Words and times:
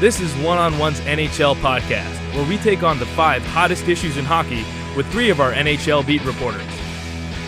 This 0.00 0.20
is 0.20 0.32
One 0.36 0.58
on 0.58 0.78
One's 0.78 1.00
NHL 1.00 1.56
podcast, 1.56 2.14
where 2.32 2.48
we 2.48 2.56
take 2.58 2.84
on 2.84 3.00
the 3.00 3.06
five 3.06 3.44
hottest 3.44 3.88
issues 3.88 4.16
in 4.16 4.24
hockey 4.24 4.64
with 4.96 5.10
three 5.10 5.28
of 5.28 5.40
our 5.40 5.52
NHL 5.52 6.06
beat 6.06 6.24
reporters. 6.24 6.62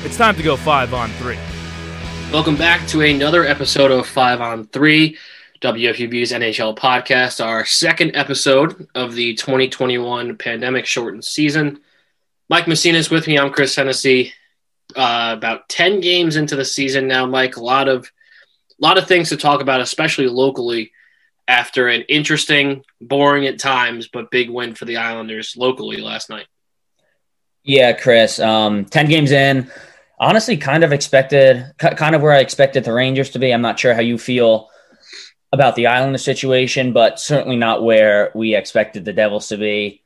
It's 0.02 0.16
time 0.16 0.34
to 0.34 0.43
go 0.43 0.57
five 0.57 0.93
on 0.93 1.11
three. 1.11 1.39
Welcome 2.32 2.57
back 2.57 2.89
to 2.89 3.02
another 3.02 3.44
episode 3.44 3.93
of 3.93 4.04
Five 4.04 4.40
on 4.40 4.66
Three, 4.66 5.16
WFUV's 5.61 6.32
NHL 6.32 6.76
podcast, 6.76 7.40
our 7.40 7.64
second 7.64 8.16
episode 8.16 8.89
of 8.96 9.14
the 9.14 9.35
2021 9.35 10.36
pandemic 10.36 10.86
shortened 10.86 11.25
season. 11.25 11.79
Mike 12.48 12.67
Messina 12.67 12.98
is 12.98 13.11
with 13.11 13.29
me. 13.29 13.39
I'm 13.39 13.53
Chris 13.53 13.76
Hennessy. 13.76 14.32
Uh, 14.96 15.36
about 15.39 15.68
10 15.68 16.00
games 16.00 16.35
into 16.35 16.57
the 16.57 16.64
season 16.64 17.07
now, 17.07 17.26
Mike. 17.26 17.58
A 17.58 17.62
lot 17.62 17.86
of, 17.86 18.11
a 18.71 18.85
lot 18.85 18.98
of 18.98 19.07
things 19.07 19.29
to 19.29 19.36
talk 19.36 19.61
about, 19.61 19.80
especially 19.80 20.26
locally 20.26 20.90
after 21.50 21.89
an 21.89 22.03
interesting, 22.03 22.85
boring 23.00 23.45
at 23.46 23.58
times, 23.58 24.07
but 24.07 24.31
big 24.31 24.49
win 24.49 24.77
for 24.77 24.85
the 24.85 24.99
Islanders 24.99 25.57
locally 25.57 25.96
last 25.96 26.31
night. 26.31 26.46
Yeah, 27.64 27.93
Chris. 27.93 28.39
Um, 28.39 28.85
10 28.85 29.08
games 29.08 29.32
in. 29.32 29.68
Honestly, 30.21 30.57
kind 30.57 30.85
of 30.85 30.93
expected, 30.93 31.72
kind 31.79 32.14
of 32.14 32.22
where 32.22 32.33
I 32.33 32.39
expected 32.39 32.84
the 32.84 32.92
Rangers 32.92 33.31
to 33.31 33.41
be. 33.41 33.53
I'm 33.53 33.62
not 33.62 33.81
sure 33.81 33.94
how 33.94 34.00
you 34.00 34.17
feel 34.17 34.70
about 35.50 35.75
the 35.75 35.89
Islanders 35.89 36.25
situation, 36.25 36.92
but 36.92 37.19
certainly 37.19 37.56
not 37.56 37.83
where 37.83 38.30
we 38.33 38.55
expected 38.55 39.05
the 39.05 39.12
Devils 39.12 39.48
to 39.48 39.56
be 39.56 40.05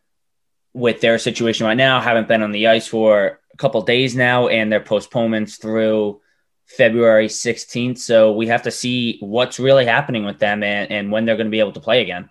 with 0.72 1.02
their 1.02 1.18
situation 1.18 1.66
right 1.66 1.76
now. 1.76 2.00
Haven't 2.00 2.26
been 2.26 2.42
on 2.42 2.52
the 2.52 2.68
ice 2.68 2.86
for 2.86 3.38
a 3.52 3.56
couple 3.58 3.82
days 3.82 4.16
now, 4.16 4.48
and 4.48 4.72
their 4.72 4.80
postponements 4.80 5.56
through 5.56 6.22
February 6.66 7.28
16th. 7.28 7.98
So 7.98 8.32
we 8.32 8.46
have 8.48 8.62
to 8.62 8.70
see 8.70 9.18
what's 9.20 9.60
really 9.60 9.84
happening 9.84 10.24
with 10.24 10.38
them 10.38 10.62
and, 10.62 10.90
and 10.90 11.12
when 11.12 11.24
they're 11.24 11.36
going 11.36 11.46
to 11.46 11.50
be 11.50 11.60
able 11.60 11.72
to 11.72 11.80
play 11.80 12.02
again. 12.02 12.30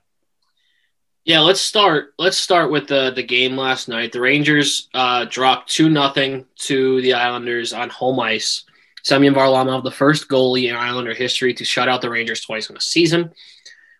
Yeah, 1.25 1.39
let's 1.39 1.61
start. 1.61 2.13
Let's 2.19 2.35
start 2.35 2.69
with 2.69 2.87
the 2.87 3.11
the 3.11 3.23
game 3.23 3.55
last 3.55 3.87
night. 3.87 4.11
The 4.11 4.19
Rangers 4.19 4.89
uh, 4.93 5.23
dropped 5.25 5.71
two 5.71 5.89
nothing 5.89 6.45
to 6.63 7.01
the 7.01 7.13
Islanders 7.13 7.71
on 7.71 7.89
home 7.89 8.19
ice. 8.19 8.65
Semyon 9.03 9.33
Varlamov, 9.33 9.83
the 9.83 9.91
first 9.91 10.27
goalie 10.27 10.69
in 10.69 10.75
Islander 10.75 11.13
history 11.13 11.53
to 11.53 11.65
shut 11.65 11.87
out 11.87 12.01
the 12.01 12.09
Rangers 12.09 12.41
twice 12.41 12.69
in 12.69 12.75
a 12.75 12.81
season, 12.81 13.31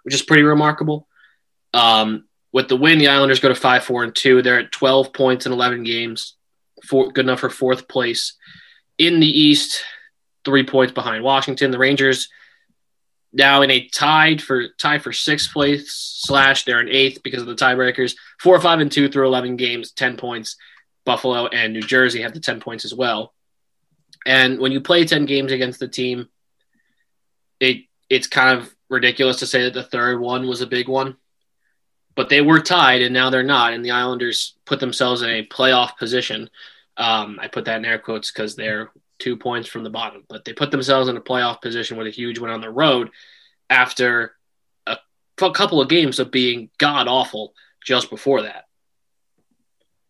which 0.04 0.14
is 0.14 0.22
pretty 0.22 0.44
remarkable. 0.44 1.08
Um, 1.74 2.26
with 2.52 2.68
the 2.68 2.76
win, 2.76 3.00
the 3.00 3.08
Islanders 3.08 3.40
go 3.40 3.50
to 3.50 3.56
five, 3.56 3.86
four, 3.86 4.04
and 4.04 4.14
two. 4.14 4.42
They're 4.42 4.60
at 4.60 4.74
twelve 4.74 5.14
points 5.14 5.46
in 5.46 5.54
eleven 5.54 5.84
games, 5.84 6.36
for, 6.86 7.10
good 7.10 7.24
enough 7.24 7.40
for 7.40 7.50
fourth 7.50 7.88
place 7.88 8.34
in 8.98 9.22
the 9.22 9.28
East 9.28 9.82
three 10.46 10.66
points 10.66 10.94
behind 10.94 11.24
Washington. 11.24 11.72
The 11.72 11.78
Rangers 11.78 12.30
now 13.34 13.64
in 13.64 13.72
a 13.72 13.88
tied 13.88 14.42
for 14.42 14.68
tie 14.78 15.00
for 15.00 15.12
sixth 15.12 15.52
place 15.52 15.92
slash 15.92 16.66
they're 16.66 16.82
in 16.82 16.90
eighth 16.90 17.24
because 17.24 17.42
of 17.42 17.48
the 17.48 17.56
tiebreakers. 17.56 18.16
Four, 18.40 18.60
five, 18.62 18.80
and 18.80 18.92
two 18.92 19.10
through 19.10 19.28
eleven 19.28 19.56
games, 19.56 19.92
ten 19.92 20.18
points. 20.18 20.56
Buffalo 21.06 21.48
and 21.48 21.74
New 21.74 21.82
Jersey 21.82 22.22
have 22.22 22.34
the 22.34 22.40
ten 22.40 22.62
points 22.62 22.86
as 22.86 22.94
well. 22.94 23.34
And 24.26 24.60
when 24.60 24.72
you 24.72 24.80
play 24.80 25.06
ten 25.06 25.26
games 25.26 25.52
against 25.52 25.80
the 25.80 25.88
team, 25.88 26.30
it 27.60 27.84
it's 28.10 28.28
kind 28.28 28.60
of 28.60 28.74
ridiculous 28.90 29.40
to 29.40 29.48
say 29.48 29.64
that 29.64 29.74
the 29.74 29.84
third 29.84 30.20
one 30.20 30.48
was 30.48 30.62
a 30.62 30.68
big 30.68 30.88
one. 30.88 31.18
But 32.16 32.30
they 32.30 32.42
were 32.42 32.60
tied 32.60 33.02
and 33.02 33.14
now 33.14 33.32
they're 33.32 33.42
not, 33.42 33.74
and 33.74 33.84
the 33.84 33.92
Islanders 33.92 34.54
put 34.66 34.80
themselves 34.80 35.24
in 35.24 35.30
a 35.30 35.46
playoff 35.46 35.98
position. 35.98 36.50
Um, 36.96 37.40
I 37.42 37.48
put 37.48 37.66
that 37.66 37.78
in 37.78 37.86
air 37.86 37.98
quotes 37.98 38.32
because 38.32 38.56
they're 38.56 38.92
two 39.24 39.38
points 39.38 39.70
from 39.70 39.84
the 39.84 39.90
bottom, 39.90 40.24
but 40.28 40.44
they 40.44 40.52
put 40.52 40.70
themselves 40.70 41.08
in 41.08 41.16
a 41.16 41.22
playoff 41.22 41.62
position 41.62 41.98
with 41.98 42.08
a 42.08 42.12
huge 42.12 42.40
win 42.40 42.52
on 42.52 42.60
the 42.60 42.70
road 42.70 43.10
after 43.70 44.36
a, 44.86 44.98
a 45.42 45.52
couple 45.52 45.80
of 45.80 45.88
games 45.88 46.20
of 46.20 46.30
being 46.30 46.70
god 46.78 47.08
awful 47.08 47.54
just 47.84 48.10
before 48.10 48.42
that. 48.42 48.66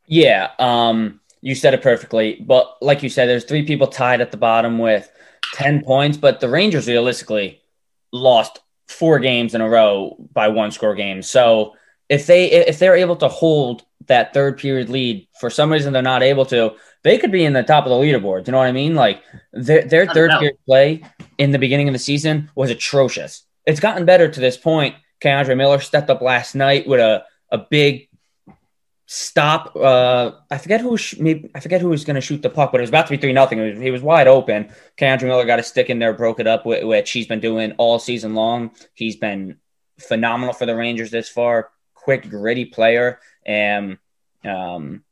Yeah, 0.08 0.50
um, 0.58 1.22
you 1.42 1.54
said 1.54 1.76
it 1.76 1.84
perfectly. 1.84 2.44
But 2.44 2.78
like 2.82 3.04
you 3.04 3.10
said, 3.10 3.30
there's 3.30 3.46
three 3.46 3.66
people 3.66 3.88
tied 3.88 4.20
at 4.20 4.32
the 4.32 4.38
bottom 4.38 4.80
with 4.80 5.10
10 5.54 5.84
points, 5.84 6.18
but 6.18 6.40
the 6.40 6.50
Rangers 6.50 6.88
realistically 6.88 7.62
lost 8.12 8.60
four 8.88 9.20
games 9.20 9.54
in 9.54 9.62
a 9.62 9.70
row 9.70 10.18
by 10.34 10.48
one 10.48 10.72
score 10.72 10.96
games. 10.96 11.30
So 11.30 11.76
if 12.10 12.26
they 12.26 12.52
if 12.52 12.80
they're 12.80 12.96
able 12.96 13.16
to 13.18 13.28
hold 13.28 13.84
that 14.08 14.34
third 14.34 14.58
period 14.58 14.90
lead, 14.90 15.28
for 15.40 15.50
some 15.50 15.72
reason 15.72 15.94
they're 15.94 16.02
not 16.02 16.24
able 16.24 16.46
to, 16.48 16.74
they 17.04 17.18
could 17.18 17.32
be 17.32 17.46
in 17.46 17.54
the 17.54 17.64
top 17.64 17.86
of 17.86 17.90
the 17.90 17.96
leaderboard. 17.96 18.48
You 18.48 18.52
know 18.52 18.60
what 18.60 18.68
I 18.68 18.72
mean? 18.72 18.96
Like 18.96 19.22
their 19.52 19.84
their 19.84 20.08
third 20.08 20.32
period 20.32 20.58
play 20.66 21.04
in 21.38 21.52
the 21.52 21.60
beginning 21.60 21.88
of 21.88 21.94
the 21.94 22.00
season 22.00 22.50
was 22.56 22.70
atrocious. 22.70 23.46
It's 23.66 23.80
gotten 23.80 24.06
better 24.06 24.30
to 24.30 24.40
this 24.40 24.58
point. 24.58 24.96
K'Andre 25.22 25.56
Miller 25.56 25.80
stepped 25.80 26.10
up 26.10 26.22
last 26.22 26.54
night 26.56 26.88
with 26.88 27.00
a, 27.00 27.24
a 27.50 27.58
big 27.58 28.10
stop. 29.06 29.76
Uh, 29.76 30.32
I 30.50 30.58
forget 30.58 30.82
who 30.82 30.98
sh- 30.98 31.18
maybe, 31.18 31.50
I 31.56 31.60
forget 31.60 31.82
who 31.82 31.90
was 31.90 32.04
going 32.04 32.16
to 32.16 32.22
shoot 32.22 32.42
the 32.42 32.50
puck, 32.50 32.72
but 32.72 32.80
it 32.80 32.84
was 32.84 32.90
about 32.90 33.08
to 33.08 33.12
be 33.12 33.18
three 33.18 33.32
nothing. 33.32 33.82
He 33.82 33.92
was 33.92 34.02
wide 34.02 34.28
open. 34.28 34.70
K'Andre 34.98 35.24
Miller 35.24 35.46
got 35.46 35.60
a 35.60 35.64
stick 35.64 35.90
in 35.90 36.00
there, 36.00 36.14
broke 36.14 36.40
it 36.40 36.48
up, 36.48 36.66
which 36.66 37.12
he's 37.12 37.28
been 37.28 37.40
doing 37.40 37.74
all 37.78 38.00
season 38.00 38.34
long. 38.34 38.72
He's 38.94 39.16
been 39.16 39.58
phenomenal 40.00 40.54
for 40.54 40.66
the 40.66 40.76
Rangers 40.76 41.12
this 41.12 41.30
far. 41.30 41.70
Quick, 41.94 42.30
gritty 42.30 42.66
player, 42.66 43.20
and 43.46 43.98
um, 44.44 45.06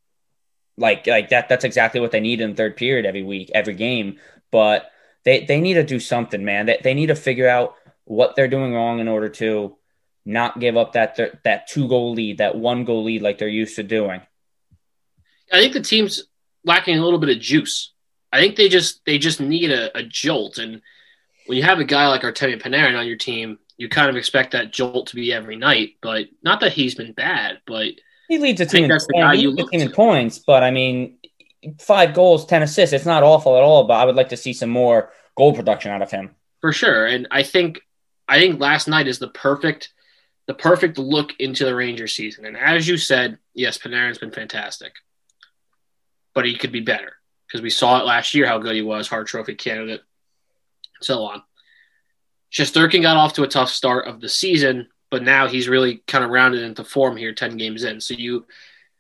like 0.82 1.08
like 1.08 1.30
that 1.30 1.48
that's 1.48 1.64
exactly 1.64 2.02
what 2.02 2.12
they 2.12 2.20
need 2.20 2.42
in 2.42 2.56
third 2.56 2.76
period 2.76 3.06
every 3.06 3.24
week, 3.24 3.52
every 3.54 3.76
game. 3.76 4.18
But 4.52 4.92
they 5.24 5.46
they 5.46 5.62
need 5.62 5.76
to 5.76 5.84
do 5.84 6.00
something, 6.00 6.44
man. 6.44 6.66
They 6.66 6.82
they 6.84 6.94
need 6.94 7.08
to 7.08 7.16
figure 7.16 7.48
out 7.48 7.76
what 8.06 8.36
they're 8.36 8.48
doing 8.48 8.74
wrong 8.74 9.00
in 9.00 9.08
order 9.08 9.30
to 9.30 9.78
not 10.26 10.60
give 10.60 10.76
up 10.76 10.94
that 10.94 11.16
th- 11.16 11.34
that 11.44 11.68
two 11.68 11.88
goal 11.88 12.14
lead, 12.14 12.40
that 12.40 12.56
one 12.56 12.84
goal 12.84 13.04
lead 13.04 13.22
like 13.22 13.38
they're 13.38 13.48
used 13.48 13.76
to 13.78 13.84
doing. 13.84 14.22
I 15.54 15.60
think 15.60 15.74
the 15.74 15.82
team's 15.82 16.24
lacking 16.66 16.98
a 16.98 17.04
little 17.04 17.20
bit 17.20 17.30
of 17.36 17.42
juice. 17.42 17.94
I 18.34 18.40
think 18.40 18.56
they 18.56 18.70
just 18.70 19.06
they 19.06 19.18
just 19.18 19.40
need 19.40 19.72
a, 19.72 19.96
a 19.98 20.04
jolt, 20.04 20.58
and 20.58 20.82
when 21.46 21.58
you 21.58 21.64
have 21.64 21.80
a 21.80 21.86
guy 21.86 22.08
like 22.08 22.22
Artemi 22.22 22.62
Panarin 22.62 22.98
on 22.98 23.08
your 23.08 23.18
team, 23.18 23.60
you 23.78 23.88
kind 23.88 24.10
of 24.10 24.16
expect 24.16 24.52
that 24.52 24.74
jolt 24.74 25.08
to 25.08 25.16
be 25.16 25.32
every 25.32 25.58
night. 25.58 25.98
But 26.02 26.28
not 26.44 26.60
that 26.62 26.74
he's 26.74 26.96
been 26.96 27.14
bad, 27.14 27.60
but 27.68 27.94
he 28.32 28.40
leads 28.40 28.62
a 28.62 28.66
team, 28.66 28.90
in, 28.90 29.00
team 29.58 29.68
in 29.72 29.92
points, 29.92 30.40
but 30.40 30.64
I 30.64 30.72
mean, 30.72 31.18
five 31.80 32.14
goals, 32.14 32.46
ten 32.46 32.62
assists. 32.64 32.94
It's 32.94 33.06
not 33.06 33.24
awful 33.24 33.58
at 33.58 33.62
all, 33.62 33.84
but 33.84 33.96
I 33.96 34.06
would 34.06 34.16
like 34.16 34.30
to 34.30 34.38
see 34.38 34.54
some 34.54 34.70
more 34.70 35.12
goal 35.36 35.54
production 35.54 35.92
out 35.92 36.02
of 36.02 36.12
him 36.12 36.36
for 36.62 36.72
sure. 36.72 37.06
And 37.08 37.28
I 37.30 37.44
think, 37.44 37.82
I 38.28 38.40
think 38.40 38.62
last 38.62 38.88
night 38.88 39.08
is 39.08 39.20
the 39.20 39.28
perfect, 39.28 39.92
the 40.48 40.54
perfect 40.54 40.98
look 40.98 41.34
into 41.40 41.66
the 41.66 41.76
Ranger 41.76 42.08
season. 42.08 42.46
And 42.46 42.56
as 42.56 42.88
you 42.88 42.96
said, 42.96 43.38
yes, 43.54 43.78
Panarin's 43.78 44.20
been 44.20 44.32
fantastic, 44.32 44.94
but 46.34 46.46
he 46.46 46.56
could 46.56 46.72
be 46.72 46.80
better 46.80 47.14
because 47.48 47.62
we 47.62 47.70
saw 47.70 48.00
it 48.00 48.06
last 48.06 48.34
year 48.34 48.48
how 48.48 48.60
good 48.60 48.76
he 48.76 48.82
was, 48.82 49.10
Hart 49.10 49.28
Trophy 49.28 49.56
candidate, 49.56 50.04
so 51.02 51.24
on. 51.26 51.44
Shesterkin 52.50 53.02
got 53.02 53.18
off 53.18 53.34
to 53.34 53.44
a 53.44 53.48
tough 53.48 53.70
start 53.70 54.08
of 54.08 54.22
the 54.22 54.30
season, 54.30 54.88
but 55.12 55.22
now 55.22 55.48
he's 55.48 55.68
really 55.68 56.02
kind 56.08 56.24
of 56.24 56.32
rounded 56.32 56.64
into 56.64 56.84
form 56.84 57.18
here 57.18 57.34
10 57.34 57.58
games 57.58 57.84
in. 57.84 58.02
So 58.02 58.16
you 58.16 58.48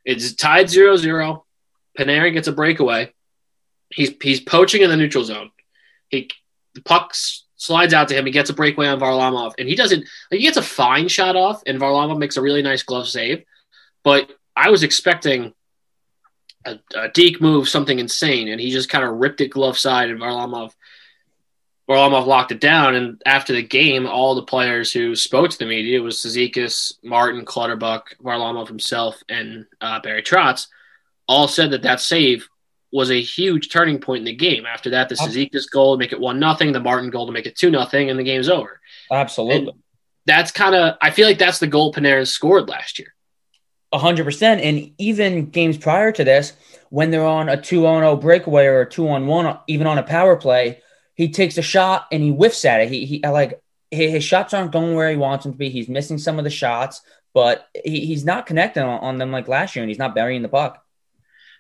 it's 0.06 0.34
tied 0.34 0.68
0-0. 0.68 1.44
Panarin 1.98 2.34
gets 2.34 2.48
a 2.48 2.52
breakaway. 2.52 3.14
He's 3.90 4.12
he's 4.22 4.40
poaching 4.40 4.82
in 4.82 4.90
the 4.90 4.98
neutral 4.98 5.24
zone. 5.24 5.52
He 6.10 6.30
the 6.76 6.82
puck 6.82 7.14
slides 7.56 7.94
out 7.94 8.08
to 8.10 8.16
him. 8.16 8.26
He 8.26 8.32
gets 8.32 8.50
a 8.50 8.54
breakaway 8.54 8.88
on 8.88 9.00
Varlamov, 9.00 9.54
and 9.58 9.68
he 9.68 9.76
doesn't. 9.76 10.06
Like, 10.30 10.40
he 10.40 10.46
gets 10.46 10.58
a 10.58 10.62
fine 10.62 11.08
shot 11.08 11.36
off, 11.36 11.62
and 11.66 11.80
Varlamov 11.80 12.18
makes 12.18 12.38
a 12.38 12.42
really 12.42 12.62
nice 12.62 12.84
glove 12.84 13.08
save. 13.08 13.44
But 14.04 14.32
I 14.56 14.70
was 14.70 14.84
expecting 14.84 15.54
a, 16.66 16.80
a 16.96 17.10
deke 17.10 17.42
move, 17.42 17.68
something 17.68 18.00
insane, 18.00 18.48
and 18.48 18.60
he 18.62 18.72
just 18.72 18.90
kind 18.90 19.04
of 19.04 19.16
ripped 19.16 19.42
it 19.42 19.50
glove 19.50 19.78
side, 19.78 20.10
and 20.10 20.20
Varlamov 20.20 20.74
Varlamov 21.92 22.26
locked 22.26 22.54
it 22.54 22.62
down. 22.62 22.96
And 22.96 23.22
after 23.26 23.52
the 23.52 23.62
game, 23.62 24.08
all 24.08 24.34
the 24.34 24.44
players 24.44 24.94
who 24.94 25.14
spoke 25.16 25.52
to 25.52 25.58
the 25.58 25.66
media 25.66 26.02
was 26.02 26.18
Cizikas, 26.18 26.94
Martin, 27.04 27.44
Clutterbuck, 27.44 28.16
Varlamov 28.24 28.70
himself, 28.70 29.22
and 29.28 29.66
uh, 29.82 30.00
Barry 30.00 30.24
Trotz 30.24 30.68
all 31.28 31.50
said 31.50 31.72
that 31.72 31.84
that 31.84 32.00
save 32.00 32.48
was 32.94 33.12
a 33.12 33.22
huge 33.22 33.70
turning 33.70 34.00
point 34.00 34.20
in 34.20 34.26
the 34.26 34.36
game. 34.36 34.66
After 34.66 34.92
that, 34.92 35.10
the 35.10 35.16
Cizikas 35.16 35.70
goal 35.70 35.96
to 35.96 36.00
make 36.00 36.14
it 36.14 36.20
one 36.20 36.40
nothing, 36.40 36.72
the 36.72 36.80
Martin 36.80 37.10
goal 37.10 37.26
to 37.26 37.32
make 37.34 37.46
it 37.46 37.58
two 37.58 37.70
nothing, 37.70 38.10
and 38.10 38.18
the 38.18 38.24
game's 38.24 38.50
over. 38.50 38.80
Absolutely. 39.12 39.72
And 39.72 39.72
that's 40.26 40.52
kind 40.52 40.76
of 40.76 40.96
I 41.02 41.12
feel 41.12 41.28
like 41.28 41.40
that's 41.40 41.60
the 41.60 41.68
goal 41.68 41.94
Panarin 41.94 42.28
scored 42.28 42.70
last 42.70 43.00
year. 43.00 43.14
hundred 43.94 44.24
percent. 44.24 44.62
And 44.62 44.94
even 44.98 45.50
games 45.50 45.78
prior 45.78 46.12
to 46.14 46.24
this, 46.24 46.54
when 46.90 47.12
they're 47.12 47.26
on 47.26 47.50
a 47.50 47.62
two 47.62 47.86
on 47.86 48.02
zero 48.02 48.16
breakaway 48.16 48.66
or 48.66 48.82
a 48.82 48.90
two 48.90 49.10
on 49.10 49.28
one, 49.28 49.58
even 49.68 49.88
on 49.88 49.98
a 49.98 50.04
power 50.04 50.38
play 50.38 50.82
he 51.22 51.30
takes 51.30 51.60
a 51.60 51.62
shot 51.62 52.08
and 52.12 52.24
he 52.24 52.32
whiffs 52.32 52.66
at 52.66 52.82
it. 52.82 52.90
He, 52.90 53.06
he 53.06 53.20
like 53.20 53.62
his 53.92 54.24
shots 54.24 54.56
aren't 54.56 54.72
going 54.72 54.96
where 54.96 55.12
he 55.12 55.18
wants 55.18 55.44
them 55.44 55.52
to 55.52 55.58
be. 55.58 55.70
He's 55.70 55.88
missing 55.88 56.18
some 56.18 56.40
of 56.40 56.44
the 56.44 56.50
shots, 56.50 57.02
but 57.32 57.68
he, 57.86 58.08
he's 58.08 58.26
not 58.26 58.48
connecting 58.48 58.82
on, 58.82 59.00
on, 59.02 59.18
them 59.20 59.32
like 59.32 59.48
last 59.48 59.76
year, 59.76 59.84
and 59.84 59.90
he's 59.90 60.00
not 60.00 60.16
burying 60.16 60.42
the 60.42 60.50
puck. 60.50 60.84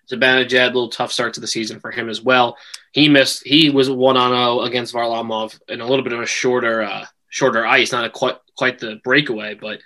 Zibanejad, 0.09 0.63
a 0.63 0.65
little 0.65 0.89
tough 0.89 1.11
start 1.11 1.35
to 1.35 1.41
the 1.41 1.47
season 1.47 1.79
for 1.79 1.91
him 1.91 2.09
as 2.09 2.23
well. 2.23 2.57
He 2.91 3.07
missed. 3.07 3.45
He 3.45 3.69
was 3.69 3.87
one 3.87 4.17
on 4.17 4.31
zero 4.31 4.61
against 4.61 4.95
Varlamov 4.95 5.59
in 5.67 5.79
a 5.79 5.85
little 5.85 6.03
bit 6.03 6.13
of 6.13 6.21
a 6.21 6.25
shorter, 6.25 6.81
uh, 6.81 7.05
shorter 7.29 7.63
ice, 7.63 7.91
not 7.91 8.03
a 8.03 8.09
quite 8.09 8.37
quite 8.57 8.79
the 8.79 8.99
breakaway, 9.03 9.53
but 9.53 9.79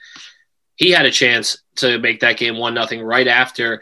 he 0.78 0.92
had 0.92 1.06
a 1.06 1.12
chance 1.12 1.62
to 1.78 2.00
make 2.00 2.22
that 2.22 2.38
game 2.38 2.58
one 2.58 2.74
nothing 2.74 3.02
right 3.02 3.28
after 3.28 3.82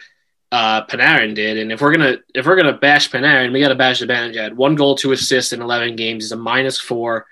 uh, 0.54 0.86
Panarin 0.86 1.34
did. 1.34 1.58
And 1.58 1.72
if 1.72 1.82
we're 1.82 1.92
gonna 1.92 2.18
if 2.36 2.46
we're 2.46 2.56
gonna 2.56 2.78
bash 2.78 3.10
Panarin, 3.10 3.52
we 3.52 3.60
got 3.60 3.70
to 3.70 3.76
bash 3.76 4.02
Zibanejad. 4.04 4.54
One 4.54 4.76
goal, 4.76 4.96
two 4.96 5.12
assists 5.12 5.52
in 5.52 5.64
eleven 5.64 5.96
games 5.96 6.26
is 6.26 6.32
a 6.32 6.38
minus 6.38 6.80
four, 6.80 7.26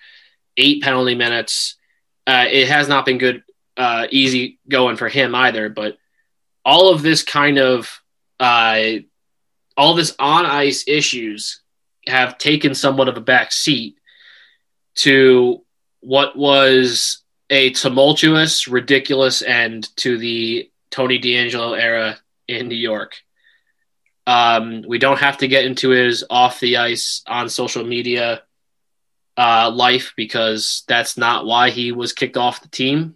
eight 0.57 0.81
penalty 0.81 1.13
minutes. 1.13 1.75
Uh, 2.25 2.45
it 2.49 2.67
has 2.67 2.87
not 2.87 3.05
been 3.05 3.19
good, 3.19 3.43
uh, 3.77 4.07
easy 4.09 4.57
going 4.67 4.97
for 4.97 5.07
him 5.07 5.35
either. 5.35 5.69
But 5.69 5.99
all 6.65 6.91
of 6.91 7.03
this 7.03 7.21
kind 7.21 7.59
of 7.59 8.01
uh, 8.39 8.93
all 9.77 9.93
this 9.93 10.15
on 10.17 10.47
ice 10.47 10.83
issues 10.87 11.61
have 12.07 12.39
taken 12.39 12.73
somewhat 12.73 13.07
of 13.07 13.17
a 13.17 13.21
back 13.21 13.51
seat 13.51 13.99
to 14.95 15.61
what 15.99 16.35
was 16.35 17.19
a 17.51 17.69
tumultuous, 17.69 18.67
ridiculous 18.67 19.43
end 19.43 19.95
to 19.97 20.17
the 20.17 20.71
Tony 20.89 21.19
DeAngelo 21.19 21.79
era 21.79 22.17
in 22.47 22.67
New 22.67 22.75
York. 22.75 23.17
Um, 24.27 24.83
we 24.87 24.97
don't 24.99 25.19
have 25.19 25.37
to 25.39 25.47
get 25.47 25.65
into 25.65 25.89
his 25.89 26.23
off 26.29 26.59
the 26.59 26.77
ice 26.77 27.23
on 27.27 27.49
social 27.49 27.83
media 27.83 28.43
uh, 29.37 29.71
life 29.71 30.13
because 30.15 30.83
that's 30.87 31.17
not 31.17 31.45
why 31.45 31.69
he 31.69 31.91
was 31.91 32.13
kicked 32.13 32.37
off 32.37 32.61
the 32.61 32.67
team. 32.67 33.15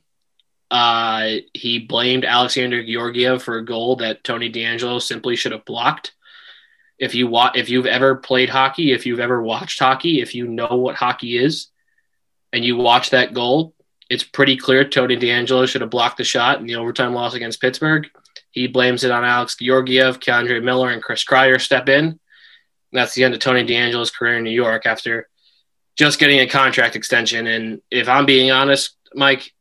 Uh, 0.72 1.36
he 1.54 1.80
blamed 1.80 2.26
Alexander 2.26 2.84
Georgiev 2.84 3.44
for 3.44 3.58
a 3.58 3.66
goal 3.66 3.98
that 3.98 4.24
Tony 4.24 4.52
DeAngelo 4.52 5.02
simply 5.02 5.36
should 5.36 5.52
have 5.52 5.66
blocked. 5.66 6.14
If 6.98 7.14
you 7.14 7.28
wa- 7.28 7.52
if 7.54 7.70
you've 7.70 7.86
ever 7.86 8.16
played 8.16 8.50
hockey, 8.50 8.92
if 8.92 9.06
you've 9.06 9.20
ever 9.20 9.42
watched 9.42 9.80
hockey, 9.80 10.22
if 10.22 10.34
you 10.34 10.48
know 10.48 10.68
what 10.72 10.96
hockey 10.96 11.38
is, 11.38 11.68
and 12.52 12.64
you 12.64 12.78
watch 12.78 13.12
that 13.12 13.34
goal, 13.34 13.76
it's 14.10 14.24
pretty 14.24 14.58
clear 14.58 14.84
Tony 14.88 15.18
DeAngelo 15.18 15.68
should 15.68 15.82
have 15.82 15.90
blocked 15.90 16.18
the 16.18 16.24
shot 16.24 16.60
in 16.60 16.66
the 16.66 16.78
overtime 16.78 17.14
loss 17.14 17.34
against 17.34 17.62
Pittsburgh. 17.62 18.10
He 18.56 18.68
blames 18.68 19.04
it 19.04 19.12
on 19.12 19.26
Alex 19.26 19.58
Georgiev, 19.58 20.22
K'Andre 20.22 20.64
Miller, 20.64 20.90
and 20.90 21.04
Chris 21.04 21.26
Kreider 21.26 21.60
step 21.60 21.90
in. 21.90 22.20
That's 22.94 23.14
the 23.14 23.26
end 23.26 23.34
of 23.34 23.42
Tony 23.42 23.66
DeAngelo's 23.66 24.12
career 24.12 24.38
in 24.38 24.46
New 24.46 24.50
York 24.50 24.86
after 24.86 25.28
just 25.98 26.20
getting 26.20 26.40
a 26.40 26.48
contract 26.48 26.96
extension. 26.96 27.48
And 27.48 27.82
if 27.92 28.08
I'm 28.08 28.26
being 28.26 28.52
honest, 28.52 28.96
Mike, 29.14 29.52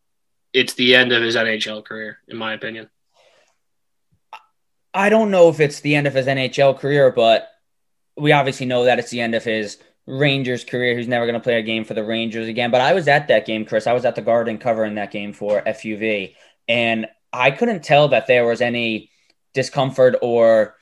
it's 0.52 0.74
the 0.74 0.94
end 0.94 1.10
of 1.10 1.22
his 1.22 1.34
NHL 1.34 1.84
career, 1.84 2.20
in 2.28 2.36
my 2.36 2.54
opinion. 2.54 2.88
I 4.94 5.08
don't 5.08 5.32
know 5.32 5.48
if 5.48 5.58
it's 5.58 5.80
the 5.80 5.96
end 5.96 6.06
of 6.06 6.14
his 6.14 6.26
NHL 6.28 6.78
career, 6.78 7.10
but 7.10 7.48
we 8.16 8.30
obviously 8.30 8.66
know 8.66 8.84
that 8.84 9.00
it's 9.00 9.10
the 9.10 9.20
end 9.20 9.34
of 9.34 9.42
his 9.42 9.78
Rangers 10.06 10.62
career. 10.62 10.96
He's 10.96 11.08
never 11.08 11.26
going 11.26 11.34
to 11.34 11.40
play 11.40 11.58
a 11.58 11.62
game 11.62 11.84
for 11.84 11.94
the 11.94 12.04
Rangers 12.04 12.46
again. 12.46 12.70
But 12.70 12.80
I 12.80 12.92
was 12.92 13.08
at 13.08 13.26
that 13.26 13.44
game, 13.44 13.64
Chris. 13.64 13.88
I 13.88 13.92
was 13.92 14.04
at 14.04 14.14
the 14.14 14.22
Garden 14.22 14.58
covering 14.58 14.94
that 14.94 15.10
game 15.10 15.32
for 15.32 15.62
FUV. 15.62 16.36
And 16.68 17.08
I 17.34 17.50
couldn't 17.50 17.82
tell 17.82 18.08
that 18.08 18.26
there 18.26 18.46
was 18.46 18.60
any 18.60 19.10
discomfort 19.52 20.16
or 20.22 20.76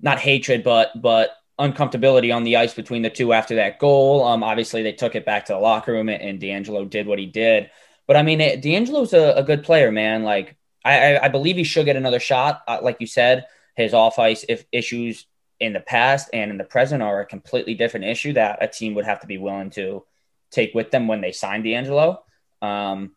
not 0.00 0.18
hatred, 0.18 0.62
but 0.62 0.90
but 1.00 1.30
uncomfortability 1.58 2.34
on 2.34 2.44
the 2.44 2.56
ice 2.56 2.74
between 2.74 3.02
the 3.02 3.10
two 3.10 3.32
after 3.32 3.56
that 3.56 3.78
goal. 3.78 4.24
Um, 4.24 4.42
obviously 4.42 4.82
they 4.82 4.92
took 4.92 5.14
it 5.14 5.24
back 5.24 5.46
to 5.46 5.52
the 5.52 5.58
locker 5.58 5.92
room, 5.92 6.08
and 6.08 6.40
DeAngelo 6.40 6.88
did 6.88 7.06
what 7.06 7.18
he 7.18 7.26
did. 7.26 7.70
But 8.06 8.16
I 8.16 8.22
mean, 8.22 8.40
it, 8.40 8.62
DeAngelo's 8.62 9.12
a, 9.14 9.34
a 9.36 9.42
good 9.42 9.62
player, 9.64 9.90
man. 9.90 10.24
Like 10.24 10.56
I, 10.84 11.14
I, 11.14 11.24
I 11.24 11.28
believe 11.28 11.56
he 11.56 11.64
should 11.64 11.86
get 11.86 11.96
another 11.96 12.20
shot. 12.20 12.62
Uh, 12.68 12.80
like 12.82 12.98
you 13.00 13.06
said, 13.06 13.46
his 13.76 13.94
off 13.94 14.18
ice 14.18 14.44
if 14.48 14.64
issues 14.72 15.26
in 15.60 15.72
the 15.72 15.80
past 15.80 16.28
and 16.32 16.50
in 16.50 16.58
the 16.58 16.64
present 16.64 17.02
are 17.02 17.20
a 17.20 17.26
completely 17.26 17.74
different 17.74 18.06
issue 18.06 18.32
that 18.34 18.62
a 18.62 18.68
team 18.68 18.94
would 18.94 19.04
have 19.04 19.20
to 19.20 19.26
be 19.26 19.38
willing 19.38 19.70
to 19.70 20.04
take 20.50 20.74
with 20.74 20.90
them 20.90 21.08
when 21.08 21.20
they 21.20 21.32
sign 21.32 21.62
DeAngelo. 21.62 22.18
Um, 22.60 23.14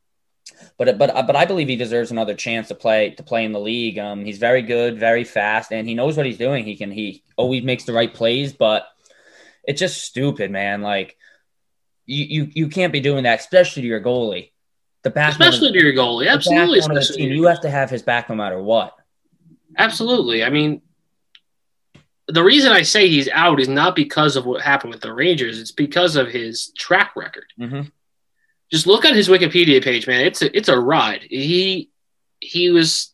but 0.77 0.97
but 0.97 1.27
but 1.27 1.35
I 1.35 1.45
believe 1.45 1.67
he 1.67 1.75
deserves 1.75 2.11
another 2.11 2.33
chance 2.33 2.67
to 2.69 2.75
play 2.75 3.11
to 3.11 3.23
play 3.23 3.45
in 3.45 3.51
the 3.51 3.59
league. 3.59 3.97
Um, 3.97 4.23
he's 4.23 4.38
very 4.38 4.61
good, 4.61 4.99
very 4.99 5.23
fast, 5.23 5.71
and 5.71 5.88
he 5.88 5.95
knows 5.95 6.17
what 6.17 6.25
he's 6.25 6.38
doing. 6.38 6.65
He 6.65 6.75
can 6.75 6.91
he 6.91 7.23
always 7.35 7.63
makes 7.63 7.85
the 7.85 7.94
right 7.94 8.13
plays, 8.13 8.53
but 8.53 8.88
it's 9.63 9.79
just 9.79 10.03
stupid, 10.03 10.51
man. 10.51 10.81
Like 10.81 11.17
you 12.05 12.23
you 12.23 12.51
you 12.53 12.67
can't 12.69 12.94
be 12.94 12.99
doing 12.99 13.23
that, 13.23 13.39
especially 13.39 13.83
to 13.83 13.88
your 13.88 14.01
goalie. 14.01 14.51
The 15.03 15.09
back, 15.09 15.31
especially 15.31 15.71
to 15.71 15.83
your 15.83 15.94
goalie, 15.94 16.29
absolutely. 16.29 16.79
The 16.79 17.01
team, 17.01 17.31
you 17.31 17.45
have 17.45 17.61
to 17.61 17.69
have 17.69 17.89
his 17.89 18.01
back 18.01 18.29
no 18.29 18.35
matter 18.35 18.61
what. 18.61 18.95
Absolutely. 19.77 20.44
I 20.44 20.49
mean, 20.49 20.81
the 22.27 22.44
reason 22.44 22.71
I 22.71 22.81
say 22.81 23.07
he's 23.07 23.29
out 23.29 23.59
is 23.59 23.67
not 23.67 23.95
because 23.95 24.35
of 24.35 24.45
what 24.45 24.61
happened 24.61 24.91
with 24.91 25.01
the 25.01 25.13
Rangers. 25.13 25.59
It's 25.59 25.71
because 25.71 26.15
of 26.15 26.27
his 26.27 26.71
track 26.75 27.15
record. 27.15 27.45
Mm-hmm 27.59 27.89
just 28.71 28.87
look 28.87 29.05
at 29.05 29.15
his 29.15 29.29
Wikipedia 29.29 29.83
page, 29.83 30.07
man. 30.07 30.25
It's 30.25 30.41
a, 30.41 30.57
it's 30.57 30.69
a 30.69 30.79
ride. 30.79 31.23
He 31.29 31.89
he 32.39 32.69
was 32.69 33.13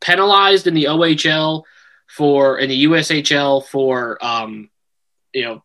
penalized 0.00 0.66
in 0.66 0.74
the 0.74 0.84
OHL 0.84 1.64
for 2.08 2.58
in 2.58 2.68
the 2.68 2.84
USHL 2.84 3.64
for 3.66 4.22
um 4.24 4.70
you 5.32 5.44
know 5.44 5.62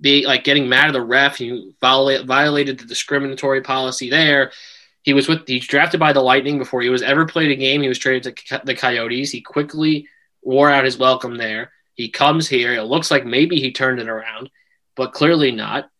being 0.00 0.24
like 0.24 0.44
getting 0.44 0.68
mad 0.68 0.88
at 0.88 0.92
the 0.92 1.02
ref. 1.02 1.36
He 1.36 1.72
violate, 1.80 2.26
violated 2.26 2.78
the 2.78 2.84
discriminatory 2.84 3.62
policy 3.62 4.10
there. 4.10 4.52
He 5.02 5.14
was 5.14 5.28
with 5.28 5.46
he's 5.46 5.66
drafted 5.66 6.00
by 6.00 6.12
the 6.12 6.20
Lightning 6.20 6.58
before 6.58 6.82
he 6.82 6.90
was 6.90 7.02
ever 7.02 7.26
played 7.26 7.50
a 7.50 7.56
game. 7.56 7.82
He 7.82 7.88
was 7.88 7.98
traded 7.98 8.36
to 8.36 8.60
the 8.64 8.74
Coyotes. 8.74 9.30
He 9.30 9.40
quickly 9.40 10.06
wore 10.42 10.70
out 10.70 10.84
his 10.84 10.98
welcome 10.98 11.36
there. 11.36 11.72
He 11.94 12.08
comes 12.08 12.48
here. 12.48 12.74
It 12.74 12.84
looks 12.84 13.10
like 13.10 13.24
maybe 13.24 13.60
he 13.60 13.72
turned 13.72 14.00
it 14.00 14.08
around, 14.08 14.50
but 14.94 15.12
clearly 15.12 15.50
not. 15.50 15.90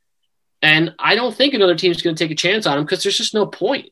And 0.62 0.94
I 0.99 1.14
don't 1.14 1.34
think 1.34 1.55
another 1.55 1.76
team's 1.76 2.02
going 2.02 2.16
to 2.16 2.25
take 2.25 2.32
a 2.32 2.34
chance 2.34 2.66
on 2.66 2.78
him 2.78 2.84
because 2.84 3.02
there's 3.02 3.16
just 3.16 3.34
no 3.34 3.46
point. 3.46 3.90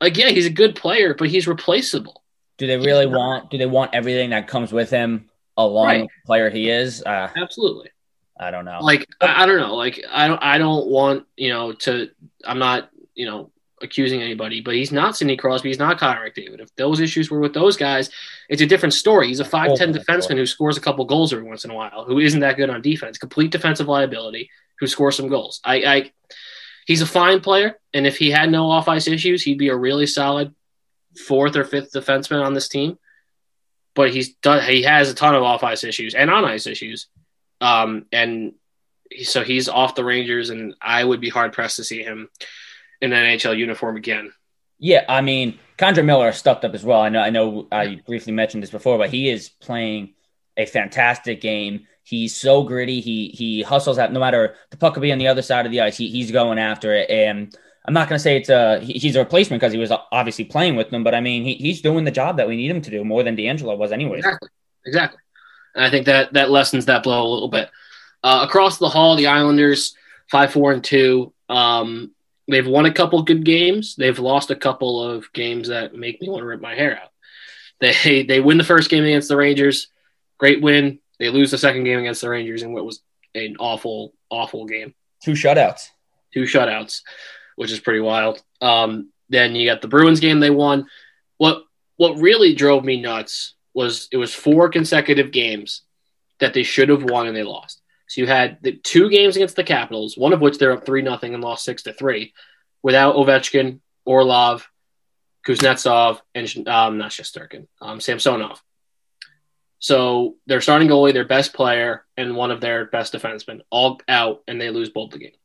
Like, 0.00 0.16
yeah, 0.16 0.28
he's 0.28 0.46
a 0.46 0.50
good 0.50 0.76
player, 0.76 1.14
but 1.14 1.28
he's 1.28 1.48
replaceable. 1.48 2.22
Do 2.58 2.66
they 2.66 2.76
really 2.76 3.06
want? 3.06 3.50
Do 3.50 3.58
they 3.58 3.66
want 3.66 3.94
everything 3.94 4.30
that 4.30 4.46
comes 4.46 4.72
with 4.72 4.90
him 4.90 5.28
along 5.56 5.86
right. 5.86 6.02
the 6.02 6.26
player 6.26 6.50
he 6.50 6.70
is? 6.70 7.02
Uh, 7.02 7.28
Absolutely. 7.36 7.90
I 8.38 8.50
don't 8.50 8.64
know. 8.64 8.78
Like, 8.80 9.08
I, 9.20 9.42
I 9.42 9.46
don't 9.46 9.58
know. 9.58 9.74
Like, 9.74 10.04
I 10.10 10.28
don't. 10.28 10.42
I 10.42 10.58
don't 10.58 10.86
want 10.86 11.26
you 11.36 11.48
know 11.48 11.72
to. 11.72 12.10
I'm 12.44 12.58
not 12.58 12.90
you 13.14 13.26
know 13.26 13.50
accusing 13.82 14.22
anybody, 14.22 14.60
but 14.60 14.74
he's 14.74 14.92
not 14.92 15.16
Sidney 15.16 15.36
Crosby. 15.36 15.68
He's 15.68 15.78
not 15.78 15.98
Connor 15.98 16.28
McDavid. 16.28 16.60
If 16.60 16.74
those 16.76 17.00
issues 17.00 17.30
were 17.30 17.40
with 17.40 17.54
those 17.54 17.76
guys, 17.76 18.10
it's 18.48 18.62
a 18.62 18.66
different 18.66 18.94
story. 18.94 19.28
He's 19.28 19.40
a 19.40 19.44
5'10 19.44 19.94
defenseman 19.94 20.36
who 20.36 20.46
scores 20.46 20.76
a 20.76 20.80
couple 20.80 21.04
goals 21.04 21.32
every 21.32 21.44
once 21.44 21.64
in 21.64 21.70
a 21.70 21.74
while, 21.74 22.04
who 22.04 22.18
isn't 22.18 22.40
that 22.40 22.56
good 22.56 22.70
on 22.70 22.82
defense. 22.82 23.18
Complete 23.18 23.50
defensive 23.50 23.86
liability, 23.86 24.50
who 24.78 24.86
scores 24.86 25.16
some 25.16 25.28
goals. 25.28 25.60
I, 25.64 25.76
I 25.76 26.12
he's 26.86 27.02
a 27.02 27.06
fine 27.06 27.40
player, 27.40 27.78
and 27.92 28.06
if 28.06 28.18
he 28.18 28.30
had 28.30 28.50
no 28.50 28.70
off 28.70 28.88
ice 28.88 29.06
issues, 29.06 29.42
he'd 29.42 29.58
be 29.58 29.68
a 29.68 29.76
really 29.76 30.06
solid 30.06 30.54
fourth 31.26 31.56
or 31.56 31.64
fifth 31.64 31.92
defenseman 31.92 32.44
on 32.44 32.54
this 32.54 32.68
team. 32.68 32.98
But 33.94 34.12
he's 34.12 34.34
done. 34.34 34.68
He 34.68 34.82
has 34.82 35.10
a 35.10 35.14
ton 35.14 35.34
of 35.34 35.42
off 35.42 35.62
ice 35.62 35.84
issues 35.84 36.14
and 36.14 36.30
on 36.30 36.44
ice 36.44 36.66
issues, 36.66 37.08
um, 37.60 38.06
and 38.10 38.54
so 39.22 39.44
he's 39.44 39.68
off 39.68 39.94
the 39.94 40.04
Rangers, 40.04 40.50
and 40.50 40.74
I 40.80 41.04
would 41.04 41.20
be 41.20 41.28
hard 41.28 41.52
pressed 41.52 41.76
to 41.76 41.84
see 41.84 42.02
him 42.02 42.28
in 43.00 43.12
an 43.12 43.38
NHL 43.38 43.56
uniform 43.56 43.96
again. 43.96 44.32
Yeah, 44.78 45.04
I 45.08 45.20
mean, 45.20 45.58
K'Andre 45.78 46.04
Miller 46.04 46.32
stepped 46.32 46.64
up 46.64 46.74
as 46.74 46.84
well. 46.84 47.00
I 47.00 47.08
know, 47.08 47.20
I 47.20 47.30
know, 47.30 47.68
I 47.70 48.00
briefly 48.06 48.32
mentioned 48.32 48.62
this 48.62 48.70
before, 48.70 48.98
but 48.98 49.10
he 49.10 49.30
is 49.30 49.48
playing 49.48 50.14
a 50.56 50.66
fantastic 50.66 51.40
game. 51.40 51.86
He's 52.04 52.36
so 52.36 52.62
gritty. 52.62 53.00
He 53.00 53.28
he 53.28 53.62
hustles 53.62 53.98
at 53.98 54.12
no 54.12 54.20
matter 54.20 54.56
the 54.70 54.76
puck 54.76 54.94
could 54.94 55.00
be 55.00 55.12
on 55.12 55.18
the 55.18 55.28
other 55.28 55.42
side 55.42 55.64
of 55.64 55.72
the 55.72 55.80
ice. 55.80 55.96
He, 55.96 56.08
he's 56.08 56.30
going 56.30 56.58
after 56.58 56.94
it. 56.94 57.08
And 57.08 57.56
I'm 57.86 57.94
not 57.94 58.08
going 58.08 58.18
to 58.18 58.22
say 58.22 58.36
it's 58.36 58.50
a 58.50 58.80
he's 58.80 59.16
a 59.16 59.20
replacement 59.20 59.60
because 59.60 59.72
he 59.72 59.78
was 59.78 59.90
obviously 60.12 60.44
playing 60.44 60.76
with 60.76 60.90
them, 60.90 61.02
but 61.02 61.14
I 61.14 61.20
mean 61.20 61.44
he, 61.44 61.54
he's 61.54 61.80
doing 61.80 62.04
the 62.04 62.10
job 62.10 62.36
that 62.36 62.46
we 62.46 62.56
need 62.56 62.70
him 62.70 62.82
to 62.82 62.90
do 62.90 63.04
more 63.04 63.22
than 63.22 63.36
DeAngelo 63.36 63.76
was 63.76 63.90
anyways. 63.90 64.18
Exactly, 64.18 64.48
exactly. 64.84 65.18
And 65.74 65.84
I 65.84 65.90
think 65.90 66.06
that 66.06 66.34
that 66.34 66.50
lessens 66.50 66.86
that 66.86 67.02
blow 67.02 67.26
a 67.26 67.32
little 67.32 67.48
bit. 67.48 67.70
Uh, 68.22 68.44
across 68.46 68.78
the 68.78 68.88
hall, 68.88 69.16
the 69.16 69.26
Islanders 69.26 69.94
five 70.30 70.52
four 70.52 70.72
and 70.72 70.84
two. 70.84 71.32
Um, 71.48 72.12
they've 72.48 72.66
won 72.66 72.86
a 72.86 72.92
couple 72.92 73.22
good 73.22 73.44
games. 73.44 73.96
They've 73.96 74.18
lost 74.18 74.50
a 74.50 74.56
couple 74.56 75.02
of 75.02 75.32
games 75.32 75.68
that 75.68 75.94
make 75.94 76.20
me 76.20 76.28
want 76.28 76.42
to 76.42 76.46
rip 76.46 76.60
my 76.60 76.74
hair 76.74 77.00
out. 77.02 77.10
They 77.80 78.22
they 78.22 78.40
win 78.40 78.58
the 78.58 78.64
first 78.64 78.88
game 78.88 79.04
against 79.04 79.28
the 79.28 79.36
Rangers, 79.36 79.88
great 80.38 80.62
win. 80.62 81.00
They 81.18 81.30
lose 81.30 81.50
the 81.50 81.58
second 81.58 81.84
game 81.84 81.98
against 81.98 82.20
the 82.20 82.28
Rangers 82.28 82.62
in 82.62 82.72
what 82.72 82.84
was 82.84 83.00
an 83.34 83.56
awful, 83.58 84.14
awful 84.30 84.66
game. 84.66 84.94
Two 85.22 85.32
shutouts. 85.32 85.88
Two 86.32 86.42
shutouts, 86.42 87.02
which 87.56 87.72
is 87.72 87.80
pretty 87.80 88.00
wild. 88.00 88.42
Um, 88.60 89.10
then 89.28 89.54
you 89.54 89.68
got 89.68 89.82
the 89.82 89.88
Bruins 89.88 90.20
game 90.20 90.40
they 90.40 90.50
won. 90.50 90.86
What 91.38 91.64
what 91.96 92.18
really 92.18 92.54
drove 92.54 92.84
me 92.84 93.00
nuts 93.00 93.54
was 93.72 94.08
it 94.12 94.16
was 94.16 94.34
four 94.34 94.68
consecutive 94.68 95.30
games 95.30 95.82
that 96.40 96.54
they 96.54 96.62
should 96.62 96.88
have 96.88 97.04
won 97.04 97.26
and 97.26 97.36
they 97.36 97.42
lost. 97.42 97.80
So 98.08 98.20
you 98.20 98.26
had 98.26 98.58
the 98.62 98.72
two 98.72 99.08
games 99.08 99.36
against 99.36 99.56
the 99.56 99.64
Capitals, 99.64 100.16
one 100.16 100.32
of 100.32 100.40
which 100.40 100.58
they're 100.58 100.72
up 100.72 100.84
three 100.84 101.02
nothing 101.02 101.34
and 101.34 101.42
lost 101.42 101.64
six 101.64 101.84
to 101.84 101.92
three, 101.92 102.34
without 102.82 103.16
Ovechkin, 103.16 103.80
Orlov, 104.04 104.68
Kuznetsov, 105.46 106.20
and 106.34 106.68
um, 106.68 106.98
not 106.98 107.10
Shesterkin, 107.10 107.66
um, 107.80 108.00
Samsonov. 108.00 108.62
So 109.84 110.36
their 110.46 110.62
starting 110.62 110.88
goalie, 110.88 111.12
their 111.12 111.26
best 111.26 111.52
player, 111.52 112.06
and 112.16 112.34
one 112.34 112.50
of 112.50 112.62
their 112.62 112.86
best 112.86 113.12
defensemen 113.12 113.60
all 113.68 114.00
out, 114.08 114.42
and 114.48 114.58
they 114.58 114.70
lose 114.70 114.88
both 114.88 115.10
the 115.10 115.18
game. 115.18 115.36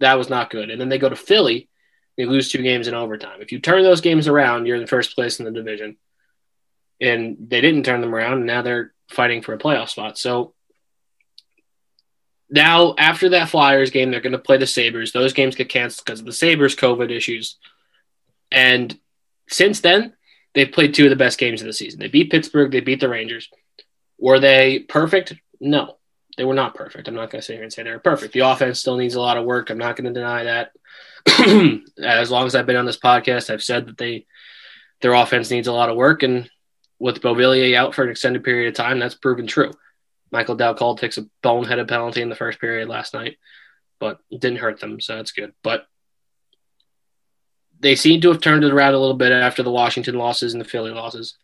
That 0.00 0.18
was 0.18 0.28
not 0.28 0.50
good. 0.50 0.70
And 0.70 0.80
then 0.80 0.88
they 0.88 0.98
go 0.98 1.08
to 1.08 1.14
Philly, 1.14 1.68
they 2.16 2.24
lose 2.24 2.50
two 2.50 2.62
games 2.62 2.88
in 2.88 2.94
overtime. 2.94 3.40
If 3.40 3.52
you 3.52 3.60
turn 3.60 3.84
those 3.84 4.00
games 4.00 4.26
around, 4.26 4.66
you're 4.66 4.74
in 4.74 4.88
first 4.88 5.14
place 5.14 5.38
in 5.38 5.44
the 5.44 5.52
division. 5.52 5.98
And 7.00 7.36
they 7.38 7.60
didn't 7.60 7.84
turn 7.84 8.00
them 8.00 8.12
around, 8.12 8.38
and 8.38 8.46
now 8.46 8.62
they're 8.62 8.92
fighting 9.08 9.40
for 9.42 9.54
a 9.54 9.58
playoff 9.58 9.90
spot. 9.90 10.18
So 10.18 10.54
now, 12.50 12.96
after 12.98 13.28
that 13.28 13.50
Flyers 13.50 13.92
game, 13.92 14.10
they're 14.10 14.20
going 14.20 14.32
to 14.32 14.38
play 14.38 14.56
the 14.56 14.66
Sabres. 14.66 15.12
Those 15.12 15.32
games 15.32 15.54
get 15.54 15.68
canceled 15.68 16.04
because 16.04 16.18
of 16.18 16.26
the 16.26 16.32
Sabres' 16.32 16.74
COVID 16.74 17.12
issues. 17.12 17.56
And 18.50 18.98
since 19.48 19.78
then, 19.78 20.14
they've 20.54 20.70
played 20.70 20.94
two 20.94 21.04
of 21.04 21.10
the 21.10 21.16
best 21.16 21.38
games 21.38 21.60
of 21.60 21.66
the 21.66 21.72
season. 21.72 22.00
They 22.00 22.08
beat 22.08 22.30
Pittsburgh, 22.30 22.70
they 22.70 22.80
beat 22.80 23.00
the 23.00 23.08
Rangers. 23.08 23.48
Were 24.18 24.40
they 24.40 24.80
perfect? 24.80 25.34
No, 25.60 25.96
they 26.36 26.44
were 26.44 26.54
not 26.54 26.74
perfect. 26.74 27.08
I'm 27.08 27.14
not 27.14 27.30
going 27.30 27.40
to 27.40 27.46
sit 27.46 27.54
here 27.54 27.62
and 27.62 27.72
say 27.72 27.82
they 27.82 27.90
were 27.90 27.98
perfect. 27.98 28.32
The 28.32 28.40
offense 28.40 28.80
still 28.80 28.96
needs 28.96 29.14
a 29.14 29.20
lot 29.20 29.36
of 29.36 29.44
work. 29.44 29.70
I'm 29.70 29.78
not 29.78 29.96
going 29.96 30.12
to 30.12 30.18
deny 30.18 30.44
that. 30.44 30.72
as 32.02 32.30
long 32.30 32.46
as 32.46 32.54
I've 32.54 32.66
been 32.66 32.76
on 32.76 32.86
this 32.86 32.98
podcast, 32.98 33.50
I've 33.50 33.62
said 33.62 33.86
that 33.86 33.98
they 33.98 34.26
their 35.00 35.14
offense 35.14 35.50
needs 35.50 35.68
a 35.68 35.72
lot 35.72 35.90
of 35.90 35.96
work, 35.96 36.22
and 36.24 36.50
with 36.98 37.20
Beauvillier 37.20 37.76
out 37.76 37.94
for 37.94 38.02
an 38.02 38.10
extended 38.10 38.42
period 38.42 38.68
of 38.68 38.74
time, 38.74 38.98
that's 38.98 39.14
proven 39.14 39.46
true. 39.46 39.70
Michael 40.30 40.56
Dal 40.56 40.74
Colle 40.74 40.96
takes 40.96 41.18
a 41.18 41.26
boneheaded 41.42 41.88
penalty 41.88 42.20
in 42.20 42.28
the 42.28 42.34
first 42.34 42.60
period 42.60 42.88
last 42.88 43.14
night, 43.14 43.38
but 43.98 44.18
didn't 44.30 44.58
hurt 44.58 44.80
them, 44.80 45.00
so 45.00 45.16
that's 45.16 45.32
good. 45.32 45.52
But 45.62 45.86
they 47.80 47.94
seem 47.94 48.20
to 48.20 48.28
have 48.28 48.40
turned 48.40 48.64
it 48.64 48.72
around 48.72 48.94
a 48.94 48.98
little 48.98 49.16
bit 49.16 49.32
after 49.32 49.62
the 49.62 49.70
Washington 49.70 50.16
losses 50.16 50.52
and 50.52 50.60
the 50.60 50.68
Philly 50.68 50.90
losses. 50.90 51.34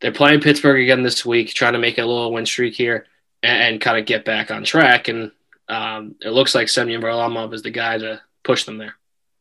They're 0.00 0.12
playing 0.12 0.40
Pittsburgh 0.40 0.82
again 0.82 1.02
this 1.02 1.24
week, 1.24 1.54
trying 1.54 1.72
to 1.72 1.78
make 1.78 1.98
a 1.98 2.04
little 2.04 2.32
win 2.32 2.46
streak 2.46 2.74
here 2.74 3.06
and, 3.42 3.62
and 3.62 3.80
kind 3.80 3.98
of 3.98 4.06
get 4.06 4.24
back 4.24 4.50
on 4.50 4.64
track. 4.64 5.08
And 5.08 5.32
um, 5.68 6.16
it 6.20 6.30
looks 6.30 6.54
like 6.54 6.68
Semyon 6.68 7.00
Varlamov 7.00 7.54
is 7.54 7.62
the 7.62 7.70
guy 7.70 7.98
to 7.98 8.20
push 8.42 8.64
them 8.64 8.78
there. 8.78 8.94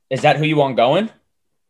Is 0.10 0.22
that 0.22 0.38
who 0.38 0.46
you 0.46 0.56
want 0.56 0.76
going? 0.76 1.10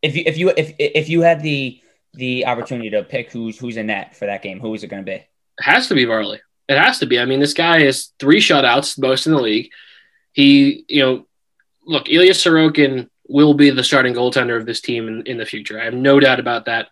If 0.01 0.15
you 0.15 0.24
if 0.25 0.38
you 0.38 0.50
if 0.56 0.75
if 0.77 1.10
you 1.10 1.22
had 1.22 1.42
the 1.42 1.82
the 2.13 2.46
opportunity 2.46 2.89
to 2.92 3.04
pick 3.04 3.32
who's 3.32 3.58
who's 3.58 3.77
in 3.77 3.88
net 3.88 4.15
for 4.15 4.25
that 4.25 4.44
game, 4.44 4.60
who 4.60 4.74
is 4.74 4.84
it 4.84 4.88
going 4.88 5.04
to 5.04 5.12
be? 5.12 5.15
It 5.15 5.27
has 5.60 5.88
to 5.88 5.96
be 5.96 6.06
Varley. 6.06 6.42
It 6.68 6.77
has 6.77 7.00
to 7.00 7.06
be. 7.06 7.20
I 7.20 7.25
mean, 7.25 7.39
this 7.39 7.54
guy 7.54 7.84
has 7.84 8.12
three 8.20 8.39
shutouts, 8.39 9.00
most 9.00 9.25
in 9.25 9.34
the 9.34 9.42
league. 9.42 9.72
He, 10.32 10.84
you 10.88 11.01
know, 11.01 11.25
look, 11.86 12.10
Ilya 12.10 12.34
Sorokin 12.34 13.10
will 13.27 13.53
be 13.53 13.70
the 13.70 13.84
starting 13.84 14.13
goaltender 14.13 14.58
of 14.58 14.65
this 14.65 14.82
team 14.82 15.08
in, 15.08 15.24
in 15.25 15.38
the 15.38 15.46
future. 15.46 15.79
I 15.79 15.86
have 15.86 15.94
no 15.94 16.20
doubt 16.20 16.39
about 16.39 16.65
that. 16.65 16.89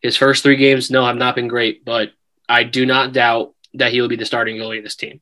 His 0.00 0.16
first 0.16 0.42
three 0.42 0.56
games, 0.56 0.90
no, 0.90 1.04
have 1.04 1.16
not 1.16 1.34
been 1.34 1.48
great, 1.48 1.84
but 1.84 2.12
I 2.48 2.64
do 2.64 2.86
not 2.86 3.12
doubt 3.12 3.54
that 3.74 3.92
he 3.92 4.00
will 4.00 4.08
be 4.08 4.16
the 4.16 4.24
starting 4.24 4.56
goalie 4.56 4.78
of 4.78 4.84
this 4.84 4.96
team. 4.96 5.20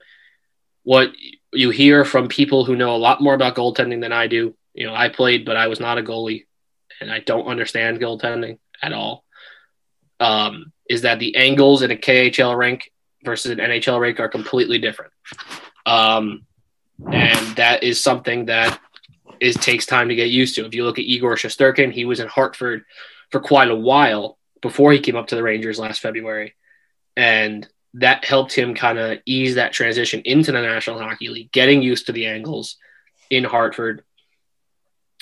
What 0.84 1.10
you 1.52 1.70
hear 1.70 2.04
from 2.04 2.28
people 2.28 2.64
who 2.64 2.76
know 2.76 2.94
a 2.94 2.98
lot 2.98 3.20
more 3.20 3.34
about 3.34 3.56
goaltending 3.56 4.00
than 4.00 4.12
I 4.12 4.28
do, 4.28 4.54
you 4.74 4.86
know, 4.86 4.94
I 4.94 5.08
played, 5.08 5.44
but 5.44 5.56
I 5.56 5.66
was 5.66 5.80
not 5.80 5.98
a 5.98 6.02
goalie, 6.02 6.44
and 7.00 7.10
I 7.10 7.20
don't 7.20 7.46
understand 7.46 8.00
goaltending 8.00 8.58
at 8.82 8.92
all. 8.92 9.24
Um, 10.20 10.72
is 10.88 11.02
that 11.02 11.18
the 11.18 11.36
angles 11.36 11.82
in 11.82 11.90
a 11.90 11.96
KHL 11.96 12.56
rink 12.56 12.92
versus 13.24 13.50
an 13.50 13.58
NHL 13.58 14.00
rink 14.00 14.20
are 14.20 14.28
completely 14.28 14.78
different, 14.78 15.12
um, 15.84 16.46
and 17.10 17.56
that 17.56 17.82
is 17.82 18.00
something 18.00 18.46
that 18.46 18.78
is 19.40 19.57
takes 19.57 19.87
time 19.87 20.09
to 20.09 20.14
get 20.14 20.31
used 20.31 20.55
to. 20.55 20.66
If 20.66 20.75
you 20.75 20.85
look 20.85 20.99
at 20.99 21.05
Igor 21.05 21.37
Shesterkin, 21.37 21.93
he 21.93 22.05
was 22.05 22.21
in 22.21 22.28
Hartford 22.28 22.85
for 23.31 23.40
quite 23.40 23.71
a 23.71 23.76
while 23.76 24.38
before 24.62 24.93
he 24.93 25.00
came 25.00 25.16
up 25.16 25.28
to 25.28 25.37
the 25.37 25.43
Rangers 25.43 25.78
last 25.78 26.00
February, 26.00 26.55
and 27.16 27.66
that 27.95 28.25
helped 28.25 28.52
him 28.52 28.75
kind 28.75 28.99
of 28.99 29.19
ease 29.25 29.55
that 29.55 29.73
transition 29.73 30.21
into 30.25 30.52
the 30.52 30.61
National 30.61 30.99
Hockey 30.99 31.28
League, 31.28 31.52
getting 31.52 31.83
used 31.83 32.07
to 32.07 32.12
the 32.12 32.26
angles 32.26 32.76
in 33.31 33.45
Hartford, 33.45 34.05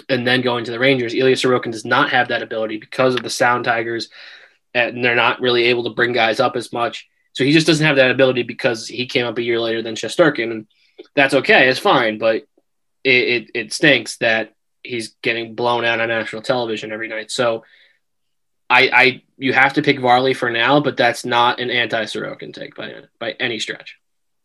and 0.08 0.26
then 0.26 0.40
going 0.40 0.64
to 0.64 0.70
the 0.70 0.78
Rangers. 0.78 1.14
Ilya 1.14 1.36
Sorokin 1.36 1.72
does 1.72 1.84
not 1.84 2.10
have 2.10 2.28
that 2.28 2.42
ability 2.42 2.78
because 2.78 3.14
of 3.14 3.22
the 3.22 3.30
Sound 3.30 3.64
Tigers, 3.64 4.08
and 4.74 5.04
they're 5.04 5.14
not 5.14 5.40
really 5.40 5.64
able 5.64 5.84
to 5.84 5.90
bring 5.90 6.12
guys 6.12 6.40
up 6.40 6.56
as 6.56 6.72
much. 6.72 7.08
So 7.32 7.44
he 7.44 7.52
just 7.52 7.66
doesn't 7.66 7.86
have 7.86 7.96
that 7.96 8.10
ability 8.10 8.42
because 8.42 8.88
he 8.88 9.06
came 9.06 9.26
up 9.26 9.38
a 9.38 9.42
year 9.42 9.60
later 9.60 9.82
than 9.82 9.94
Shesterkin, 9.94 10.50
and 10.50 10.66
that's 11.14 11.34
okay, 11.34 11.68
it's 11.68 11.78
fine, 11.78 12.18
but 12.18 12.44
it, 13.04 13.10
it, 13.10 13.50
it 13.54 13.72
stinks 13.72 14.16
that 14.16 14.54
he's 14.82 15.14
getting 15.22 15.54
blown 15.54 15.84
out 15.84 16.00
on 16.00 16.08
national 16.08 16.42
television 16.42 16.92
every 16.92 17.08
night. 17.08 17.30
So 17.30 17.64
I, 18.68 18.90
I 18.92 19.22
you 19.36 19.52
have 19.52 19.74
to 19.74 19.82
pick 19.82 20.00
Varley 20.00 20.34
for 20.34 20.50
now, 20.50 20.80
but 20.80 20.96
that's 20.96 21.24
not 21.24 21.60
an 21.60 21.70
anti 21.70 22.04
Sorokin 22.04 22.52
take 22.52 22.74
by 22.74 22.92
by 23.18 23.32
any 23.32 23.58
stretch. 23.58 23.98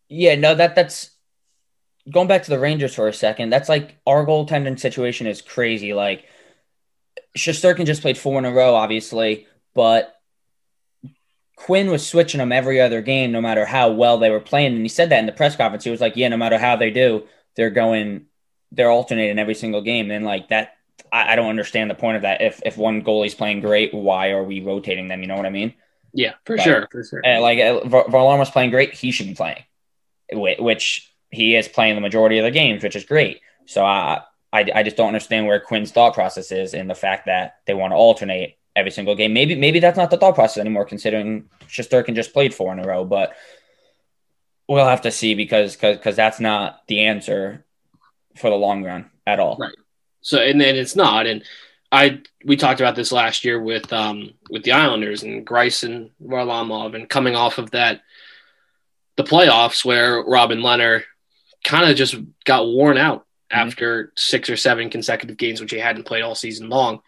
Yeah, 0.10 0.36
no, 0.36 0.56
that 0.56 0.76
that's 0.76 1.12
going 2.10 2.28
back 2.28 2.44
to 2.44 2.50
the 2.50 2.60
Rangers 2.60 2.96
for 2.96 3.08
a 3.08 3.14
second. 3.14 3.50
That's 3.50 3.70
like 3.70 3.98
our 4.06 4.26
goaltending 4.26 4.80
situation 4.80 5.28
is 5.28 5.42
crazy. 5.42 5.94
Like 5.94 6.26
Shesterkin 7.38 7.86
just 7.86 8.02
played 8.02 8.18
four 8.18 8.40
in 8.40 8.46
a 8.46 8.52
row, 8.52 8.76
obviously, 8.76 9.48
but 9.74 10.16
Quinn 11.56 11.92
was 11.92 12.08
switching 12.08 12.40
them 12.40 12.52
every 12.52 12.82
other 12.82 13.02
game, 13.02 13.32
no 13.32 13.42
matter 13.42 13.66
how 13.66 13.92
well 13.92 14.18
they 14.18 14.30
were 14.30 14.40
playing. 14.40 14.74
And 14.74 14.82
he 14.82 14.90
said 14.90 15.10
that 15.10 15.20
in 15.20 15.26
the 15.26 15.32
press 15.32 15.56
conference. 15.56 15.84
He 15.84 15.92
was 15.92 16.02
like, 16.02 16.16
"Yeah, 16.16 16.30
no 16.30 16.38
matter 16.38 16.58
how 16.58 16.76
they 16.76 16.90
do, 16.90 17.28
they're 17.56 17.70
going, 17.70 18.26
they're 18.72 18.92
alternating 18.92 19.40
every 19.40 19.56
single 19.56 19.82
game." 19.82 20.12
And 20.12 20.26
like 20.26 20.50
that, 20.50 20.78
I, 21.12 21.34
I 21.34 21.36
don't 21.36 21.50
understand 21.50 21.90
the 21.90 21.96
point 21.96 22.18
of 22.18 22.22
that. 22.24 22.42
If 22.42 22.62
if 22.66 22.78
one 22.78 23.04
goalie's 23.04 23.36
playing 23.36 23.62
great, 23.62 23.94
why 23.94 24.32
are 24.32 24.44
we 24.44 24.62
rotating 24.62 25.08
them? 25.08 25.22
You 25.22 25.28
know 25.28 25.36
what 25.36 25.46
I 25.46 25.52
mean? 25.52 25.74
Yeah, 26.14 26.34
for 26.46 26.58
but, 26.58 26.64
sure, 26.64 26.88
for 26.92 27.04
sure. 27.04 27.22
Uh, 27.26 27.40
like 27.40 27.60
uh, 27.60 27.82
Varlamov's 27.82 28.50
playing 28.50 28.72
great, 28.72 28.94
he 28.94 29.12
should 29.12 29.28
be 29.28 29.36
playing, 29.36 29.64
which 30.32 31.14
he 31.30 31.56
is 31.56 31.68
playing 31.68 31.96
the 31.96 32.02
majority 32.02 32.40
of 32.40 32.46
the 32.46 32.52
games, 32.52 32.84
which 32.84 32.96
is 32.96 33.06
great. 33.06 33.42
So 33.66 33.86
I, 33.86 34.22
I, 34.52 34.66
I 34.74 34.84
just 34.84 34.98
don't 34.98 35.08
understand 35.08 35.46
where 35.46 35.60
Quinn's 35.60 35.92
thought 35.92 36.16
process 36.16 36.52
is 36.52 36.74
in 36.74 36.88
the 36.88 36.96
fact 36.96 37.28
that 37.28 37.58
they 37.68 37.76
want 37.76 37.92
to 37.92 37.96
alternate 37.98 38.58
every 38.76 38.92
single 38.92 39.16
game. 39.16 39.34
Maybe 39.34 39.56
maybe 39.56 39.80
that's 39.80 39.98
not 39.98 40.10
the 40.10 40.18
thought 40.18 40.36
process 40.36 40.58
anymore, 40.58 40.86
considering 40.86 41.50
Shesterkin 41.68 42.16
just 42.16 42.34
played 42.34 42.54
four 42.54 42.74
in 42.74 42.80
a 42.80 42.88
row. 42.88 43.06
But 43.06 43.36
we'll 44.68 44.86
have 44.86 45.02
to 45.02 45.12
see 45.12 45.36
because 45.36 45.76
because 45.76 46.16
that's 46.16 46.40
not 46.40 46.88
the 46.88 47.02
answer 47.02 47.66
for 48.38 48.50
the 48.50 48.56
long 48.56 48.84
run 48.84 49.10
at 49.26 49.40
all. 49.40 49.58
Right. 49.58 49.76
So 50.22 50.40
and 50.40 50.60
then 50.60 50.76
it's 50.76 50.96
not. 50.96 51.28
And 51.28 51.44
I 51.92 52.22
we 52.46 52.56
talked 52.56 52.80
about 52.80 52.96
this 52.96 53.12
last 53.12 53.44
year 53.44 53.60
with 53.62 53.92
um 53.92 54.34
with 54.50 54.64
the 54.64 54.74
Islanders 54.74 55.24
and 55.24 55.38
and 55.38 56.10
Varlamov 56.24 56.96
and 56.96 57.10
coming 57.10 57.36
off 57.36 57.58
of 57.58 57.72
that 57.72 58.02
the 59.16 59.24
playoffs 59.24 59.84
where 59.84 60.22
Robin 60.24 60.60
Lehner 60.60 61.04
kind 61.64 61.90
of 61.90 61.98
just 61.98 62.16
got 62.46 62.68
worn 62.68 62.98
out 62.98 63.22
mm-hmm. 63.52 63.68
after 63.68 64.14
six 64.16 64.50
or 64.50 64.58
seven 64.58 64.90
consecutive 64.90 65.38
games 65.38 65.60
which 65.60 65.72
he 65.72 65.80
hadn't 65.80 66.06
played 66.06 66.24
all 66.24 66.36
season 66.36 66.70
long 66.70 67.02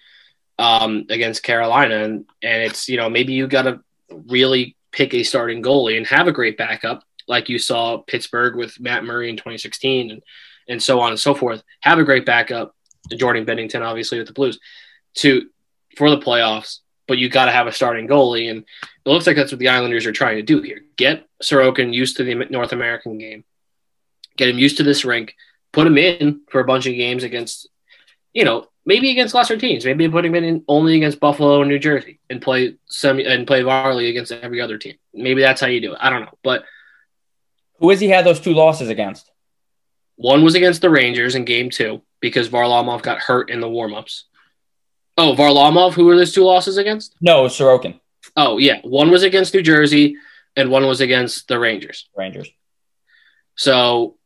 um, 0.59 1.05
against 1.09 1.43
Carolina 1.43 2.03
and 2.03 2.25
and 2.41 2.63
it's 2.63 2.89
you 2.89 2.97
know 2.97 3.09
maybe 3.09 3.33
you 3.33 3.47
got 3.47 3.63
to 3.63 3.81
really 4.27 4.75
pick 4.91 5.13
a 5.13 5.23
starting 5.23 5.63
goalie 5.63 5.97
and 5.97 6.05
have 6.07 6.27
a 6.27 6.33
great 6.33 6.57
backup 6.57 7.03
like 7.27 7.49
you 7.49 7.59
saw 7.59 7.97
Pittsburgh 7.97 8.55
with 8.55 8.79
Matt 8.79 9.05
Murray 9.05 9.29
in 9.29 9.37
2016 9.37 10.11
and 10.11 10.21
and 10.71 10.81
so 10.81 10.99
on 10.99 11.09
and 11.09 11.19
so 11.19 11.35
forth 11.35 11.63
have 11.81 11.99
a 11.99 12.03
great 12.03 12.25
backup 12.25 12.75
Jordan 13.15 13.45
Binnington, 13.45 13.81
obviously 13.81 14.17
with 14.17 14.27
the 14.27 14.33
Blues, 14.33 14.59
to 15.15 15.49
for 15.97 16.09
the 16.09 16.17
playoffs. 16.17 16.79
But 17.07 17.17
you 17.17 17.29
got 17.29 17.45
to 17.45 17.51
have 17.51 17.67
a 17.67 17.73
starting 17.73 18.07
goalie, 18.07 18.49
and 18.49 18.59
it 19.05 19.09
looks 19.09 19.27
like 19.27 19.35
that's 19.35 19.51
what 19.51 19.59
the 19.59 19.69
Islanders 19.69 20.05
are 20.05 20.13
trying 20.13 20.37
to 20.37 20.43
do 20.43 20.61
here. 20.61 20.81
Get 20.95 21.27
Sorokin 21.43 21.93
used 21.93 22.17
to 22.17 22.23
the 22.23 22.35
North 22.35 22.71
American 22.71 23.17
game, 23.17 23.43
get 24.37 24.49
him 24.49 24.59
used 24.59 24.77
to 24.77 24.83
this 24.83 25.03
rink, 25.03 25.35
put 25.73 25.87
him 25.87 25.97
in 25.97 26.41
for 26.49 26.61
a 26.61 26.65
bunch 26.65 26.85
of 26.85 26.95
games 26.95 27.23
against, 27.23 27.67
you 28.33 28.45
know, 28.45 28.67
maybe 28.85 29.11
against 29.11 29.33
lesser 29.33 29.57
teams. 29.57 29.83
Maybe 29.83 30.07
put 30.07 30.25
him 30.25 30.35
in 30.35 30.63
only 30.69 30.95
against 30.95 31.19
Buffalo 31.19 31.61
and 31.61 31.69
New 31.69 31.79
Jersey, 31.79 32.19
and 32.29 32.41
play 32.41 32.75
some 32.85 33.19
and 33.19 33.47
play 33.47 33.63
Varley 33.63 34.07
against 34.09 34.31
every 34.31 34.61
other 34.61 34.77
team. 34.77 34.95
Maybe 35.13 35.41
that's 35.41 35.59
how 35.59 35.67
you 35.67 35.81
do 35.81 35.93
it. 35.93 35.99
I 35.99 36.09
don't 36.09 36.21
know, 36.21 36.37
but 36.43 36.63
who 37.79 37.89
has 37.89 37.99
he 37.99 38.07
had 38.07 38.25
those 38.25 38.39
two 38.39 38.53
losses 38.53 38.89
against? 38.89 39.30
One 40.21 40.43
was 40.43 40.53
against 40.53 40.81
the 40.81 40.89
Rangers 40.91 41.33
in 41.33 41.45
Game 41.45 41.71
Two 41.71 42.03
because 42.19 42.47
Varlamov 42.47 43.01
got 43.01 43.17
hurt 43.17 43.49
in 43.49 43.59
the 43.59 43.67
warmups. 43.67 44.23
Oh, 45.17 45.33
Varlamov, 45.33 45.93
who 45.93 46.05
were 46.05 46.15
those 46.15 46.31
two 46.31 46.43
losses 46.43 46.77
against? 46.77 47.15
No, 47.21 47.45
Sorokin. 47.45 47.99
Oh, 48.37 48.59
yeah. 48.59 48.81
One 48.83 49.09
was 49.09 49.23
against 49.23 49.55
New 49.55 49.63
Jersey 49.63 50.17
and 50.55 50.69
one 50.69 50.85
was 50.85 51.01
against 51.01 51.47
the 51.47 51.57
Rangers. 51.57 52.07
Rangers. 52.15 52.49
So 53.55 54.17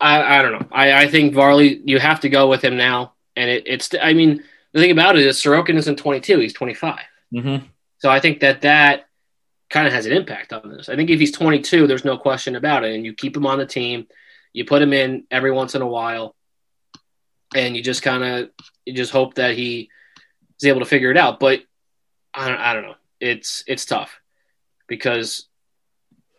I, 0.00 0.38
I 0.38 0.42
don't 0.42 0.52
know. 0.52 0.68
I, 0.72 1.04
I 1.04 1.08
think 1.08 1.32
Varley, 1.32 1.80
you 1.84 2.00
have 2.00 2.20
to 2.20 2.28
go 2.28 2.48
with 2.48 2.64
him 2.64 2.76
now. 2.76 3.14
And 3.36 3.48
it, 3.48 3.62
it's, 3.66 3.90
I 4.02 4.12
mean, 4.12 4.42
the 4.72 4.80
thing 4.80 4.90
about 4.90 5.16
it 5.16 5.24
is 5.24 5.36
Sorokin 5.36 5.76
isn't 5.76 6.00
22, 6.00 6.40
he's 6.40 6.52
25. 6.52 6.98
Mm-hmm. 7.32 7.66
So 7.98 8.10
I 8.10 8.18
think 8.18 8.40
that 8.40 8.62
that 8.62 9.06
kind 9.70 9.86
of 9.86 9.92
has 9.92 10.06
an 10.06 10.12
impact 10.12 10.52
on 10.52 10.68
this. 10.68 10.88
I 10.88 10.96
think 10.96 11.10
if 11.10 11.20
he's 11.20 11.32
22, 11.32 11.86
there's 11.86 12.04
no 12.04 12.18
question 12.18 12.56
about 12.56 12.84
it. 12.84 12.94
And 12.94 13.04
you 13.04 13.14
keep 13.14 13.36
him 13.36 13.46
on 13.46 13.58
the 13.58 13.66
team 13.66 14.06
you 14.52 14.64
put 14.64 14.82
him 14.82 14.92
in 14.92 15.24
every 15.30 15.52
once 15.52 15.74
in 15.74 15.82
a 15.82 15.86
while, 15.86 16.34
and 17.54 17.76
you 17.76 17.82
just 17.82 18.02
kind 18.02 18.24
of 18.24 18.50
you 18.84 18.94
just 18.94 19.12
hope 19.12 19.34
that 19.34 19.56
he 19.56 19.90
is 20.60 20.66
able 20.66 20.80
to 20.80 20.86
figure 20.86 21.10
it 21.10 21.16
out. 21.16 21.40
But 21.40 21.60
I 22.34 22.48
don't, 22.48 22.58
I 22.58 22.74
don't 22.74 22.82
know. 22.82 22.94
It's 23.20 23.64
it's 23.66 23.84
tough 23.84 24.20
because 24.88 25.46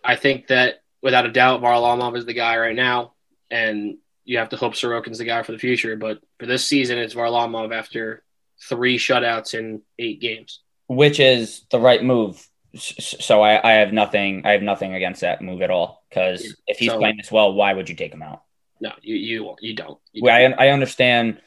I 0.04 0.16
think 0.16 0.48
that 0.48 0.82
without 1.02 1.26
a 1.26 1.32
doubt 1.32 1.62
Varlamov 1.62 2.18
is 2.18 2.26
the 2.26 2.34
guy 2.34 2.58
right 2.58 2.76
now, 2.76 3.14
and 3.50 3.98
you 4.26 4.40
have 4.40 4.50
to 4.50 4.58
hope 4.58 4.74
Sorokin's 4.74 5.20
the 5.20 5.26
guy 5.26 5.44
for 5.44 5.52
the 5.52 5.60
future. 5.60 5.96
But 5.96 6.20
for 6.40 6.46
this 6.46 6.66
season, 6.66 6.98
it's 6.98 7.14
Varlamov 7.14 7.74
after 7.74 8.24
three 8.68 8.98
shutouts 8.98 9.54
in 9.54 9.82
eight 9.98 10.20
games, 10.20 10.60
which 10.88 11.20
is 11.20 11.66
the 11.72 11.80
right 11.80 12.04
move. 12.04 12.46
So 12.76 13.42
I, 13.42 13.70
I 13.70 13.74
have 13.74 13.92
nothing. 13.92 14.46
I 14.46 14.52
have 14.52 14.62
nothing 14.62 14.94
against 14.94 15.22
that 15.22 15.42
move 15.42 15.62
at 15.62 15.70
all. 15.70 16.04
Because 16.10 16.56
if 16.68 16.78
he's 16.78 16.90
so, 16.90 16.98
playing 16.98 17.18
this 17.18 17.32
well, 17.32 17.54
why 17.54 17.74
would 17.74 17.90
you 17.90 17.96
take 17.96 18.14
him 18.14 18.22
out? 18.22 18.44
No, 18.80 18.94
you 19.02 19.16
you 19.16 19.56
you 19.60 19.76
don't. 19.76 20.00
You 20.14 20.24
well, 20.24 20.40
don't. 20.40 20.60
I 20.60 20.68
I 20.68 20.70
understand. 20.70 21.42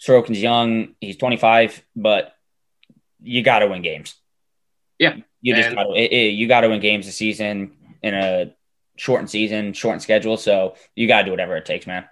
Sorokin's 0.00 0.40
young. 0.40 0.94
He's 1.00 1.18
25, 1.18 1.82
but 1.94 2.34
you 3.22 3.42
got 3.42 3.58
to 3.60 3.68
win 3.68 3.82
games. 3.82 4.14
Yeah, 4.98 5.16
you 5.40 5.54
just 5.54 5.74
got 5.74 5.84
to 5.84 5.98
you 5.98 6.46
got 6.46 6.60
to 6.60 6.68
win 6.68 6.80
games 6.80 7.06
this 7.06 7.16
season 7.16 7.76
in 8.02 8.14
a 8.14 8.54
shortened 8.96 9.30
season, 9.30 9.72
shortened 9.72 10.02
schedule. 10.02 10.36
So 10.36 10.74
you 10.94 11.08
got 11.08 11.20
to 11.20 11.24
do 11.24 11.30
whatever 11.30 11.56
it 11.56 11.64
takes, 11.64 11.86
man. 11.86 12.04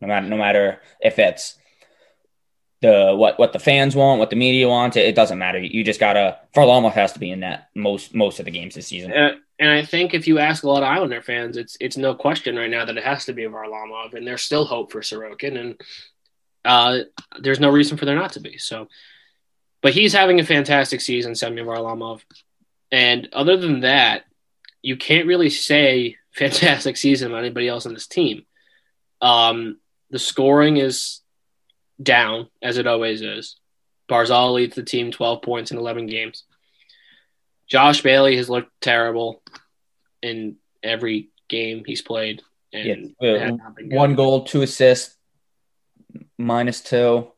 No 0.00 0.06
matter 0.06 0.28
no 0.28 0.36
matter 0.36 0.80
if 1.00 1.18
it's 1.18 1.57
the 2.80 3.14
what 3.16 3.38
what 3.38 3.52
the 3.52 3.58
fans 3.58 3.96
want, 3.96 4.18
what 4.18 4.30
the 4.30 4.36
media 4.36 4.68
wants, 4.68 4.96
it, 4.96 5.06
it 5.06 5.14
doesn't 5.14 5.38
matter. 5.38 5.58
You 5.58 5.82
just 5.82 6.00
gotta 6.00 6.38
Varlamov 6.54 6.92
has 6.92 7.12
to 7.12 7.18
be 7.18 7.30
in 7.30 7.40
that 7.40 7.70
most 7.74 8.14
most 8.14 8.38
of 8.38 8.44
the 8.44 8.50
games 8.50 8.74
this 8.74 8.86
season. 8.86 9.12
Uh, 9.12 9.34
and 9.58 9.70
I 9.70 9.84
think 9.84 10.14
if 10.14 10.28
you 10.28 10.38
ask 10.38 10.62
a 10.62 10.68
lot 10.68 10.82
of 10.82 10.88
Islander 10.88 11.20
fans, 11.20 11.56
it's 11.56 11.76
it's 11.80 11.96
no 11.96 12.14
question 12.14 12.56
right 12.56 12.70
now 12.70 12.84
that 12.84 12.96
it 12.96 13.04
has 13.04 13.24
to 13.24 13.32
be 13.32 13.44
a 13.44 13.50
Varlamov, 13.50 14.14
and 14.14 14.26
there's 14.26 14.42
still 14.42 14.64
hope 14.64 14.92
for 14.92 15.00
Sorokin, 15.00 15.58
and 15.58 15.80
uh, 16.64 16.98
there's 17.40 17.60
no 17.60 17.70
reason 17.70 17.96
for 17.96 18.04
there 18.04 18.14
not 18.14 18.32
to 18.32 18.40
be. 18.40 18.58
So, 18.58 18.88
but 19.82 19.94
he's 19.94 20.12
having 20.12 20.38
a 20.38 20.44
fantastic 20.44 21.00
season, 21.00 21.34
Semyon 21.34 21.66
Varlamov, 21.66 22.22
and 22.92 23.28
other 23.32 23.56
than 23.56 23.80
that, 23.80 24.24
you 24.82 24.96
can't 24.96 25.26
really 25.26 25.50
say 25.50 26.16
fantastic 26.32 26.96
season 26.96 27.32
about 27.32 27.40
anybody 27.40 27.66
else 27.66 27.86
on 27.86 27.94
this 27.94 28.06
team. 28.06 28.44
Um, 29.20 29.78
the 30.10 30.20
scoring 30.20 30.76
is 30.76 31.20
down 32.02 32.48
as 32.62 32.78
it 32.78 32.86
always 32.86 33.22
is. 33.22 33.56
Barzal 34.08 34.54
leads 34.54 34.74
the 34.74 34.82
team 34.82 35.10
12 35.10 35.42
points 35.42 35.70
in 35.70 35.78
11 35.78 36.06
games. 36.06 36.44
Josh 37.66 38.00
Bailey 38.00 38.36
has 38.36 38.48
looked 38.48 38.70
terrible 38.80 39.42
in 40.22 40.56
every 40.82 41.28
game 41.48 41.82
he's 41.84 42.02
played. 42.02 42.42
And 42.72 43.14
yeah, 43.20 43.50
one 43.90 44.14
goal, 44.14 44.44
two 44.44 44.62
assists, 44.62 45.16
minus 46.36 46.80
two. 46.80 47.30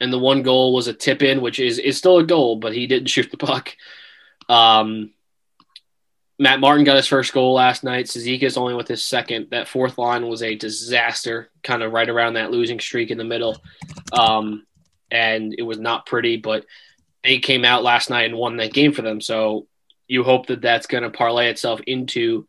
And 0.00 0.12
the 0.12 0.18
one 0.18 0.42
goal 0.42 0.72
was 0.72 0.86
a 0.86 0.92
tip 0.92 1.22
in, 1.22 1.40
which 1.40 1.58
is 1.58 1.78
is 1.78 1.98
still 1.98 2.18
a 2.18 2.24
goal, 2.24 2.56
but 2.56 2.74
he 2.74 2.86
didn't 2.86 3.08
shoot 3.10 3.30
the 3.30 3.36
puck. 3.36 3.74
Um, 4.48 5.12
Matt 6.40 6.60
Martin 6.60 6.84
got 6.84 6.96
his 6.96 7.08
first 7.08 7.32
goal 7.32 7.54
last 7.54 7.82
night. 7.82 8.06
Cizikas 8.06 8.56
only 8.56 8.74
with 8.74 8.86
his 8.86 9.02
second. 9.02 9.48
That 9.50 9.66
fourth 9.66 9.98
line 9.98 10.28
was 10.28 10.42
a 10.42 10.54
disaster, 10.54 11.50
kind 11.64 11.82
of 11.82 11.92
right 11.92 12.08
around 12.08 12.34
that 12.34 12.52
losing 12.52 12.78
streak 12.78 13.10
in 13.10 13.18
the 13.18 13.24
middle. 13.24 13.60
Um, 14.12 14.64
and 15.10 15.52
it 15.58 15.62
was 15.62 15.78
not 15.78 16.06
pretty, 16.06 16.36
but 16.36 16.64
they 17.24 17.40
came 17.40 17.64
out 17.64 17.82
last 17.82 18.08
night 18.08 18.26
and 18.26 18.38
won 18.38 18.56
that 18.58 18.72
game 18.72 18.92
for 18.92 19.02
them. 19.02 19.20
So 19.20 19.66
you 20.06 20.22
hope 20.22 20.46
that 20.46 20.62
that's 20.62 20.86
going 20.86 21.02
to 21.02 21.10
parlay 21.10 21.50
itself 21.50 21.80
into 21.88 22.46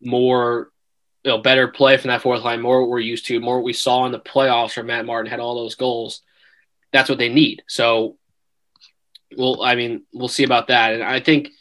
more, 0.00 0.72
you 1.22 1.30
know, 1.30 1.38
better 1.38 1.68
play 1.68 1.96
from 1.96 2.08
that 2.08 2.22
fourth 2.22 2.42
line, 2.42 2.60
more 2.60 2.80
what 2.80 2.90
we're 2.90 2.98
used 2.98 3.26
to, 3.26 3.38
more 3.38 3.58
what 3.58 3.64
we 3.64 3.72
saw 3.72 4.06
in 4.06 4.12
the 4.12 4.18
playoffs 4.18 4.76
where 4.76 4.84
Matt 4.84 5.06
Martin 5.06 5.30
had 5.30 5.40
all 5.40 5.54
those 5.54 5.76
goals. 5.76 6.22
That's 6.92 7.08
what 7.08 7.18
they 7.18 7.28
need. 7.28 7.62
So, 7.68 8.16
well, 9.36 9.62
I 9.62 9.76
mean, 9.76 10.02
we'll 10.12 10.26
see 10.26 10.44
about 10.44 10.66
that. 10.66 10.94
And 10.94 11.02
I 11.04 11.20
think– 11.20 11.50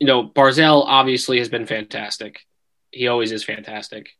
you 0.00 0.06
know, 0.06 0.28
Barzal 0.28 0.84
obviously 0.86 1.38
has 1.38 1.48
been 1.48 1.66
fantastic. 1.66 2.40
He 2.90 3.08
always 3.08 3.32
is 3.32 3.44
fantastic. 3.44 4.10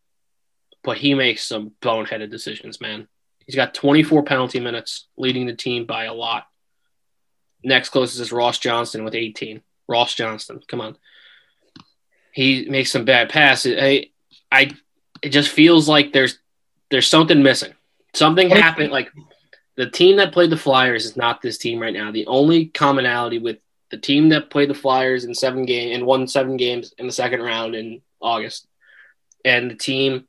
But 0.82 0.98
he 0.98 1.14
makes 1.14 1.44
some 1.44 1.72
boneheaded 1.80 2.30
decisions, 2.30 2.80
man. 2.80 3.08
He's 3.46 3.56
got 3.56 3.74
24 3.74 4.24
penalty 4.24 4.60
minutes, 4.60 5.06
leading 5.16 5.46
the 5.46 5.54
team 5.54 5.86
by 5.86 6.04
a 6.04 6.14
lot. 6.14 6.46
Next 7.64 7.88
closest 7.90 8.20
is 8.20 8.32
Ross 8.32 8.58
Johnston 8.58 9.04
with 9.04 9.14
18. 9.14 9.62
Ross 9.88 10.14
Johnston, 10.14 10.60
come 10.68 10.80
on. 10.80 10.96
He 12.32 12.68
makes 12.68 12.92
some 12.92 13.04
bad 13.04 13.30
passes. 13.30 13.76
I, 13.80 14.10
I, 14.52 14.70
it 15.22 15.30
just 15.30 15.48
feels 15.48 15.88
like 15.88 16.12
there's 16.12 16.38
there's 16.90 17.08
something 17.08 17.42
missing. 17.42 17.74
Something 18.14 18.50
happened. 18.50 18.92
Like 18.92 19.10
the 19.76 19.90
team 19.90 20.16
that 20.16 20.32
played 20.32 20.50
the 20.50 20.56
Flyers 20.56 21.04
is 21.04 21.16
not 21.16 21.42
this 21.42 21.58
team 21.58 21.80
right 21.80 21.92
now. 21.92 22.12
The 22.12 22.26
only 22.26 22.66
commonality 22.66 23.38
with 23.38 23.58
the 23.90 23.98
team 23.98 24.30
that 24.30 24.50
played 24.50 24.70
the 24.70 24.74
Flyers 24.74 25.24
in 25.24 25.34
seven 25.34 25.64
game 25.64 25.94
and 25.94 26.06
won 26.06 26.26
seven 26.26 26.56
games 26.56 26.92
in 26.98 27.06
the 27.06 27.12
second 27.12 27.42
round 27.42 27.74
in 27.74 28.02
August, 28.20 28.66
and 29.44 29.70
the 29.70 29.76
team 29.76 30.26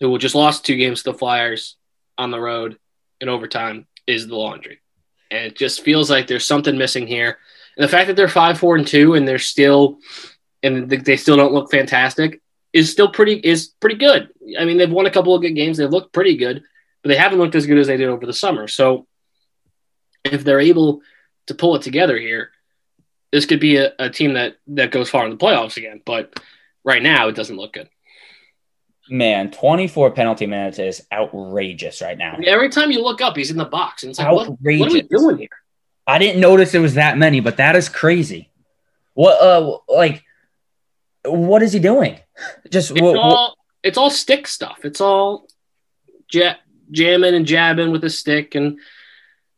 who 0.00 0.18
just 0.18 0.34
lost 0.34 0.64
two 0.64 0.76
games 0.76 1.02
to 1.02 1.12
the 1.12 1.18
Flyers 1.18 1.76
on 2.18 2.30
the 2.30 2.40
road 2.40 2.78
in 3.20 3.28
overtime 3.28 3.86
is 4.06 4.26
the 4.26 4.36
Laundry, 4.36 4.80
and 5.30 5.46
it 5.46 5.56
just 5.56 5.82
feels 5.82 6.10
like 6.10 6.26
there's 6.26 6.44
something 6.44 6.76
missing 6.76 7.06
here. 7.06 7.38
And 7.76 7.84
the 7.84 7.88
fact 7.88 8.08
that 8.08 8.16
they're 8.16 8.28
five, 8.28 8.58
four, 8.58 8.76
and 8.76 8.86
two, 8.86 9.14
and 9.14 9.26
they're 9.26 9.38
still 9.38 9.98
and 10.62 10.88
they 10.88 11.16
still 11.16 11.36
don't 11.36 11.52
look 11.52 11.70
fantastic 11.70 12.40
is 12.72 12.90
still 12.90 13.10
pretty 13.10 13.34
is 13.34 13.68
pretty 13.80 13.96
good. 13.96 14.30
I 14.58 14.64
mean, 14.64 14.78
they've 14.78 14.90
won 14.90 15.06
a 15.06 15.10
couple 15.10 15.34
of 15.34 15.42
good 15.42 15.52
games. 15.52 15.76
They've 15.76 15.90
looked 15.90 16.12
pretty 16.12 16.36
good, 16.36 16.62
but 17.02 17.08
they 17.08 17.16
haven't 17.16 17.38
looked 17.38 17.54
as 17.54 17.66
good 17.66 17.78
as 17.78 17.86
they 17.86 17.96
did 17.96 18.08
over 18.08 18.26
the 18.26 18.32
summer. 18.32 18.68
So 18.68 19.06
if 20.24 20.44
they're 20.44 20.60
able 20.60 21.00
to 21.46 21.54
pull 21.54 21.76
it 21.76 21.82
together 21.82 22.18
here, 22.18 22.50
this 23.32 23.46
could 23.46 23.60
be 23.60 23.76
a, 23.76 23.92
a 23.98 24.10
team 24.10 24.34
that 24.34 24.56
that 24.68 24.90
goes 24.90 25.10
far 25.10 25.24
in 25.24 25.30
the 25.30 25.36
playoffs 25.36 25.76
again. 25.76 26.00
But 26.04 26.38
right 26.84 27.02
now, 27.02 27.28
it 27.28 27.34
doesn't 27.34 27.56
look 27.56 27.72
good. 27.72 27.88
Man, 29.10 29.50
24 29.50 30.12
penalty 30.12 30.46
minutes 30.46 30.78
is 30.78 31.06
outrageous 31.12 32.00
right 32.00 32.16
now. 32.16 32.38
Every 32.46 32.68
time 32.68 32.90
you 32.90 33.02
look 33.02 33.20
up, 33.20 33.36
he's 33.36 33.50
in 33.50 33.56
the 33.56 33.64
box. 33.64 34.04
And 34.04 34.10
it's 34.10 34.18
like, 34.18 34.32
what, 34.32 34.48
what, 34.48 34.88
are 34.88 34.92
we 34.92 35.02
doing 35.02 35.38
here? 35.38 35.48
I 36.06 36.18
didn't 36.18 36.40
notice 36.40 36.72
it 36.74 36.78
was 36.78 36.94
that 36.94 37.18
many, 37.18 37.40
but 37.40 37.56
that 37.56 37.74
is 37.74 37.88
crazy. 37.88 38.50
What, 39.14 39.42
uh, 39.42 39.78
like, 39.88 40.24
what 41.24 41.62
is 41.62 41.72
he 41.72 41.78
doing? 41.80 42.20
Just, 42.70 42.92
it's, 42.92 43.00
all, 43.02 43.56
it's 43.82 43.98
all 43.98 44.08
stick 44.08 44.46
stuff. 44.46 44.84
It's 44.84 45.00
all 45.00 45.48
ja- 46.32 46.56
jamming 46.90 47.34
and 47.34 47.44
jabbing 47.44 47.90
with 47.90 48.04
a 48.04 48.10
stick. 48.10 48.54
And 48.54 48.78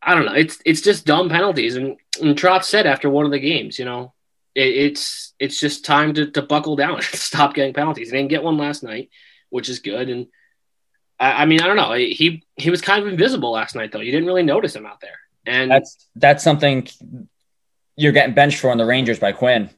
I 0.05 0.13
don't 0.13 0.25
know. 0.25 0.33
It's 0.33 0.59
it's 0.65 0.81
just 0.81 1.05
dumb 1.05 1.29
penalties. 1.29 1.75
And, 1.75 1.97
and 2.21 2.37
Trotz 2.37 2.65
said 2.65 2.85
after 2.85 3.09
one 3.09 3.25
of 3.25 3.31
the 3.31 3.39
games, 3.39 3.79
you 3.79 3.85
know, 3.85 4.13
it, 4.53 4.67
it's 4.67 5.33
it's 5.39 5.59
just 5.59 5.83
time 5.83 6.13
to, 6.13 6.29
to 6.31 6.41
buckle 6.43 6.75
down 6.75 6.95
and 6.95 7.03
stop 7.03 7.55
getting 7.55 7.73
penalties. 7.73 8.11
He 8.11 8.17
didn't 8.17 8.29
get 8.29 8.43
one 8.43 8.57
last 8.57 8.83
night, 8.83 9.09
which 9.49 9.67
is 9.67 9.79
good. 9.79 10.09
And 10.09 10.27
I, 11.19 11.43
I 11.43 11.45
mean, 11.45 11.61
I 11.61 11.67
don't 11.67 11.75
know. 11.75 11.93
He 11.93 12.43
he 12.55 12.69
was 12.69 12.81
kind 12.81 13.01
of 13.01 13.07
invisible 13.07 13.51
last 13.51 13.75
night, 13.75 13.91
though. 13.91 13.99
You 13.99 14.11
didn't 14.11 14.27
really 14.27 14.43
notice 14.43 14.75
him 14.75 14.85
out 14.85 15.01
there. 15.01 15.19
And 15.47 15.71
that's 15.71 16.07
that's 16.15 16.43
something 16.43 16.87
you're 17.95 18.11
getting 18.11 18.35
benched 18.35 18.59
for 18.59 18.69
on 18.69 18.77
the 18.77 18.85
Rangers 18.85 19.19
by 19.19 19.31
Quinn. 19.31 19.69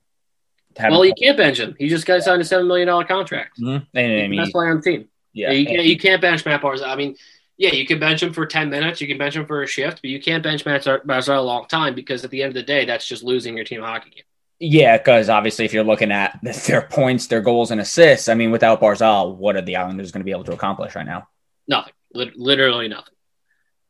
Well, 0.80 1.06
you 1.06 1.14
can't 1.20 1.38
bench 1.38 1.60
him. 1.60 1.76
He 1.80 1.88
just 1.88 2.06
got 2.06 2.22
signed 2.22 2.42
a 2.42 2.46
seven 2.46 2.68
million 2.68 2.88
dollar 2.88 3.04
contract. 3.04 3.60
Mm-hmm. 3.60 3.98
And, 3.98 4.22
I 4.22 4.28
mean, 4.28 4.40
that's 4.40 4.54
why 4.54 4.70
on 4.70 4.78
the 4.78 4.82
team. 4.84 5.08
Yeah, 5.34 5.52
you 5.52 5.66
can't 5.66 5.86
you 5.86 5.98
can't 5.98 6.22
bench 6.22 6.46
Matt 6.46 6.62
Barzal. 6.62 6.88
I 6.88 6.96
mean, 6.96 7.16
yeah, 7.58 7.74
you 7.74 7.86
can 7.86 8.00
bench 8.00 8.22
him 8.22 8.34
for 8.34 8.46
10 8.46 8.70
minutes, 8.70 9.02
you 9.02 9.08
can 9.08 9.18
bench 9.18 9.36
him 9.36 9.46
for 9.46 9.64
a 9.64 9.68
shift, 9.68 10.02
but 10.02 10.10
you 10.10 10.22
can't 10.22 10.44
bench 10.44 10.66
Matt 10.66 10.84
Barzal 10.84 11.38
a 11.38 11.42
long 11.42 11.68
time 11.68 11.96
because 11.96 12.24
at 12.24 12.30
the 12.30 12.44
end 12.44 12.50
of 12.50 12.54
the 12.54 12.64
day, 12.64 12.86
that's 12.86 13.08
just 13.08 13.24
losing 13.24 13.56
your 13.56 13.66
team 13.66 13.82
hockey 13.82 14.12
game. 14.12 14.24
Yeah, 14.60 14.98
because 14.98 15.30
obviously, 15.30 15.66
if 15.66 15.74
you're 15.74 15.84
looking 15.84 16.12
at 16.12 16.40
their 16.68 16.84
points, 16.84 17.28
their 17.28 17.42
goals, 17.42 17.72
and 17.72 17.82
assists, 17.82 18.30
I 18.30 18.36
mean, 18.36 18.52
without 18.52 18.80
Barzal, 18.80 19.36
what 19.36 19.56
are 19.56 19.62
the 19.62 19.76
Islanders 19.76 20.12
going 20.12 20.22
to 20.22 20.26
be 20.26 20.32
able 20.32 20.46
to 20.46 20.54
accomplish 20.54 20.96
right 20.96 21.06
now? 21.06 21.28
Nothing. 21.68 21.94
literally 22.14 22.88
nothing. 22.88 23.14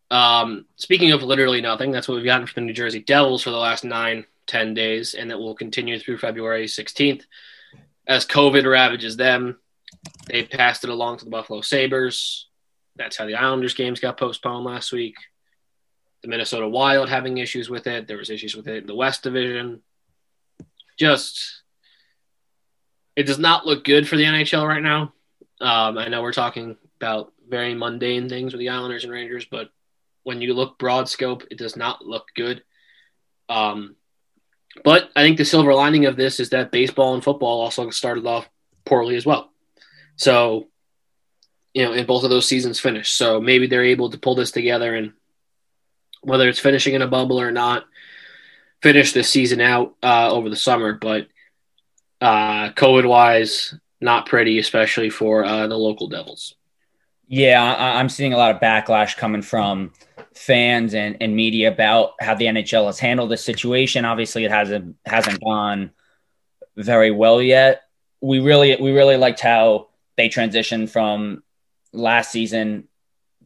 Um, 0.10 0.65
speaking 0.77 1.12
of 1.12 1.21
literally 1.21 1.62
nothing, 1.62 1.91
that's 1.91 2.08
what 2.08 2.15
we've 2.15 2.25
gotten 2.25 2.47
from 2.47 2.63
the 2.63 2.67
New 2.67 2.73
Jersey 2.73 3.01
Devils 3.01 3.43
for 3.43 3.51
the 3.51 3.58
last 3.58 3.84
nine, 3.84 4.25
10 4.47 4.73
days, 4.73 5.13
and 5.13 5.30
that 5.30 5.38
will 5.38 5.53
continue 5.53 5.99
through 5.99 6.17
February 6.17 6.65
16th. 6.65 7.23
As 8.08 8.25
COVID 8.25 8.69
ravages 8.69 9.17
them, 9.17 9.60
they 10.27 10.43
passed 10.43 10.86
it 10.86 10.89
along 10.89 11.17
to 11.17 11.25
the 11.25 11.32
Buffalo 11.32 11.62
Sabres. 11.62 12.46
That's 12.97 13.17
how 13.17 13.25
the 13.25 13.36
Islanders 13.36 13.73
games 13.73 13.99
got 13.99 14.17
postponed 14.17 14.65
last 14.65 14.91
week. 14.91 15.15
The 16.21 16.27
Minnesota 16.27 16.67
Wild 16.67 17.10
having 17.10 17.38
issues 17.38 17.69
with 17.69 17.88
it. 17.88 18.07
There 18.07 18.17
was 18.17 18.29
issues 18.29 18.55
with 18.55 18.67
it 18.67 18.77
in 18.77 18.88
the 18.88 18.95
West 18.95 19.23
Division. 19.23 19.81
Just 20.97 21.62
it 23.15 23.23
does 23.23 23.39
not 23.39 23.65
look 23.65 23.83
good 23.83 24.07
for 24.07 24.15
the 24.15 24.23
NHL 24.23 24.67
right 24.67 24.81
now. 24.81 25.13
Um, 25.60 25.97
I 25.97 26.07
know 26.07 26.21
we're 26.21 26.33
talking 26.33 26.77
about 26.99 27.33
very 27.47 27.73
mundane 27.73 28.29
things 28.29 28.53
with 28.53 28.60
the 28.60 28.69
Islanders 28.69 29.03
and 29.03 29.13
Rangers, 29.13 29.45
but 29.49 29.69
when 30.23 30.41
you 30.41 30.53
look 30.53 30.77
broad 30.77 31.07
scope, 31.07 31.43
it 31.49 31.57
does 31.57 31.75
not 31.75 32.05
look 32.05 32.27
good. 32.36 32.63
Um, 33.49 33.95
but 34.83 35.10
I 35.15 35.23
think 35.23 35.38
the 35.38 35.45
silver 35.45 35.73
lining 35.73 36.05
of 36.05 36.15
this 36.15 36.39
is 36.39 36.49
that 36.49 36.71
baseball 36.71 37.13
and 37.13 37.23
football 37.23 37.62
also 37.62 37.89
started 37.89 38.25
off 38.25 38.49
poorly 38.86 39.15
as 39.15 39.25
well. 39.25 39.51
So 40.15 40.67
you 41.77 41.83
know, 41.83 41.93
in 41.93 42.07
both 42.07 42.23
of 42.23 42.31
those 42.31 42.47
seasons 42.47 42.79
finished. 42.79 43.15
So 43.15 43.39
maybe 43.39 43.67
they're 43.67 43.83
able 43.83 44.09
to 44.09 44.17
pull 44.17 44.33
this 44.33 44.49
together 44.49 44.95
and 44.95 45.13
whether 46.21 46.49
it's 46.49 46.59
finishing 46.59 46.95
in 46.95 47.03
a 47.03 47.07
bubble 47.07 47.39
or 47.39 47.51
not, 47.51 47.85
finish 48.81 49.13
this 49.13 49.29
season 49.29 49.61
out 49.61 49.93
uh, 50.01 50.31
over 50.31 50.49
the 50.49 50.55
summer. 50.55 50.93
But 50.93 51.27
uh, 52.19 52.71
COVID 52.71 53.07
wise, 53.07 53.75
not 54.01 54.25
pretty, 54.25 54.57
especially 54.57 55.11
for 55.11 55.45
uh, 55.45 55.67
the 55.67 55.77
local 55.77 56.07
Devils. 56.07 56.55
Yeah, 57.27 57.61
I, 57.61 57.99
am 57.99 58.09
seeing 58.09 58.33
a 58.33 58.37
lot 58.37 58.55
of 58.55 58.59
backlash 58.59 59.15
coming 59.15 59.43
from 59.43 59.93
fans 60.33 60.95
and, 60.95 61.17
and 61.21 61.35
media 61.35 61.71
about 61.71 62.13
how 62.19 62.33
the 62.33 62.45
NHL 62.45 62.87
has 62.87 62.97
handled 62.97 63.29
the 63.29 63.37
situation. 63.37 64.03
Obviously, 64.03 64.45
it 64.45 64.51
hasn't 64.51 64.95
hasn't 65.05 65.43
gone 65.43 65.91
very 66.75 67.11
well 67.11 67.39
yet. 67.39 67.83
We 68.19 68.39
really 68.39 68.75
we 68.77 68.93
really 68.93 69.17
liked 69.17 69.41
how 69.41 69.89
they 70.15 70.27
transitioned 70.27 70.89
from 70.89 71.43
last 71.93 72.32
season 72.32 72.88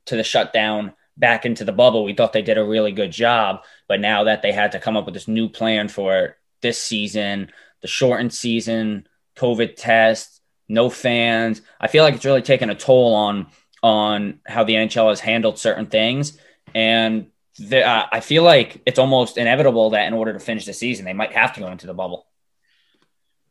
to 0.06 0.15
the 0.15 0.23
shutdown 0.23 0.93
back 1.17 1.45
into 1.45 1.63
the 1.63 1.71
bubble. 1.71 2.04
We 2.04 2.13
thought 2.13 2.34
they 2.34 2.41
did 2.41 2.58
a 2.58 2.63
really 2.63 2.91
good 2.91 3.12
job, 3.12 3.63
but 3.88 3.99
now 3.99 4.25
that 4.25 4.41
they 4.41 4.51
had 4.51 4.73
to 4.73 4.80
come 4.80 4.97
up 4.97 5.06
with 5.06 5.13
this 5.13 5.27
new 5.27 5.49
plan 5.49 5.88
for 5.88 6.38
this 6.62 6.82
season, 6.82 7.51
the 7.82 7.88
shortened 7.88 8.34
season, 8.34 9.08
COVID 9.36 9.75
test, 9.75 10.41
no 10.67 10.89
fans, 10.89 11.62
I 11.80 11.88
feel 11.88 12.04
like 12.04 12.15
it's 12.15 12.25
really 12.25 12.41
taken 12.41 12.69
a 12.69 12.75
toll 12.75 13.13
on 13.13 13.47
on 13.84 14.39
how 14.45 14.63
the 14.63 14.73
NHL 14.73 15.10
has 15.10 15.19
handled 15.19 15.58
certain 15.58 15.88
things. 15.88 16.38
And 16.75 17.27
the, 17.58 17.86
uh, 17.86 18.06
I 18.12 18.19
feel 18.19 18.43
like 18.43 18.82
it's 18.86 18.99
almost 18.99 19.38
inevitable 19.38 19.91
that 19.91 20.06
in 20.06 20.13
order 20.13 20.34
to 20.34 20.39
finish 20.39 20.65
the 20.65 20.73
season, 20.73 21.06
they 21.06 21.13
might 21.13 21.34
have 21.34 21.54
to 21.54 21.60
go 21.60 21.67
into 21.67 21.88
the 21.88 21.93
bubble. 21.93 22.27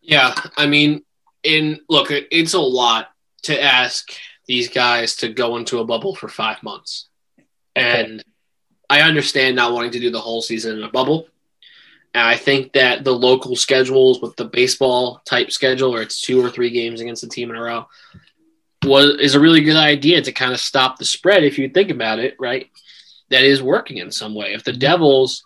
Yeah, 0.00 0.34
I 0.56 0.66
mean, 0.66 1.02
in 1.42 1.80
look, 1.88 2.08
it's 2.10 2.54
a 2.54 2.60
lot 2.60 3.10
to 3.42 3.62
ask 3.62 4.10
these 4.46 4.68
guys 4.68 5.16
to 5.16 5.28
go 5.28 5.56
into 5.56 5.78
a 5.78 5.84
bubble 5.84 6.14
for 6.14 6.28
five 6.28 6.62
months, 6.62 7.08
and 7.76 8.24
I 8.88 9.02
understand 9.02 9.56
not 9.56 9.72
wanting 9.72 9.92
to 9.92 10.00
do 10.00 10.10
the 10.10 10.20
whole 10.20 10.42
season 10.42 10.78
in 10.78 10.82
a 10.82 10.90
bubble. 10.90 11.28
And 12.12 12.26
I 12.26 12.36
think 12.36 12.72
that 12.72 13.04
the 13.04 13.12
local 13.12 13.54
schedules 13.54 14.20
with 14.20 14.34
the 14.34 14.44
baseball 14.44 15.22
type 15.24 15.52
schedule, 15.52 15.92
where 15.92 16.02
it's 16.02 16.20
two 16.20 16.44
or 16.44 16.50
three 16.50 16.70
games 16.70 17.00
against 17.00 17.22
a 17.22 17.28
team 17.28 17.50
in 17.50 17.56
a 17.56 17.62
row, 17.62 17.86
was 18.84 19.16
is 19.20 19.34
a 19.34 19.40
really 19.40 19.60
good 19.60 19.76
idea 19.76 20.20
to 20.20 20.32
kind 20.32 20.52
of 20.52 20.60
stop 20.60 20.98
the 20.98 21.04
spread 21.04 21.44
if 21.44 21.58
you 21.58 21.68
think 21.68 21.90
about 21.90 22.18
it, 22.18 22.34
right? 22.40 22.68
That 23.28 23.44
is 23.44 23.62
working 23.62 23.98
in 23.98 24.10
some 24.10 24.34
way. 24.34 24.54
If 24.54 24.64
the 24.64 24.72
Devils 24.72 25.44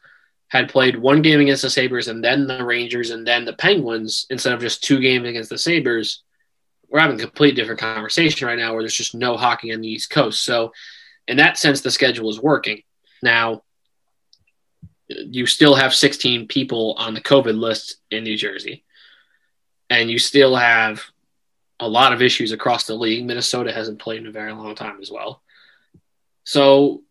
had 0.49 0.71
played 0.71 0.97
one 0.97 1.21
game 1.21 1.41
against 1.41 1.63
the 1.63 1.71
Sabres 1.71 2.09
and 2.09 2.25
then 2.25 2.47
the 2.47 2.65
Rangers 2.65 3.11
and 3.11 3.27
then 3.27 3.45
the 3.45 3.53
Penguins 3.53 4.27
instead 4.31 4.55
of 4.55 4.61
just 4.61 4.83
two 4.83 5.01
games 5.01 5.29
against 5.29 5.51
the 5.51 5.59
Sabres, 5.59 6.23
we're 6.95 7.01
having 7.01 7.21
a 7.21 7.25
complete 7.25 7.57
different 7.57 7.81
conversation 7.81 8.47
right 8.47 8.57
now 8.57 8.73
where 8.73 8.81
there's 8.81 8.95
just 8.95 9.17
no 9.17 9.37
hockey 9.37 9.75
on 9.75 9.81
the 9.81 9.89
East 9.89 10.11
Coast. 10.11 10.45
So, 10.45 10.73
in 11.27 11.39
that 11.39 11.59
sense, 11.59 11.81
the 11.81 11.91
schedule 11.91 12.31
is 12.31 12.41
working. 12.41 12.83
Now, 13.21 13.65
you 15.09 15.45
still 15.47 15.75
have 15.75 15.93
16 15.93 16.47
people 16.47 16.95
on 16.97 17.13
the 17.13 17.21
COVID 17.21 17.59
list 17.59 17.97
in 18.13 18.23
New 18.23 18.37
Jersey, 18.37 18.85
and 19.91 20.09
you 20.09 20.21
still 20.21 20.55
have 20.55 21.03
a 21.81 21.89
lot 21.89 22.13
of 22.13 22.23
issues 22.23 22.53
across 22.53 22.87
the 22.87 22.95
league. 22.95 23.27
Minnesota 23.27 23.73
hasn't 23.73 23.99
played 23.99 24.21
in 24.21 24.29
a 24.29 24.33
very 24.33 24.53
long 24.53 24.77
time 24.77 24.99
as 25.03 25.11
well. 25.11 25.43
So 26.45 27.03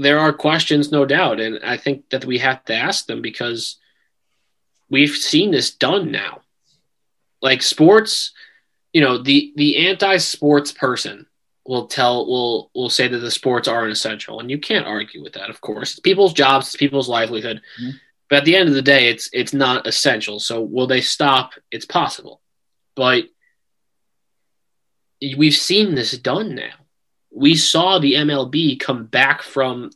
there 0.00 0.18
are 0.18 0.32
questions, 0.32 0.90
no 0.90 1.06
doubt, 1.06 1.38
and 1.38 1.60
I 1.62 1.76
think 1.76 2.10
that 2.10 2.24
we 2.24 2.38
have 2.38 2.64
to 2.64 2.74
ask 2.74 3.06
them 3.06 3.22
because 3.22 3.76
we've 4.90 5.14
seen 5.14 5.52
this 5.52 5.70
done 5.72 6.10
now. 6.10 6.40
Like 7.40 7.62
sports, 7.62 8.32
you 8.92 9.00
know, 9.00 9.18
the 9.18 9.52
the 9.56 9.88
anti-sports 9.88 10.72
person 10.72 11.26
will 11.66 11.86
tell 11.86 12.26
will 12.26 12.70
will 12.74 12.90
say 12.90 13.08
that 13.08 13.18
the 13.18 13.30
sports 13.30 13.68
are 13.68 13.84
an 13.84 13.90
essential, 13.90 14.40
and 14.40 14.50
you 14.50 14.58
can't 14.58 14.86
argue 14.86 15.22
with 15.22 15.34
that. 15.34 15.50
Of 15.50 15.60
course, 15.60 15.92
it's 15.92 16.00
people's 16.00 16.32
jobs, 16.32 16.66
it's 16.66 16.76
people's 16.76 17.08
livelihood, 17.08 17.60
mm-hmm. 17.80 17.96
but 18.30 18.38
at 18.38 18.44
the 18.44 18.56
end 18.56 18.68
of 18.68 18.74
the 18.74 18.82
day, 18.82 19.08
it's 19.08 19.28
it's 19.32 19.52
not 19.52 19.86
essential. 19.86 20.40
So 20.40 20.62
will 20.62 20.86
they 20.86 21.02
stop? 21.02 21.52
It's 21.70 21.86
possible, 21.86 22.40
but 22.94 23.24
we've 25.36 25.54
seen 25.54 25.94
this 25.94 26.16
done 26.16 26.54
now. 26.54 26.74
We 27.30 27.54
saw 27.56 27.98
the 27.98 28.14
MLB 28.14 28.80
come 28.80 29.04
back 29.04 29.42
from 29.42 29.90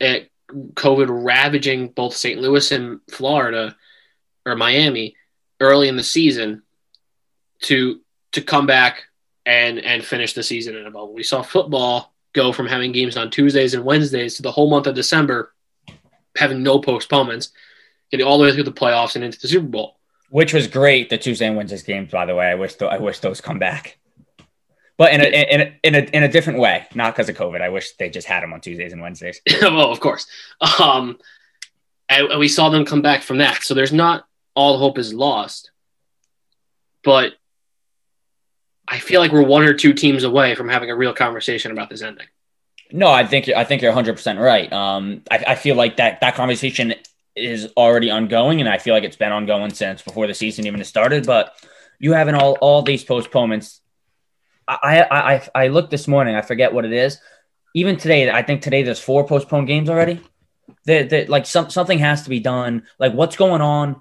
uh, 0.00 0.20
COVID 0.50 1.24
ravaging 1.24 1.88
both 1.88 2.14
St. 2.14 2.40
Louis 2.40 2.70
and 2.70 3.00
Florida 3.10 3.76
or 4.46 4.54
Miami 4.54 5.16
early 5.60 5.88
in 5.88 5.96
the 5.96 6.02
season 6.02 6.62
to 7.62 8.00
to 8.34 8.42
come 8.42 8.66
back 8.66 9.04
and 9.46 9.78
and 9.78 10.04
finish 10.04 10.32
the 10.32 10.42
season 10.42 10.76
in 10.76 10.86
a 10.86 10.90
bubble. 10.90 11.14
We 11.14 11.22
saw 11.22 11.42
football 11.42 12.14
go 12.32 12.52
from 12.52 12.66
having 12.66 12.92
games 12.92 13.16
on 13.16 13.30
Tuesdays 13.30 13.74
and 13.74 13.84
Wednesdays 13.84 14.36
to 14.36 14.42
the 14.42 14.52
whole 14.52 14.70
month 14.70 14.86
of 14.86 14.94
December 14.94 15.52
having 16.36 16.62
no 16.62 16.80
postponements, 16.80 17.50
getting 18.10 18.26
all 18.26 18.38
the 18.38 18.44
way 18.44 18.52
through 18.52 18.64
the 18.64 18.72
playoffs 18.72 19.14
and 19.14 19.24
into 19.24 19.40
the 19.40 19.48
Super 19.48 19.66
Bowl. 19.66 19.98
Which 20.30 20.52
was 20.52 20.66
great, 20.66 21.10
the 21.10 21.18
Tuesday 21.18 21.46
and 21.46 21.56
Wednesdays 21.56 21.84
games, 21.84 22.10
by 22.10 22.26
the 22.26 22.34
way. 22.34 22.46
I 22.46 22.54
wish 22.56 22.74
th- 22.74 22.90
I 22.90 22.98
wish 22.98 23.20
those 23.20 23.40
come 23.40 23.58
back 23.58 23.98
but 24.96 25.12
in 25.12 25.20
a, 25.20 25.24
in 25.24 25.60
a, 25.60 25.78
in 25.82 25.94
a, 25.94 25.98
in 26.16 26.22
a 26.22 26.28
different 26.28 26.60
way, 26.60 26.86
not 26.94 27.14
because 27.14 27.28
of 27.28 27.36
COVID. 27.36 27.60
I 27.60 27.68
wish 27.68 27.92
they 27.92 28.10
just 28.10 28.28
had 28.28 28.42
them 28.42 28.52
on 28.52 28.60
Tuesdays 28.60 28.92
and 28.92 29.02
Wednesdays. 29.02 29.40
well, 29.62 29.90
of 29.90 30.00
course. 30.00 30.26
Um, 30.80 31.18
and, 32.08 32.28
and 32.28 32.38
we 32.38 32.48
saw 32.48 32.68
them 32.68 32.84
come 32.84 33.02
back 33.02 33.22
from 33.22 33.38
that. 33.38 33.62
So 33.64 33.74
there's 33.74 33.92
not 33.92 34.26
all 34.54 34.78
hope 34.78 34.98
is 34.98 35.12
lost, 35.12 35.72
but 37.02 37.32
I 38.86 38.98
feel 38.98 39.20
like 39.20 39.32
we're 39.32 39.42
one 39.42 39.64
or 39.64 39.74
two 39.74 39.92
teams 39.92 40.24
away 40.24 40.54
from 40.54 40.68
having 40.68 40.90
a 40.90 40.96
real 40.96 41.14
conversation 41.14 41.72
about 41.72 41.90
this 41.90 42.02
ending. 42.02 42.26
No, 42.92 43.08
I 43.08 43.26
think 43.26 43.48
I 43.48 43.64
think 43.64 43.82
you're 43.82 43.90
100 43.90 44.14
percent 44.14 44.38
right. 44.38 44.72
Um, 44.72 45.22
I, 45.30 45.44
I 45.48 45.54
feel 45.54 45.74
like 45.74 45.96
that 45.96 46.20
that 46.20 46.34
conversation 46.34 46.94
is 47.34 47.72
already 47.76 48.10
ongoing, 48.10 48.60
and 48.60 48.68
I 48.68 48.78
feel 48.78 48.94
like 48.94 49.04
it's 49.04 49.16
been 49.16 49.32
ongoing 49.32 49.72
since 49.72 50.02
before 50.02 50.26
the 50.26 50.34
season 50.34 50.66
even 50.66 50.82
started. 50.84 51.26
But 51.26 51.54
you 51.98 52.12
having 52.12 52.34
all 52.34 52.58
all 52.60 52.82
these 52.82 53.04
postponements 53.04 53.80
I, 54.66 55.06
I 55.10 55.48
I 55.54 55.68
looked 55.68 55.90
this 55.90 56.08
morning. 56.08 56.34
I 56.34 56.42
forget 56.42 56.72
what 56.72 56.84
it 56.84 56.92
is. 56.92 57.20
Even 57.74 57.96
today, 57.96 58.30
I 58.30 58.42
think 58.42 58.62
today 58.62 58.82
there's 58.82 59.00
four 59.00 59.26
postponed 59.26 59.66
games 59.66 59.90
already. 59.90 60.20
That 60.86 61.28
like 61.28 61.46
some 61.46 61.70
something 61.70 61.98
has 61.98 62.22
to 62.22 62.30
be 62.30 62.40
done. 62.40 62.86
Like 62.98 63.12
what's 63.12 63.36
going 63.36 63.60
on? 63.60 64.00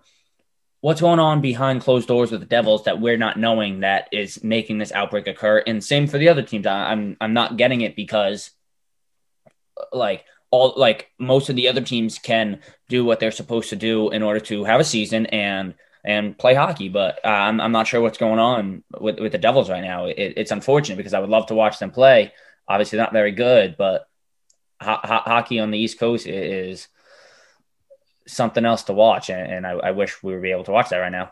What's 0.84 1.00
going 1.00 1.19
on 1.19 1.39
behind 1.39 1.80
closed 1.80 2.10
doors 2.10 2.30
with 2.30 2.41
the 2.41 2.46
Devils 2.46 2.84
that 2.84 3.00
we're 3.00 3.15
not 3.15 3.39
knowing 3.39 3.80
that 3.80 4.10
is 4.12 4.43
making 4.43 4.80
this 4.80 4.91
outbreak 4.91 5.28
occur? 5.28 5.63
And 5.65 5.82
same 5.82 6.08
for 6.08 6.17
the 6.17 6.28
other 6.28 6.41
teams. 6.41 6.67
I'm 6.67 7.15
I'm 7.22 7.34
not 7.34 7.56
getting 7.56 7.80
it 7.80 7.96
because 7.96 8.52
like 9.93 10.26
all 10.52 10.74
like 10.76 11.10
most 11.17 11.48
of 11.48 11.56
the 11.56 11.69
other 11.69 11.80
teams 11.80 12.19
can 12.19 12.60
do 12.89 13.06
what 13.06 13.22
they're 13.22 13.32
supposed 13.32 13.69
to 13.69 13.78
do 13.78 14.10
in 14.10 14.24
order 14.24 14.41
to 14.41 14.65
have 14.65 14.82
a 14.82 14.84
season 14.84 15.26
and 15.28 15.76
and 16.04 16.38
play 16.38 16.54
hockey. 16.54 16.89
But 16.89 17.22
uh, 17.24 17.30
I'm, 17.30 17.62
I'm 17.62 17.72
not 17.72 17.88
sure 17.88 18.02
what's 18.02 18.17
going 18.17 18.39
on 18.39 18.84
with, 19.00 19.22
with 19.22 19.32
the 19.32 19.38
Devils 19.38 19.69
right 19.69 19.86
now. 19.86 20.08
It, 20.08 20.34
it's 20.36 20.52
unfortunate 20.52 20.98
because 20.98 21.13
I 21.13 21.19
would 21.22 21.30
love 21.30 21.46
to 21.46 21.56
watch 21.56 21.80
them 21.80 21.91
play. 21.91 22.34
Obviously, 22.67 23.00
not 23.00 23.13
very 23.13 23.32
good, 23.32 23.78
but 23.78 24.06
ho- 24.82 25.00
ho- 25.02 25.24
hockey 25.24 25.62
on 25.62 25.72
the 25.72 25.80
East 25.80 25.98
Coast 25.98 26.28
is 26.28 26.89
something 28.27 28.65
else 28.65 28.83
to 28.83 28.93
watch. 28.93 29.29
And, 29.29 29.51
and 29.51 29.67
I, 29.67 29.71
I, 29.71 29.91
wish 29.91 30.21
we 30.23 30.33
would 30.33 30.41
be 30.41 30.51
able 30.51 30.63
to 30.65 30.71
watch 30.71 30.89
that 30.89 30.97
right 30.97 31.12
now. 31.12 31.31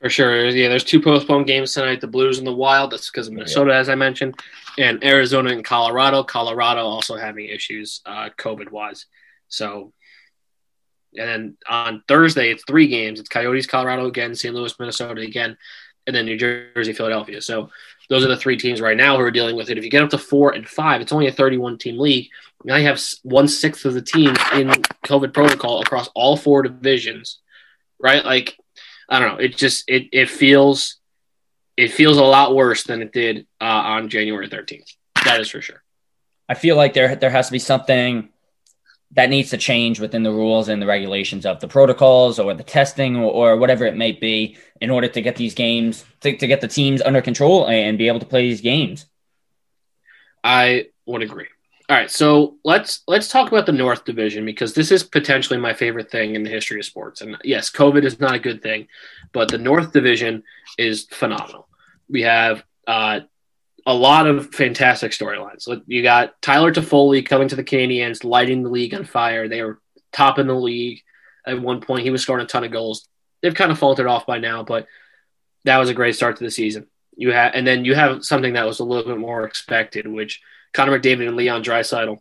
For 0.00 0.10
sure. 0.10 0.48
Yeah, 0.48 0.68
there's 0.68 0.84
two 0.84 1.00
postponed 1.00 1.46
games 1.46 1.72
tonight 1.72 2.00
the 2.00 2.06
Blues 2.06 2.38
and 2.38 2.46
the 2.46 2.52
Wild. 2.52 2.92
That's 2.92 3.10
because 3.10 3.28
of 3.28 3.34
Minnesota, 3.34 3.70
yeah. 3.70 3.78
as 3.78 3.88
I 3.88 3.94
mentioned, 3.94 4.38
and 4.78 5.02
Arizona 5.04 5.50
and 5.50 5.64
Colorado. 5.64 6.24
Colorado 6.24 6.80
also 6.80 7.16
having 7.16 7.46
issues 7.46 8.00
uh, 8.04 8.30
COVID 8.36 8.70
wise. 8.70 9.06
So 9.48 9.92
and 11.14 11.28
then 11.28 11.56
on 11.68 12.02
Thursday, 12.08 12.50
it's 12.50 12.64
three 12.64 12.88
games. 12.88 13.20
It's 13.20 13.28
Coyotes, 13.28 13.66
Colorado 13.66 14.06
again, 14.06 14.34
St. 14.34 14.54
Louis, 14.54 14.78
Minnesota 14.78 15.20
again, 15.20 15.56
and 16.06 16.16
then 16.16 16.24
New 16.24 16.38
Jersey, 16.38 16.92
Philadelphia. 16.92 17.40
So 17.42 17.70
those 18.08 18.24
are 18.24 18.28
the 18.28 18.36
three 18.36 18.56
teams 18.56 18.80
right 18.80 18.96
now 18.96 19.16
who 19.16 19.22
are 19.22 19.30
dealing 19.30 19.56
with 19.56 19.70
it. 19.70 19.78
If 19.78 19.84
you 19.84 19.90
get 19.90 20.02
up 20.02 20.10
to 20.10 20.18
four 20.18 20.52
and 20.52 20.68
five, 20.68 21.00
it's 21.00 21.12
only 21.12 21.28
a 21.28 21.32
31 21.32 21.78
team 21.78 21.98
league. 21.98 22.28
Now 22.64 22.76
you 22.76 22.86
have 22.86 23.00
one 23.22 23.48
sixth 23.48 23.84
of 23.84 23.94
the 23.94 24.02
teams 24.02 24.38
in 24.54 24.68
COVID 25.04 25.32
protocol 25.32 25.80
across 25.80 26.08
all 26.14 26.36
four 26.36 26.62
divisions, 26.62 27.38
right? 27.98 28.24
Like, 28.24 28.56
I 29.08 29.18
don't 29.18 29.28
know. 29.28 29.44
It 29.44 29.56
just 29.56 29.84
it 29.88 30.08
it 30.12 30.30
feels 30.30 30.96
it 31.76 31.88
feels 31.88 32.18
a 32.18 32.22
lot 32.22 32.54
worse 32.54 32.84
than 32.84 33.02
it 33.02 33.12
did 33.12 33.46
uh, 33.60 33.64
on 33.64 34.08
January 34.08 34.48
13th. 34.48 34.94
That 35.24 35.40
is 35.40 35.48
for 35.48 35.60
sure. 35.60 35.82
I 36.48 36.54
feel 36.54 36.76
like 36.76 36.94
there 36.94 37.16
there 37.16 37.30
has 37.30 37.46
to 37.46 37.52
be 37.52 37.58
something 37.58 38.28
that 39.14 39.28
needs 39.28 39.50
to 39.50 39.56
change 39.56 40.00
within 40.00 40.22
the 40.22 40.32
rules 40.32 40.68
and 40.68 40.80
the 40.80 40.86
regulations 40.86 41.44
of 41.44 41.60
the 41.60 41.68
protocols 41.68 42.38
or 42.38 42.54
the 42.54 42.62
testing 42.62 43.16
or, 43.16 43.30
or 43.30 43.56
whatever 43.56 43.84
it 43.84 43.96
may 43.96 44.12
be 44.12 44.56
in 44.80 44.90
order 44.90 45.08
to 45.08 45.20
get 45.20 45.36
these 45.36 45.54
games 45.54 46.04
to, 46.20 46.36
to 46.36 46.46
get 46.46 46.60
the 46.60 46.68
teams 46.68 47.02
under 47.02 47.20
control 47.20 47.68
and 47.68 47.98
be 47.98 48.08
able 48.08 48.20
to 48.20 48.26
play 48.26 48.42
these 48.42 48.60
games. 48.60 49.06
I 50.42 50.86
would 51.06 51.22
agree. 51.22 51.48
All 51.90 51.96
right 51.96 52.10
so 52.10 52.56
let's 52.64 53.02
let's 53.06 53.28
talk 53.28 53.52
about 53.52 53.66
the 53.66 53.72
north 53.72 54.04
division 54.04 54.46
because 54.46 54.72
this 54.72 54.90
is 54.90 55.02
potentially 55.02 55.58
my 55.58 55.74
favorite 55.74 56.10
thing 56.10 56.34
in 56.34 56.42
the 56.42 56.48
history 56.48 56.78
of 56.78 56.86
sports. 56.86 57.20
And 57.20 57.36
yes 57.44 57.70
covid 57.70 58.04
is 58.04 58.18
not 58.18 58.34
a 58.34 58.38
good 58.38 58.62
thing 58.62 58.88
but 59.32 59.50
the 59.50 59.58
north 59.58 59.92
division 59.92 60.42
is 60.78 61.06
phenomenal. 61.10 61.68
We 62.08 62.22
have 62.22 62.64
uh, 62.86 63.20
a 63.86 63.94
lot 63.94 64.26
of 64.26 64.54
fantastic 64.54 65.12
storylines. 65.12 65.68
You 65.86 66.02
got 66.02 66.40
Tyler 66.40 66.72
Toffoli 66.72 67.24
coming 67.26 67.48
to 67.48 67.56
the 67.56 67.64
Canadiens, 67.64 68.24
lighting 68.24 68.62
the 68.62 68.70
league 68.70 68.94
on 68.94 69.04
fire. 69.04 69.48
They 69.48 69.62
were 69.62 69.80
top 70.12 70.38
in 70.38 70.46
the 70.46 70.54
league 70.54 71.02
at 71.46 71.60
one 71.60 71.80
point. 71.80 72.04
He 72.04 72.10
was 72.10 72.22
scoring 72.22 72.44
a 72.44 72.48
ton 72.48 72.64
of 72.64 72.70
goals. 72.70 73.08
They've 73.40 73.54
kind 73.54 73.72
of 73.72 73.78
faltered 73.78 74.06
off 74.06 74.26
by 74.26 74.38
now, 74.38 74.62
but 74.62 74.86
that 75.64 75.78
was 75.78 75.88
a 75.88 75.94
great 75.94 76.14
start 76.14 76.36
to 76.36 76.44
the 76.44 76.50
season. 76.50 76.86
You 77.16 77.32
have, 77.32 77.52
and 77.54 77.66
then 77.66 77.84
you 77.84 77.94
have 77.94 78.24
something 78.24 78.54
that 78.54 78.66
was 78.66 78.78
a 78.78 78.84
little 78.84 79.04
bit 79.04 79.18
more 79.18 79.44
expected, 79.44 80.06
which 80.06 80.40
Connor 80.72 80.98
McDavid 80.98 81.26
and 81.26 81.36
Leon 81.36 81.62
Draisaitl. 81.62 82.18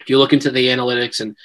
If 0.00 0.10
you 0.10 0.18
look 0.18 0.32
into 0.32 0.50
the 0.50 0.68
analytics 0.68 1.20
and 1.20 1.36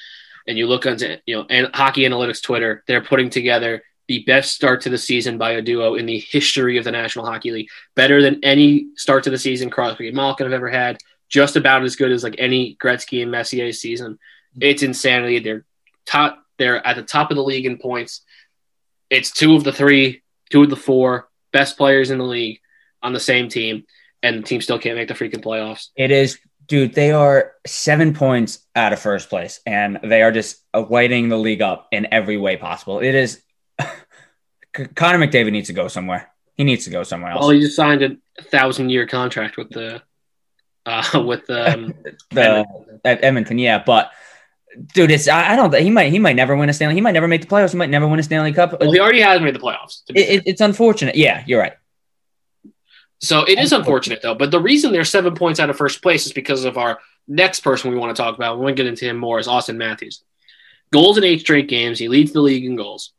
and 0.47 0.57
you 0.57 0.65
look 0.67 0.85
onto 0.85 1.17
you 1.25 1.37
know 1.37 1.45
and 1.49 1.69
hockey 1.73 2.01
analytics 2.01 2.41
Twitter, 2.41 2.83
they're 2.87 3.03
putting 3.03 3.29
together 3.29 3.83
the 4.09 4.23
best 4.23 4.55
start 4.55 4.81
to 4.81 4.89
the 4.89 4.97
season 4.97 5.37
by 5.37 5.51
a 5.51 5.61
duo 5.61 5.93
in 5.93 6.07
the 6.07 6.17
history 6.17 6.77
of 6.77 6.83
the 6.83 6.91
National 6.91 7.27
Hockey 7.27 7.51
League. 7.51 7.69
Better 7.95 8.23
than 8.23 8.43
any 8.43 8.87
start 8.95 9.23
to 9.25 9.29
the 9.29 9.37
season 9.37 9.69
Crosby 9.69 10.07
and 10.07 10.17
Malkin 10.17 10.47
have 10.47 10.53
ever 10.53 10.67
had. 10.67 10.97
Just 11.29 11.55
about 11.55 11.83
as 11.83 11.95
good 11.95 12.11
as 12.11 12.23
like 12.23 12.33
any 12.39 12.75
Gretzky 12.83 13.21
and 13.21 13.29
Messier 13.29 13.71
season. 13.71 14.17
It's 14.59 14.81
insanity. 14.81 15.37
They're 15.37 15.63
top. 16.07 16.43
They're 16.57 16.85
at 16.85 16.95
the 16.95 17.03
top 17.03 17.29
of 17.29 17.37
the 17.37 17.43
league 17.43 17.67
in 17.67 17.77
points. 17.77 18.21
It's 19.11 19.31
two 19.31 19.55
of 19.55 19.63
the 19.63 19.71
three, 19.71 20.23
two 20.49 20.63
of 20.63 20.71
the 20.71 20.75
four 20.75 21.29
best 21.53 21.77
players 21.77 22.09
in 22.09 22.17
the 22.17 22.25
league 22.25 22.59
on 23.03 23.13
the 23.13 23.19
same 23.19 23.47
team, 23.47 23.83
and 24.23 24.39
the 24.39 24.43
team 24.43 24.59
still 24.59 24.79
can't 24.79 24.97
make 24.97 25.07
the 25.07 25.13
freaking 25.13 25.43
playoffs. 25.43 25.89
It 25.95 26.09
is, 26.09 26.39
dude. 26.65 26.95
They 26.95 27.11
are 27.11 27.51
seven 27.67 28.15
points 28.15 28.65
out 28.75 28.91
of 28.91 28.99
first 28.99 29.29
place, 29.29 29.59
and 29.67 29.99
they 30.03 30.23
are 30.23 30.31
just 30.31 30.63
lighting 30.73 31.29
the 31.29 31.37
league 31.37 31.61
up 31.61 31.89
in 31.91 32.07
every 32.11 32.37
way 32.37 32.57
possible. 32.57 33.01
It 33.01 33.13
is. 33.13 33.43
Connor 34.73 35.25
McDavid 35.25 35.51
needs 35.51 35.67
to 35.67 35.73
go 35.73 35.87
somewhere. 35.87 36.31
He 36.55 36.63
needs 36.63 36.83
to 36.85 36.89
go 36.89 37.03
somewhere 37.03 37.31
else. 37.31 37.41
Well, 37.41 37.49
he 37.51 37.61
just 37.61 37.75
signed 37.75 38.03
a 38.03 38.17
thousand 38.43 38.89
year 38.89 39.07
contract 39.07 39.57
with 39.57 39.69
the 39.69 40.01
uh, 40.85 41.23
with 41.25 41.49
um, 41.49 41.93
the 42.31 42.41
Edmonton. 42.41 42.99
Edmonton. 43.03 43.57
Yeah, 43.59 43.83
but 43.85 44.11
dude, 44.93 45.11
it's 45.11 45.27
I, 45.27 45.53
I 45.53 45.55
don't. 45.55 45.73
He 45.75 45.89
might 45.89 46.11
he 46.11 46.19
might 46.19 46.35
never 46.35 46.55
win 46.55 46.69
a 46.69 46.73
Stanley. 46.73 46.95
He 46.95 47.01
might 47.01 47.13
never 47.13 47.27
make 47.27 47.41
the 47.41 47.47
playoffs. 47.47 47.71
He 47.71 47.77
might 47.77 47.89
never 47.89 48.07
win 48.07 48.19
a 48.19 48.23
Stanley 48.23 48.53
Cup. 48.53 48.79
Well, 48.79 48.91
he 48.91 48.99
already 48.99 49.21
has 49.21 49.41
made 49.41 49.55
the 49.55 49.59
playoffs. 49.59 50.01
It, 50.09 50.17
it, 50.17 50.43
it's 50.45 50.61
unfortunate. 50.61 51.15
Yeah, 51.15 51.43
you're 51.47 51.59
right. 51.59 51.73
So 53.21 53.43
it 53.43 53.59
is 53.59 53.73
unfortunate 53.73 54.21
though. 54.21 54.35
But 54.35 54.51
the 54.51 54.61
reason 54.61 54.91
they're 54.91 55.03
seven 55.03 55.35
points 55.35 55.59
out 55.59 55.69
of 55.69 55.77
first 55.77 56.01
place 56.01 56.25
is 56.25 56.33
because 56.33 56.63
of 56.63 56.77
our 56.77 56.99
next 57.27 57.61
person 57.61 57.91
we 57.91 57.97
want 57.97 58.15
to 58.15 58.21
talk 58.21 58.35
about. 58.35 58.57
We 58.57 58.63
want 58.63 58.77
to 58.77 58.83
get 58.83 58.89
into 58.89 59.05
him 59.05 59.17
more 59.17 59.39
is 59.39 59.47
Auston 59.47 59.75
Matthews. 59.75 60.23
Goals 60.91 61.17
in 61.17 61.23
eight 61.23 61.41
straight 61.41 61.67
games. 61.67 61.99
He 61.99 62.07
leads 62.07 62.31
the 62.31 62.41
league 62.41 62.65
in 62.65 62.75
goals. 62.75 63.13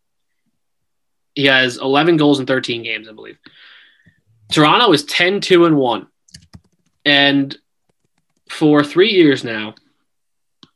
He 1.40 1.46
has 1.46 1.78
11 1.78 2.18
goals 2.18 2.38
in 2.38 2.44
13 2.44 2.82
games, 2.82 3.08
I 3.08 3.12
believe. 3.12 3.38
Toronto 4.52 4.92
is 4.92 5.04
10 5.04 5.40
2 5.40 5.64
and 5.64 5.78
1. 5.78 6.06
And 7.06 7.56
for 8.50 8.84
three 8.84 9.08
years 9.08 9.42
now, 9.42 9.74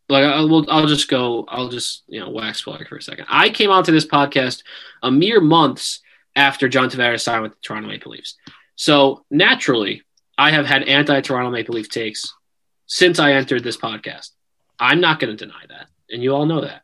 like 0.08 0.24
I'll, 0.24 0.70
I'll 0.70 0.86
just 0.86 1.10
go, 1.10 1.44
I'll 1.48 1.68
just, 1.68 2.04
you 2.06 2.18
know, 2.18 2.30
wax 2.30 2.62
plug 2.62 2.88
for 2.88 2.96
a 2.96 3.02
second. 3.02 3.26
I 3.28 3.50
came 3.50 3.70
onto 3.70 3.92
this 3.92 4.06
podcast 4.06 4.62
a 5.02 5.10
mere 5.10 5.38
months 5.38 6.00
after 6.34 6.66
John 6.66 6.88
Tavares 6.88 7.20
signed 7.20 7.42
with 7.42 7.52
the 7.52 7.58
Toronto 7.60 7.90
Maple 7.90 8.12
Leafs. 8.12 8.34
So 8.74 9.26
naturally, 9.30 10.00
I 10.38 10.50
have 10.50 10.64
had 10.64 10.84
anti 10.84 11.20
Toronto 11.20 11.50
Maple 11.50 11.74
Leaf 11.74 11.90
takes 11.90 12.32
since 12.86 13.18
I 13.18 13.32
entered 13.32 13.64
this 13.64 13.76
podcast. 13.76 14.30
I'm 14.78 15.02
not 15.02 15.20
going 15.20 15.36
to 15.36 15.44
deny 15.44 15.64
that. 15.68 15.88
And 16.08 16.22
you 16.22 16.34
all 16.34 16.46
know 16.46 16.62
that. 16.62 16.83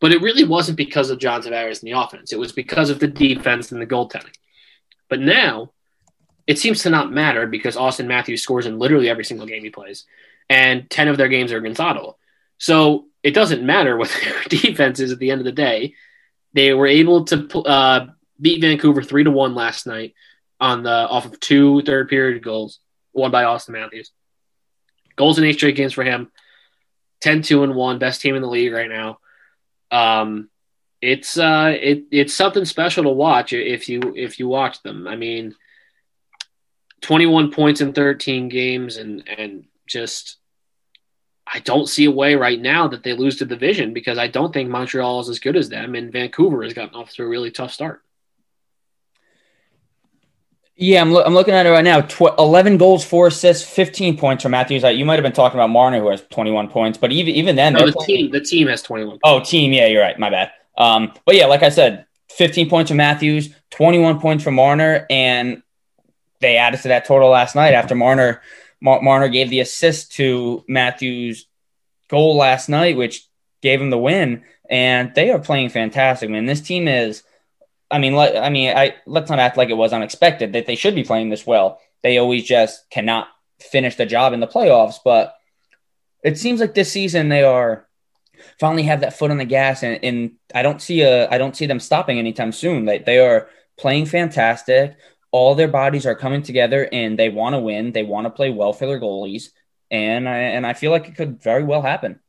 But 0.00 0.12
it 0.12 0.22
really 0.22 0.44
wasn't 0.44 0.78
because 0.78 1.10
of 1.10 1.18
John 1.18 1.42
Tavares 1.42 1.82
in 1.82 1.86
the 1.86 1.98
offense. 2.00 2.32
It 2.32 2.38
was 2.38 2.52
because 2.52 2.88
of 2.88 2.98
the 2.98 3.06
defense 3.06 3.70
and 3.70 3.80
the 3.80 3.86
goaltending. 3.86 4.34
But 5.08 5.20
now 5.20 5.72
it 6.46 6.58
seems 6.58 6.82
to 6.82 6.90
not 6.90 7.12
matter 7.12 7.46
because 7.46 7.76
Auston 7.76 8.06
Matthews 8.06 8.42
scores 8.42 8.66
in 8.66 8.78
literally 8.78 9.08
every 9.08 9.24
single 9.24 9.46
game 9.46 9.62
he 9.62 9.70
plays, 9.70 10.04
and 10.48 10.88
10 10.90 11.08
of 11.08 11.16
their 11.16 11.28
games 11.28 11.52
are 11.52 11.58
against 11.58 11.80
Ottawa. 11.80 12.12
So 12.58 13.06
it 13.22 13.32
doesn't 13.32 13.64
matter 13.64 13.96
what 13.98 14.08
their 14.22 14.42
defense 14.48 15.00
is 15.00 15.12
at 15.12 15.18
the 15.18 15.30
end 15.30 15.40
of 15.40 15.44
the 15.44 15.52
day. 15.52 15.94
They 16.54 16.72
were 16.72 16.86
able 16.86 17.24
to 17.26 17.60
uh, 17.60 18.06
beat 18.40 18.62
Vancouver 18.62 19.02
3 19.02 19.24
to 19.24 19.30
1 19.30 19.54
last 19.54 19.86
night 19.86 20.14
on 20.58 20.82
the 20.82 20.90
off 20.90 21.26
of 21.26 21.38
two 21.40 21.82
third 21.82 22.08
period 22.08 22.42
goals, 22.42 22.80
one 23.12 23.30
by 23.30 23.44
Auston 23.44 23.70
Matthews. 23.70 24.10
Goals 25.16 25.38
in 25.38 25.44
eight 25.44 25.54
straight 25.54 25.76
games 25.76 25.92
for 25.92 26.04
him. 26.04 26.32
10 27.20 27.42
2 27.42 27.62
and 27.64 27.74
1, 27.74 27.98
best 27.98 28.22
team 28.22 28.34
in 28.34 28.40
the 28.40 28.48
league 28.48 28.72
right 28.72 28.88
now 28.88 29.18
um, 29.90 30.48
it's 31.00 31.38
uh, 31.38 31.74
it 31.80 32.04
it's 32.10 32.34
something 32.34 32.64
special 32.64 33.04
to 33.04 33.10
watch 33.10 33.52
if 33.52 33.88
you 33.88 34.14
if 34.16 34.38
you 34.38 34.48
watch 34.48 34.82
them. 34.82 35.06
I 35.06 35.16
mean, 35.16 35.54
twenty 37.00 37.26
one 37.26 37.50
points 37.50 37.80
in 37.80 37.92
thirteen 37.92 38.48
games, 38.48 38.96
and 38.96 39.26
and 39.28 39.64
just 39.86 40.36
I 41.46 41.60
don't 41.60 41.88
see 41.88 42.04
a 42.04 42.10
way 42.10 42.34
right 42.34 42.60
now 42.60 42.88
that 42.88 43.02
they 43.02 43.14
lose 43.14 43.38
to 43.38 43.44
the 43.44 43.56
division 43.56 43.92
because 43.92 44.18
I 44.18 44.28
don't 44.28 44.52
think 44.52 44.68
Montreal 44.68 45.20
is 45.20 45.28
as 45.28 45.40
good 45.40 45.56
as 45.56 45.68
them, 45.68 45.94
and 45.94 46.12
Vancouver 46.12 46.62
has 46.62 46.74
gotten 46.74 46.94
off 46.94 47.12
to 47.14 47.22
a 47.22 47.28
really 47.28 47.50
tough 47.50 47.72
start. 47.72 48.02
Yeah, 50.80 51.02
I'm, 51.02 51.12
lo- 51.12 51.22
I'm 51.22 51.34
looking 51.34 51.52
at 51.52 51.66
it 51.66 51.70
right 51.70 51.84
now. 51.84 52.00
Tw- 52.00 52.38
11 52.38 52.78
goals, 52.78 53.04
four 53.04 53.26
assists, 53.26 53.68
15 53.68 54.16
points 54.16 54.42
for 54.42 54.48
Matthews. 54.48 54.82
You 54.82 55.04
might 55.04 55.16
have 55.16 55.22
been 55.22 55.32
talking 55.32 55.58
about 55.60 55.68
Marner, 55.68 56.00
who 56.00 56.08
has 56.08 56.22
21 56.30 56.68
points, 56.68 56.96
but 56.96 57.12
even 57.12 57.34
even 57.34 57.54
then, 57.54 57.74
no, 57.74 57.84
the 57.84 58.04
team 58.06 58.30
the 58.30 58.40
team 58.40 58.66
has 58.68 58.80
21. 58.80 59.10
Points. 59.10 59.20
Oh, 59.22 59.40
team, 59.40 59.74
yeah, 59.74 59.86
you're 59.86 60.02
right. 60.02 60.18
My 60.18 60.30
bad. 60.30 60.52
Um, 60.78 61.12
but 61.26 61.34
yeah, 61.34 61.44
like 61.46 61.62
I 61.62 61.68
said, 61.68 62.06
15 62.30 62.70
points 62.70 62.90
for 62.90 62.94
Matthews, 62.94 63.54
21 63.70 64.20
points 64.20 64.42
for 64.42 64.50
Marner, 64.50 65.06
and 65.10 65.62
they 66.40 66.56
added 66.56 66.80
to 66.80 66.88
that 66.88 67.04
total 67.04 67.28
last 67.28 67.54
night 67.54 67.74
after 67.74 67.94
Marner 67.94 68.40
Mar- 68.80 69.02
Marner 69.02 69.28
gave 69.28 69.50
the 69.50 69.60
assist 69.60 70.12
to 70.12 70.64
Matthews' 70.66 71.46
goal 72.08 72.36
last 72.36 72.68
night, 72.68 72.96
which 72.96 73.26
gave 73.60 73.80
him 73.80 73.90
the 73.90 73.98
win. 73.98 74.44
And 74.68 75.14
they 75.14 75.30
are 75.30 75.38
playing 75.38 75.68
fantastic, 75.68 76.30
man. 76.30 76.46
This 76.46 76.60
team 76.60 76.88
is 76.88 77.22
I 77.90 77.98
mean, 77.98 78.14
let, 78.14 78.36
I 78.36 78.50
mean, 78.50 78.76
I 78.76 78.94
let's 79.06 79.30
not 79.30 79.38
act 79.38 79.56
like 79.56 79.70
it 79.70 79.76
was 79.76 79.92
unexpected 79.92 80.52
that 80.52 80.66
they 80.66 80.76
should 80.76 80.94
be 80.94 81.04
playing 81.04 81.30
this 81.30 81.46
well. 81.46 81.80
They 82.02 82.18
always 82.18 82.44
just 82.44 82.88
cannot 82.90 83.28
finish 83.60 83.96
the 83.96 84.06
job 84.06 84.32
in 84.32 84.40
the 84.40 84.46
playoffs, 84.46 84.96
but 85.04 85.34
it 86.22 86.38
seems 86.38 86.60
like 86.60 86.74
this 86.74 86.92
season 86.92 87.28
they 87.28 87.42
are 87.42 87.88
finally 88.58 88.84
have 88.84 89.00
that 89.00 89.16
foot 89.18 89.30
on 89.30 89.38
the 89.38 89.44
gas, 89.44 89.82
and, 89.82 89.98
and 90.04 90.32
I 90.54 90.62
don't 90.62 90.80
see 90.80 91.02
a 91.02 91.28
I 91.28 91.38
don't 91.38 91.56
see 91.56 91.66
them 91.66 91.80
stopping 91.80 92.18
anytime 92.18 92.52
soon. 92.52 92.84
They 92.84 92.98
they 92.98 93.18
are 93.18 93.48
playing 93.76 94.06
fantastic. 94.06 94.96
All 95.32 95.54
their 95.54 95.68
bodies 95.68 96.06
are 96.06 96.14
coming 96.14 96.42
together, 96.42 96.88
and 96.92 97.18
they 97.18 97.28
want 97.28 97.54
to 97.54 97.60
win. 97.60 97.92
They 97.92 98.02
want 98.02 98.26
to 98.26 98.30
play 98.30 98.50
well 98.50 98.72
for 98.72 98.86
their 98.86 99.00
goalies, 99.00 99.48
and 99.90 100.28
I 100.28 100.38
and 100.38 100.66
I 100.66 100.74
feel 100.74 100.90
like 100.90 101.08
it 101.08 101.16
could 101.16 101.42
very 101.42 101.64
well 101.64 101.82
happen. 101.82 102.20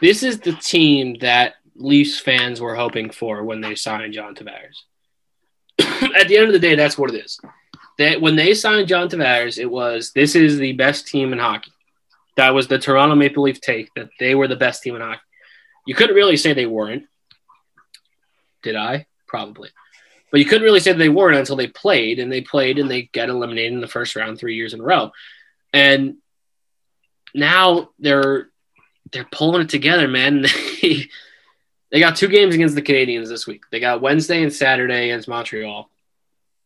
This 0.00 0.22
is 0.22 0.40
the 0.40 0.52
team 0.52 1.18
that 1.20 1.54
Leafs 1.76 2.20
fans 2.20 2.60
were 2.60 2.74
hoping 2.74 3.10
for 3.10 3.44
when 3.44 3.60
they 3.60 3.74
signed 3.74 4.12
John 4.12 4.34
Tavares. 4.34 4.82
At 6.16 6.28
the 6.28 6.36
end 6.36 6.46
of 6.46 6.52
the 6.52 6.58
day, 6.58 6.74
that's 6.74 6.96
what 6.96 7.12
it 7.12 7.24
is. 7.24 7.40
That 7.98 8.20
when 8.20 8.36
they 8.36 8.54
signed 8.54 8.88
John 8.88 9.08
Tavares, 9.08 9.58
it 9.58 9.70
was 9.70 10.12
this 10.12 10.34
is 10.34 10.58
the 10.58 10.72
best 10.72 11.06
team 11.06 11.32
in 11.32 11.38
hockey. 11.38 11.72
That 12.36 12.54
was 12.54 12.66
the 12.68 12.78
Toronto 12.78 13.14
Maple 13.14 13.44
Leaf 13.44 13.60
take 13.60 13.92
that 13.94 14.10
they 14.18 14.34
were 14.34 14.48
the 14.48 14.56
best 14.56 14.82
team 14.82 14.96
in 14.96 15.02
hockey. 15.02 15.20
You 15.86 15.94
couldn't 15.94 16.16
really 16.16 16.36
say 16.36 16.52
they 16.52 16.66
weren't. 16.66 17.04
Did 18.62 18.76
I? 18.76 19.06
Probably. 19.26 19.70
But 20.30 20.40
you 20.40 20.46
couldn't 20.46 20.64
really 20.64 20.80
say 20.80 20.92
they 20.92 21.08
weren't 21.08 21.36
until 21.36 21.54
they 21.54 21.68
played, 21.68 22.18
and 22.18 22.32
they 22.32 22.40
played 22.40 22.78
and 22.78 22.90
they 22.90 23.02
get 23.02 23.28
eliminated 23.28 23.72
in 23.72 23.80
the 23.80 23.86
first 23.86 24.16
round 24.16 24.38
three 24.38 24.56
years 24.56 24.74
in 24.74 24.80
a 24.80 24.84
row. 24.84 25.12
And 25.72 26.16
now 27.34 27.90
they're 27.98 28.48
they're 29.12 29.28
pulling 29.30 29.62
it 29.62 29.68
together, 29.68 30.08
man. 30.08 30.44
They 30.82 31.08
got 32.00 32.16
two 32.16 32.28
games 32.28 32.54
against 32.54 32.74
the 32.74 32.82
Canadiens 32.82 33.28
this 33.28 33.46
week. 33.46 33.64
They 33.70 33.80
got 33.80 34.00
Wednesday 34.00 34.42
and 34.42 34.52
Saturday 34.52 35.10
against 35.10 35.28
Montreal. 35.28 35.90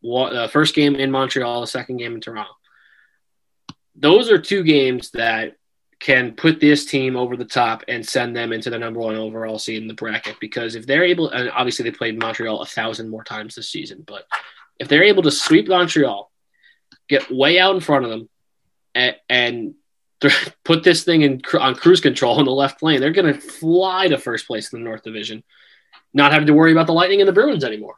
One, 0.01 0.35
uh, 0.35 0.47
first 0.47 0.75
game 0.75 0.95
in 0.95 1.11
Montreal, 1.11 1.61
the 1.61 1.67
second 1.67 1.97
game 1.97 2.15
in 2.15 2.21
Toronto. 2.21 2.51
Those 3.95 4.31
are 4.31 4.39
two 4.39 4.63
games 4.63 5.11
that 5.11 5.57
can 5.99 6.31
put 6.31 6.61
this 6.61 6.85
team 6.85 7.17
over 7.17 7.35
the 7.35 7.45
top 7.45 7.83
and 7.87 8.07
send 8.07 8.35
them 8.35 8.53
into 8.53 8.69
the 8.69 8.79
number 8.79 9.01
one 9.01 9.15
overall 9.15 9.59
seed 9.59 9.81
in 9.81 9.87
the 9.87 9.93
bracket. 9.93 10.37
Because 10.39 10.75
if 10.75 10.87
they're 10.87 11.03
able, 11.03 11.29
and 11.29 11.51
obviously 11.51 11.83
they 11.83 11.91
played 11.91 12.17
Montreal 12.17 12.61
a 12.61 12.65
thousand 12.65 13.09
more 13.09 13.23
times 13.23 13.55
this 13.55 13.69
season, 13.69 14.03
but 14.07 14.25
if 14.79 14.87
they're 14.87 15.03
able 15.03 15.23
to 15.23 15.31
sweep 15.31 15.67
Montreal, 15.67 16.31
get 17.09 17.29
way 17.29 17.59
out 17.59 17.75
in 17.75 17.81
front 17.81 18.05
of 18.05 18.11
them, 18.11 18.29
and, 18.95 19.15
and 19.27 19.73
put 20.63 20.83
this 20.83 21.03
thing 21.03 21.21
in 21.21 21.41
on 21.59 21.75
cruise 21.75 22.01
control 22.01 22.39
in 22.39 22.45
the 22.45 22.51
left 22.51 22.83
lane, 22.83 22.99
they're 22.99 23.11
going 23.11 23.33
to 23.33 23.39
fly 23.39 24.07
to 24.07 24.17
first 24.17 24.47
place 24.47 24.71
in 24.71 24.79
the 24.79 24.85
North 24.85 25.03
Division, 25.03 25.43
not 26.13 26.31
having 26.31 26.47
to 26.47 26.53
worry 26.53 26.71
about 26.71 26.87
the 26.87 26.93
Lightning 26.93 27.21
and 27.21 27.27
the 27.27 27.33
Bruins 27.33 27.63
anymore. 27.63 27.95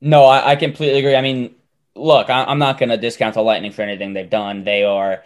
No, 0.00 0.24
I, 0.24 0.52
I 0.52 0.56
completely 0.56 1.00
agree. 1.00 1.16
I 1.16 1.22
mean, 1.22 1.54
look, 1.94 2.30
I, 2.30 2.50
am 2.50 2.58
not 2.58 2.78
going 2.78 2.90
to 2.90 2.96
discount 2.96 3.34
the 3.34 3.42
Lightning 3.42 3.72
for 3.72 3.82
anything 3.82 4.12
they've 4.12 4.30
done. 4.30 4.64
They 4.64 4.84
are 4.84 5.24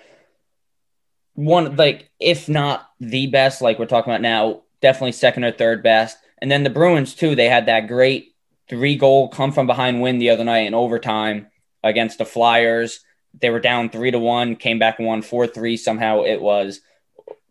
one, 1.35 1.77
like, 1.77 2.11
if 2.19 2.49
not 2.49 2.89
the 3.01 3.27
best, 3.27 3.63
like 3.63 3.79
we're 3.79 3.87
talking 3.87 4.13
about 4.13 4.23
now, 4.23 4.63
definitely 4.81 5.13
second 5.13 5.45
or 5.45 5.53
third 5.53 5.83
best. 5.83 6.17
And 6.41 6.51
then 6.51 6.65
the 6.65 6.71
Bruins, 6.71 7.15
too, 7.15 7.35
they 7.35 7.49
had 7.49 7.67
that 7.67 7.89
great 7.89 8.35
three 8.69 8.97
goal 8.97 9.29
come 9.29 9.53
from 9.53 9.67
behind 9.67 10.01
win 10.01 10.19
the 10.19 10.31
other 10.31 10.45
night 10.45 10.67
in 10.67 10.75
overtime 10.75 11.49
against 11.83 12.19
the 12.19 12.25
Flyers 12.25 13.01
they 13.39 13.51
were 13.51 13.61
down 13.61 13.91
three 13.91 14.11
to 14.11 14.19
one, 14.19 14.57
came 14.57 14.79
back 14.79 14.99
and 14.99 15.09
won 15.09 15.23
four 15.23 15.47
three. 15.47 15.77
Somehow 15.77 16.23
it 16.23 16.41
was 16.41 16.81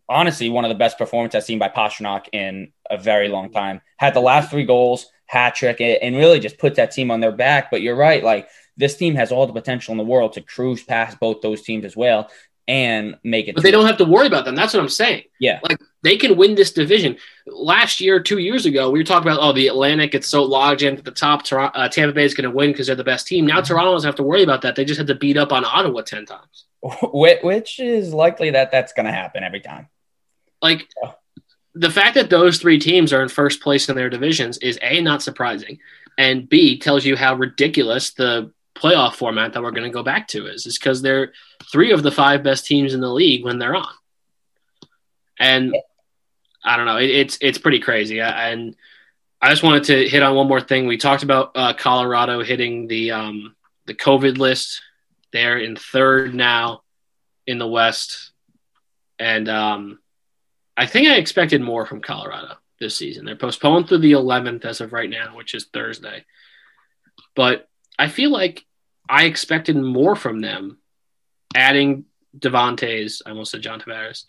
honestly 0.08 0.48
one 0.48 0.64
of 0.64 0.68
the 0.68 0.74
best 0.74 0.98
performances 0.98 1.36
I've 1.36 1.44
seen 1.44 1.58
by 1.58 1.68
Pastrnak 1.68 2.26
in 2.32 2.72
a 2.90 2.98
very 2.98 3.28
long 3.28 3.50
time. 3.50 3.80
Had 3.96 4.14
the 4.14 4.20
last 4.20 4.50
three 4.50 4.64
goals, 4.64 5.06
hat 5.26 5.54
trick 5.54 5.80
and 5.80 6.16
really 6.16 6.40
just 6.40 6.58
put 6.58 6.74
that 6.76 6.90
team 6.90 7.10
on 7.10 7.20
their 7.20 7.32
back. 7.32 7.70
But 7.70 7.82
you're 7.82 7.96
right, 7.96 8.22
like 8.22 8.48
this 8.76 8.96
team 8.96 9.14
has 9.14 9.32
all 9.32 9.46
the 9.46 9.52
potential 9.52 9.92
in 9.92 9.98
the 9.98 10.04
world 10.04 10.34
to 10.34 10.40
cruise 10.40 10.82
past 10.82 11.18
both 11.20 11.40
those 11.40 11.62
teams 11.62 11.84
as 11.84 11.96
well 11.96 12.30
and 12.68 13.16
make 13.24 13.48
it. 13.48 13.54
But 13.54 13.64
they 13.64 13.70
don't 13.70 13.86
have 13.86 13.98
to 13.98 14.04
worry 14.04 14.26
about 14.26 14.44
them. 14.44 14.54
That's 14.54 14.74
what 14.74 14.80
I'm 14.80 14.88
saying. 14.88 15.24
Yeah. 15.38 15.60
Like 15.62 15.78
they 16.02 16.16
can 16.16 16.36
win 16.36 16.54
this 16.54 16.72
division. 16.72 17.16
Last 17.46 18.00
year, 18.00 18.20
two 18.20 18.38
years 18.38 18.66
ago, 18.66 18.90
we 18.90 18.98
were 18.98 19.04
talking 19.04 19.30
about, 19.30 19.40
oh, 19.40 19.52
the 19.52 19.68
Atlantic, 19.68 20.14
it's 20.14 20.26
so 20.26 20.42
logged 20.42 20.82
in 20.82 20.96
at 20.96 21.04
the 21.04 21.10
top. 21.10 21.44
Toronto, 21.44 21.78
uh, 21.78 21.88
Tampa 21.88 22.12
Bay 22.12 22.24
is 22.24 22.34
going 22.34 22.50
to 22.50 22.56
win 22.56 22.70
because 22.72 22.88
they're 22.88 22.96
the 22.96 23.04
best 23.04 23.26
team. 23.26 23.46
Now 23.46 23.58
mm-hmm. 23.58 23.66
Toronto 23.66 23.92
doesn't 23.92 24.08
have 24.08 24.16
to 24.16 24.22
worry 24.22 24.42
about 24.42 24.62
that. 24.62 24.74
They 24.74 24.84
just 24.84 24.98
had 24.98 25.06
to 25.06 25.14
beat 25.14 25.36
up 25.36 25.52
on 25.52 25.64
Ottawa 25.64 26.02
10 26.02 26.26
times. 26.26 26.66
Which 27.12 27.78
is 27.78 28.12
likely 28.12 28.50
that 28.50 28.72
that's 28.72 28.92
going 28.92 29.06
to 29.06 29.12
happen 29.12 29.44
every 29.44 29.60
time. 29.60 29.88
Like 30.60 30.88
the 31.74 31.90
fact 31.90 32.14
that 32.16 32.30
those 32.30 32.58
three 32.58 32.78
teams 32.78 33.12
are 33.12 33.22
in 33.22 33.28
first 33.28 33.62
place 33.62 33.88
in 33.88 33.96
their 33.96 34.10
divisions 34.10 34.58
is 34.58 34.78
A, 34.82 35.00
not 35.00 35.22
surprising. 35.22 35.78
And 36.18 36.48
B, 36.48 36.78
tells 36.78 37.04
you 37.04 37.16
how 37.16 37.34
ridiculous 37.34 38.10
the 38.10 38.52
playoff 38.74 39.14
format 39.14 39.52
that 39.52 39.62
we're 39.62 39.70
going 39.70 39.90
to 39.90 39.90
go 39.90 40.02
back 40.02 40.28
to 40.28 40.46
is. 40.46 40.66
Is 40.66 40.78
because 40.78 41.00
they're 41.00 41.32
three 41.70 41.92
of 41.92 42.02
the 42.02 42.12
five 42.12 42.42
best 42.42 42.66
teams 42.66 42.94
in 42.94 43.00
the 43.00 43.12
league 43.12 43.44
when 43.44 43.58
they're 43.58 43.76
on. 43.76 43.94
And 45.38 45.74
I 46.64 46.76
don't 46.76 46.86
know, 46.86 46.98
it, 46.98 47.10
it's 47.10 47.38
it's 47.40 47.58
pretty 47.58 47.80
crazy. 47.80 48.20
And 48.20 48.76
I 49.40 49.50
just 49.50 49.62
wanted 49.62 49.84
to 49.84 50.08
hit 50.08 50.22
on 50.22 50.36
one 50.36 50.48
more 50.48 50.60
thing. 50.60 50.86
We 50.86 50.96
talked 50.96 51.22
about 51.22 51.52
uh, 51.54 51.72
Colorado 51.74 52.42
hitting 52.42 52.86
the 52.86 53.12
um, 53.12 53.56
the 53.86 53.94
COVID 53.94 54.38
list. 54.38 54.82
They're 55.32 55.58
in 55.58 55.76
third 55.76 56.34
now 56.34 56.82
in 57.46 57.58
the 57.58 57.66
West, 57.66 58.32
and 59.18 59.48
um, 59.48 59.98
I 60.76 60.86
think 60.86 61.08
I 61.08 61.16
expected 61.16 61.60
more 61.60 61.86
from 61.86 62.00
Colorado 62.00 62.54
this 62.78 62.96
season. 62.96 63.24
They're 63.24 63.36
postponed 63.36 63.88
through 63.88 63.98
the 63.98 64.12
11th 64.12 64.64
as 64.64 64.80
of 64.80 64.92
right 64.92 65.08
now, 65.08 65.36
which 65.36 65.54
is 65.54 65.64
Thursday. 65.64 66.24
But 67.34 67.68
I 67.98 68.08
feel 68.08 68.30
like 68.30 68.64
I 69.08 69.24
expected 69.24 69.76
more 69.76 70.16
from 70.16 70.40
them, 70.40 70.78
adding 71.54 72.04
Devon 72.38 72.76
Toews. 72.76 73.22
I 73.24 73.30
almost 73.30 73.52
said 73.52 73.62
John 73.62 73.80
Tavares, 73.80 74.24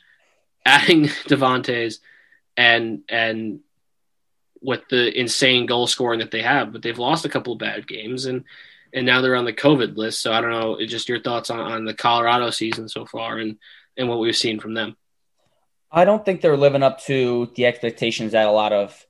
adding 0.66 1.10
Devon 1.28 1.64
Toews, 1.64 2.00
and 2.58 3.02
and 3.10 3.60
with 4.62 4.82
the 4.90 5.20
insane 5.20 5.66
goal 5.66 5.88
scoring 5.88 6.20
that 6.20 6.32
they 6.32 6.42
have, 6.42 6.72
but 6.72 6.82
they've 6.82 6.98
lost 6.98 7.26
a 7.26 7.30
couple 7.30 7.54
of 7.54 7.60
bad 7.60 7.88
games 7.88 8.26
and 8.26 8.46
and 8.94 9.06
now 9.06 9.22
they're 9.22 9.36
on 9.36 9.46
the 9.46 9.54
COVID 9.54 9.98
list. 9.98 10.22
So 10.22 10.32
I 10.32 10.40
don't 10.40 10.52
know, 10.52 10.78
just 10.86 11.10
your 11.10 11.20
thoughts 11.20 11.50
on, 11.50 11.60
on 11.60 11.86
the 11.86 11.96
Colorado 11.96 12.52
season 12.52 12.88
so 12.88 13.06
far 13.06 13.38
and 13.38 13.58
and 13.98 14.08
what 14.08 14.20
we've 14.20 14.36
seen 14.36 14.60
from 14.60 14.74
them. 14.74 14.96
I 15.92 16.06
don't 16.06 16.26
think 16.26 16.42
they're 16.42 16.58
living 16.58 16.84
up 16.84 17.02
to 17.04 17.52
the 17.56 17.66
expectations 17.68 18.32
that 18.32 18.48
a 18.48 18.52
lot 18.52 18.74
of 18.74 19.06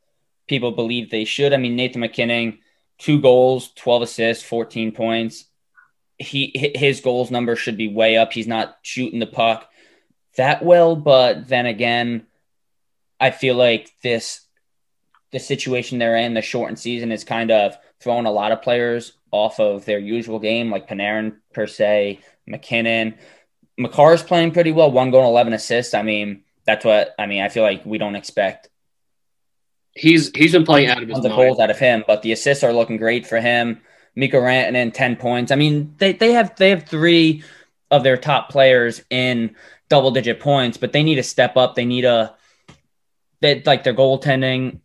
people 0.48 0.72
believe 0.72 1.10
they 1.10 1.24
should. 1.24 1.54
I 1.54 1.58
mean, 1.58 1.78
Nathan 1.78 2.02
MacKinnon, 2.02 2.60
two 2.98 3.22
goals, 3.22 3.72
12 3.76 4.02
assists, 4.02 4.44
14 4.44 4.92
points. 4.92 5.46
He 6.18 6.74
his 6.76 7.02
goals 7.02 7.32
number 7.32 7.56
should 7.56 7.78
be 7.78 7.88
way 7.88 8.18
up. 8.18 8.34
He's 8.34 8.48
not 8.48 8.78
shooting 8.82 9.20
the 9.20 9.28
puck 9.28 9.70
that 10.36 10.64
well, 10.64 10.96
but 10.96 11.48
then 11.48 11.66
again, 11.66 12.26
I 13.24 13.32
feel 13.32 13.56
like 13.56 13.90
this 14.04 14.42
the 15.32 15.40
situation 15.40 15.98
they're 15.98 16.18
in, 16.18 16.34
the 16.34 16.42
shortened 16.42 16.78
season, 16.78 17.10
is 17.14 17.24
kind 17.24 17.52
of 17.52 17.78
throwing 18.02 18.26
a 18.26 18.32
lot 18.32 18.52
of 18.52 18.62
players 18.62 19.14
off 19.32 19.62
of 19.62 19.86
their 19.86 19.98
usual 19.98 20.40
game, 20.40 20.70
like 20.70 20.90
Panarin 20.90 21.38
per 21.54 21.66
se, 21.66 22.20
MacKinnon. 22.46 23.16
Makar's 23.80 24.22
playing 24.22 24.52
pretty 24.52 24.74
well, 24.74 24.92
one 24.92 25.10
goal, 25.10 25.26
eleven 25.26 25.54
assists. 25.54 25.94
I 25.94 26.02
mean, 26.02 26.44
that's 26.66 26.84
what 26.84 27.16
I 27.18 27.26
mean. 27.26 27.42
I 27.42 27.48
feel 27.48 27.64
like 27.64 27.86
we 27.86 27.98
don't 27.98 28.18
expect. 28.18 28.68
He's 29.94 30.30
he's 30.36 30.52
been 30.52 30.66
playing 30.66 30.90
out 30.90 31.02
of 31.02 31.08
his 31.08 31.22
the 31.22 31.30
goals 31.30 31.62
out 31.62 31.72
of 31.72 31.80
him, 31.80 32.04
but 32.06 32.24
the 32.24 32.34
assists 32.34 32.66
are 32.66 32.74
looking 32.74 32.98
great 32.98 33.26
for 33.26 33.40
him. 33.40 33.80
Mikko 34.16 34.42
Rantanen, 34.42 34.94
ten 34.94 35.16
points. 35.16 35.50
I 35.50 35.56
mean, 35.56 35.96
they 35.98 36.12
they 36.12 36.34
have 36.34 36.58
they 36.58 36.72
have 36.72 36.84
three 36.84 37.42
of 37.90 38.04
their 38.04 38.18
top 38.18 38.50
players 38.50 39.02
in 39.10 39.56
double 39.88 40.12
digit 40.12 40.42
points, 40.42 40.76
but 40.76 40.92
they 40.92 41.04
need 41.04 41.16
to 41.16 41.24
step 41.24 41.56
up. 41.56 41.76
They 41.76 41.86
need 41.86 42.04
a 42.04 42.36
they 43.44 43.62
like 43.62 43.84
their 43.84 43.94
goaltending 43.94 44.80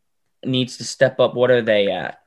needs 0.45 0.77
to 0.79 0.85
step 0.85 1.21
up. 1.21 1.35
What 1.35 1.51
are 1.51 1.63
they 1.63 1.91
at? 1.91 2.19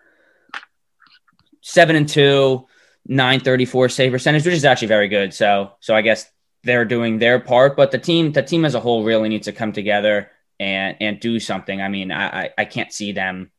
Seven 1.61 1.95
and 1.95 2.07
two, 2.07 2.65
934 3.05 3.89
save 3.89 4.11
percentage, 4.13 4.45
which 4.45 4.55
is 4.55 4.65
actually 4.65 4.87
very 4.87 5.09
good. 5.09 5.33
So 5.33 5.73
so 5.81 5.93
I 5.93 6.01
guess 6.01 6.31
they're 6.63 6.85
doing 6.85 7.19
their 7.19 7.39
part, 7.39 7.75
but 7.75 7.91
the 7.91 7.97
team 7.97 8.31
the 8.31 8.41
team 8.41 8.63
as 8.65 8.73
a 8.73 8.79
whole 8.79 9.03
really 9.03 9.29
needs 9.29 9.45
to 9.45 9.51
come 9.51 9.73
together 9.73 10.31
and 10.59 10.95
and 11.01 11.19
do 11.19 11.39
something. 11.39 11.81
I 11.81 11.89
mean, 11.89 12.11
I 12.11 12.43
I, 12.43 12.49
I 12.59 12.65
can't 12.65 12.93
see 12.93 13.11
them 13.11 13.51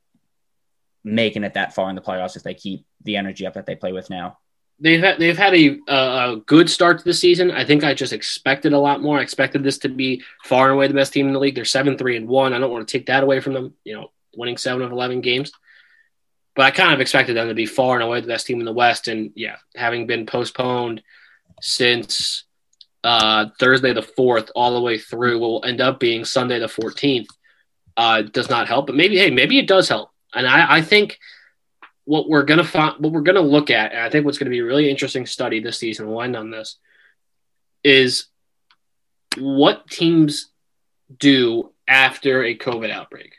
making 1.04 1.44
it 1.44 1.54
that 1.54 1.74
far 1.74 1.90
in 1.90 1.94
the 1.94 2.02
playoffs 2.02 2.36
if 2.36 2.42
they 2.42 2.54
keep 2.54 2.86
the 3.04 3.16
energy 3.16 3.46
up 3.46 3.54
that 3.54 3.66
they 3.66 3.76
play 3.76 3.92
with 3.92 4.08
now. 4.08 4.38
They've 4.82 5.00
had 5.00 5.18
they've 5.18 5.38
had 5.38 5.54
a, 5.54 5.78
a 5.86 6.36
good 6.44 6.68
start 6.68 6.98
to 6.98 7.04
the 7.04 7.14
season. 7.14 7.52
I 7.52 7.64
think 7.64 7.84
I 7.84 7.94
just 7.94 8.12
expected 8.12 8.72
a 8.72 8.78
lot 8.78 9.00
more. 9.00 9.18
I 9.18 9.22
expected 9.22 9.62
this 9.62 9.78
to 9.78 9.88
be 9.88 10.22
far 10.44 10.66
and 10.66 10.74
away 10.74 10.88
the 10.88 10.94
best 10.94 11.12
team 11.12 11.28
in 11.28 11.32
the 11.32 11.38
league. 11.38 11.54
They're 11.54 11.64
seven 11.64 11.96
three 11.96 12.16
and 12.16 12.26
one. 12.26 12.52
I 12.52 12.58
don't 12.58 12.72
want 12.72 12.88
to 12.88 12.98
take 12.98 13.06
that 13.06 13.22
away 13.22 13.38
from 13.38 13.52
them. 13.52 13.74
You 13.84 13.94
know, 13.94 14.10
winning 14.36 14.56
seven 14.56 14.82
of 14.82 14.90
eleven 14.90 15.20
games. 15.20 15.52
But 16.56 16.64
I 16.64 16.70
kind 16.72 16.92
of 16.92 17.00
expected 17.00 17.36
them 17.36 17.46
to 17.46 17.54
be 17.54 17.64
far 17.64 17.94
and 17.94 18.02
away 18.02 18.20
the 18.20 18.26
best 18.26 18.46
team 18.46 18.58
in 18.58 18.66
the 18.66 18.72
West. 18.72 19.06
And 19.06 19.30
yeah, 19.36 19.56
having 19.76 20.08
been 20.08 20.26
postponed 20.26 21.00
since 21.60 22.44
uh, 23.04 23.46
Thursday 23.60 23.92
the 23.92 24.02
fourth 24.02 24.50
all 24.56 24.74
the 24.74 24.80
way 24.80 24.98
through 24.98 25.38
will 25.38 25.64
end 25.64 25.80
up 25.80 26.00
being 26.00 26.24
Sunday 26.24 26.58
the 26.58 26.66
fourteenth. 26.68 27.28
Uh, 27.94 28.22
does 28.22 28.48
not 28.48 28.68
help, 28.68 28.86
but 28.86 28.96
maybe 28.96 29.18
hey, 29.18 29.30
maybe 29.30 29.58
it 29.58 29.68
does 29.68 29.88
help. 29.88 30.10
And 30.34 30.46
I, 30.46 30.78
I 30.78 30.82
think 30.82 31.18
what 32.04 32.28
we're 32.28 32.42
gonna 32.44 32.64
find, 32.64 32.96
what 32.98 33.12
we're 33.12 33.20
gonna 33.20 33.40
look 33.40 33.70
at, 33.70 33.92
and 33.92 34.00
I 34.00 34.10
think 34.10 34.24
what's 34.24 34.38
gonna 34.38 34.50
be 34.50 34.60
a 34.60 34.64
really 34.64 34.90
interesting 34.90 35.26
study 35.26 35.60
this 35.60 35.78
season, 35.78 36.08
we'll 36.08 36.22
end 36.22 36.36
on 36.36 36.50
this, 36.50 36.76
is 37.84 38.26
what 39.38 39.88
teams 39.88 40.50
do 41.16 41.72
after 41.86 42.42
a 42.42 42.56
COVID 42.56 42.90
outbreak. 42.90 43.34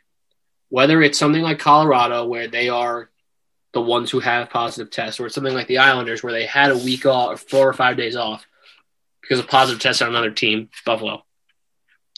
Whether 0.69 1.01
it's 1.01 1.19
something 1.19 1.41
like 1.41 1.59
Colorado, 1.59 2.25
where 2.25 2.47
they 2.47 2.69
are 2.69 3.09
the 3.73 3.81
ones 3.81 4.11
who 4.11 4.19
have 4.19 4.49
positive 4.49 4.91
tests, 4.91 5.19
or 5.19 5.25
it's 5.25 5.35
something 5.35 5.53
like 5.53 5.67
the 5.67 5.79
Islanders, 5.79 6.23
where 6.23 6.33
they 6.33 6.45
had 6.45 6.71
a 6.71 6.77
week 6.77 7.05
off, 7.05 7.33
or 7.33 7.37
four 7.37 7.67
or 7.67 7.73
five 7.73 7.97
days 7.97 8.15
off 8.15 8.45
because 9.21 9.39
of 9.39 9.47
positive 9.47 9.81
tests 9.81 10.01
on 10.01 10.09
another 10.09 10.31
team, 10.31 10.69
Buffalo. 10.85 11.25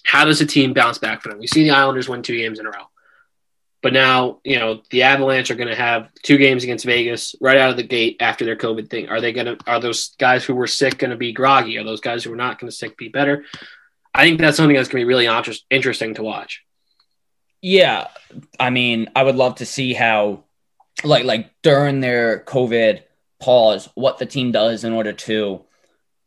How 0.04 0.26
does 0.26 0.42
a 0.42 0.46
team 0.46 0.74
bounce 0.74 0.98
back 0.98 1.22
from 1.22 1.32
them? 1.32 1.40
We 1.40 1.48
see 1.48 1.64
the 1.64 1.72
Islanders 1.72 2.08
win 2.08 2.22
two 2.22 2.38
games 2.38 2.60
in 2.60 2.66
a 2.66 2.70
row. 2.70 2.90
But 3.86 3.94
now, 3.94 4.40
you 4.44 4.58
know, 4.58 4.82
the 4.90 5.04
Avalanche 5.04 5.52
are 5.52 5.56
going 5.56 5.68
to 5.68 5.76
have 5.76 6.10
two 6.24 6.40
games 6.40 6.64
against 6.64 6.86
Vegas 6.86 7.36
right 7.40 7.60
out 7.60 7.70
of 7.70 7.78
the 7.78 7.84
gate 7.84 8.18
after 8.20 8.44
their 8.44 8.56
COVID 8.56 8.90
thing. 8.90 9.10
Are 9.10 9.22
they 9.22 9.32
going 9.32 9.46
to, 9.46 9.58
are 9.68 9.80
those 9.80 10.16
guys 10.18 10.44
who 10.44 10.56
were 10.56 10.66
sick 10.66 10.98
going 10.98 11.12
to 11.12 11.16
be 11.16 11.32
groggy? 11.32 11.78
Are 11.78 11.84
those 11.84 12.02
guys 12.02 12.24
who 12.24 12.32
were 12.32 12.36
not 12.36 12.58
going 12.58 12.68
to 12.68 12.76
sick 12.76 12.98
be 12.98 13.10
better? 13.10 13.46
I 14.12 14.24
think 14.24 14.40
that's 14.40 14.58
something 14.58 14.76
that's 14.76 14.90
going 14.90 15.04
to 15.04 15.06
be 15.06 15.08
really 15.08 15.28
interesting 15.70 16.16
to 16.16 16.24
watch. 16.24 16.64
Yeah. 17.62 18.08
I 18.60 18.72
mean, 18.72 19.12
I 19.16 19.22
would 19.22 19.36
love 19.36 19.58
to 19.58 19.68
see 19.68 19.94
how, 19.94 20.46
like, 21.04 21.26
like 21.26 21.52
during 21.62 22.00
their 22.00 22.40
COVID 22.40 23.04
pause, 23.40 23.88
what 23.94 24.18
the 24.18 24.26
team 24.26 24.52
does 24.52 24.84
in 24.84 24.94
order 24.94 25.14
to 25.14 25.64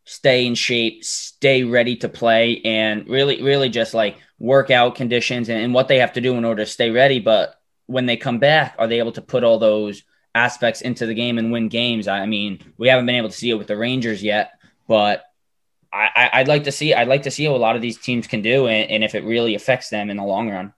stay 0.04 0.46
in 0.46 0.54
shape, 0.54 1.02
stay 1.02 1.64
ready 1.64 1.96
to 1.96 2.08
play, 2.08 2.60
and 2.64 3.08
really, 3.08 3.42
really 3.42 3.68
just 3.68 3.94
like 3.94 4.16
workout 4.38 4.94
conditions 4.94 5.48
and, 5.48 5.62
and 5.62 5.74
what 5.74 5.88
they 5.88 5.98
have 5.98 6.12
to 6.12 6.20
do 6.20 6.34
in 6.34 6.44
order 6.44 6.64
to 6.64 6.70
stay 6.70 6.90
ready. 6.90 7.20
But 7.20 7.60
when 7.86 8.06
they 8.06 8.16
come 8.16 8.38
back, 8.38 8.74
are 8.78 8.86
they 8.86 8.98
able 8.98 9.12
to 9.12 9.22
put 9.22 9.44
all 9.44 9.58
those 9.58 10.02
aspects 10.34 10.80
into 10.80 11.06
the 11.06 11.14
game 11.14 11.38
and 11.38 11.52
win 11.52 11.68
games? 11.68 12.08
I 12.08 12.26
mean, 12.26 12.62
we 12.76 12.88
haven't 12.88 13.06
been 13.06 13.16
able 13.16 13.30
to 13.30 13.34
see 13.34 13.50
it 13.50 13.58
with 13.58 13.66
the 13.66 13.76
Rangers 13.76 14.22
yet, 14.22 14.52
but 14.86 15.24
I, 15.92 16.34
would 16.38 16.48
like 16.48 16.64
to 16.64 16.72
see. 16.72 16.94
I'd 16.94 17.08
like 17.08 17.22
to 17.22 17.30
see 17.30 17.48
what 17.48 17.56
a 17.56 17.58
lot 17.58 17.76
of 17.76 17.82
these 17.82 17.98
teams 17.98 18.26
can 18.26 18.42
do, 18.42 18.66
and, 18.66 18.90
and 18.90 19.04
if 19.04 19.14
it 19.14 19.24
really 19.24 19.54
affects 19.54 19.88
them 19.88 20.10
in 20.10 20.18
the 20.18 20.24
long 20.24 20.50
run. 20.50 20.74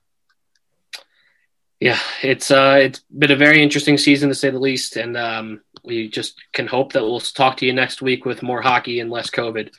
Yeah, 1.80 1.98
it's 2.22 2.50
uh, 2.50 2.78
it's 2.80 3.00
been 3.00 3.32
a 3.32 3.36
very 3.36 3.62
interesting 3.62 3.98
season 3.98 4.28
to 4.28 4.34
say 4.34 4.50
the 4.50 4.58
least, 4.58 4.96
and 4.96 5.16
um, 5.16 5.62
we 5.82 6.08
just 6.08 6.40
can 6.52 6.66
hope 6.66 6.92
that 6.92 7.02
we'll 7.02 7.20
talk 7.20 7.56
to 7.58 7.66
you 7.66 7.72
next 7.72 8.02
week 8.02 8.24
with 8.24 8.42
more 8.42 8.62
hockey 8.62 9.00
and 9.00 9.10
less 9.10 9.30
COVID 9.30 9.72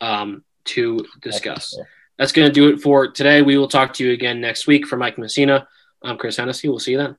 um, 0.00 0.44
to 0.64 1.04
discuss. 1.20 1.76
That's 2.18 2.32
going 2.32 2.48
to 2.48 2.52
do 2.52 2.68
it 2.68 2.80
for 2.80 3.10
today. 3.10 3.42
We 3.42 3.56
will 3.56 3.68
talk 3.68 3.94
to 3.94 4.04
you 4.04 4.12
again 4.12 4.40
next 4.40 4.66
week. 4.66 4.86
For 4.86 4.96
Mike 4.96 5.18
Messina, 5.18 5.68
I'm 6.02 6.18
Chris 6.18 6.36
Hennessy. 6.36 6.68
We'll 6.68 6.80
see 6.80 6.92
you 6.92 6.98
then. 6.98 7.16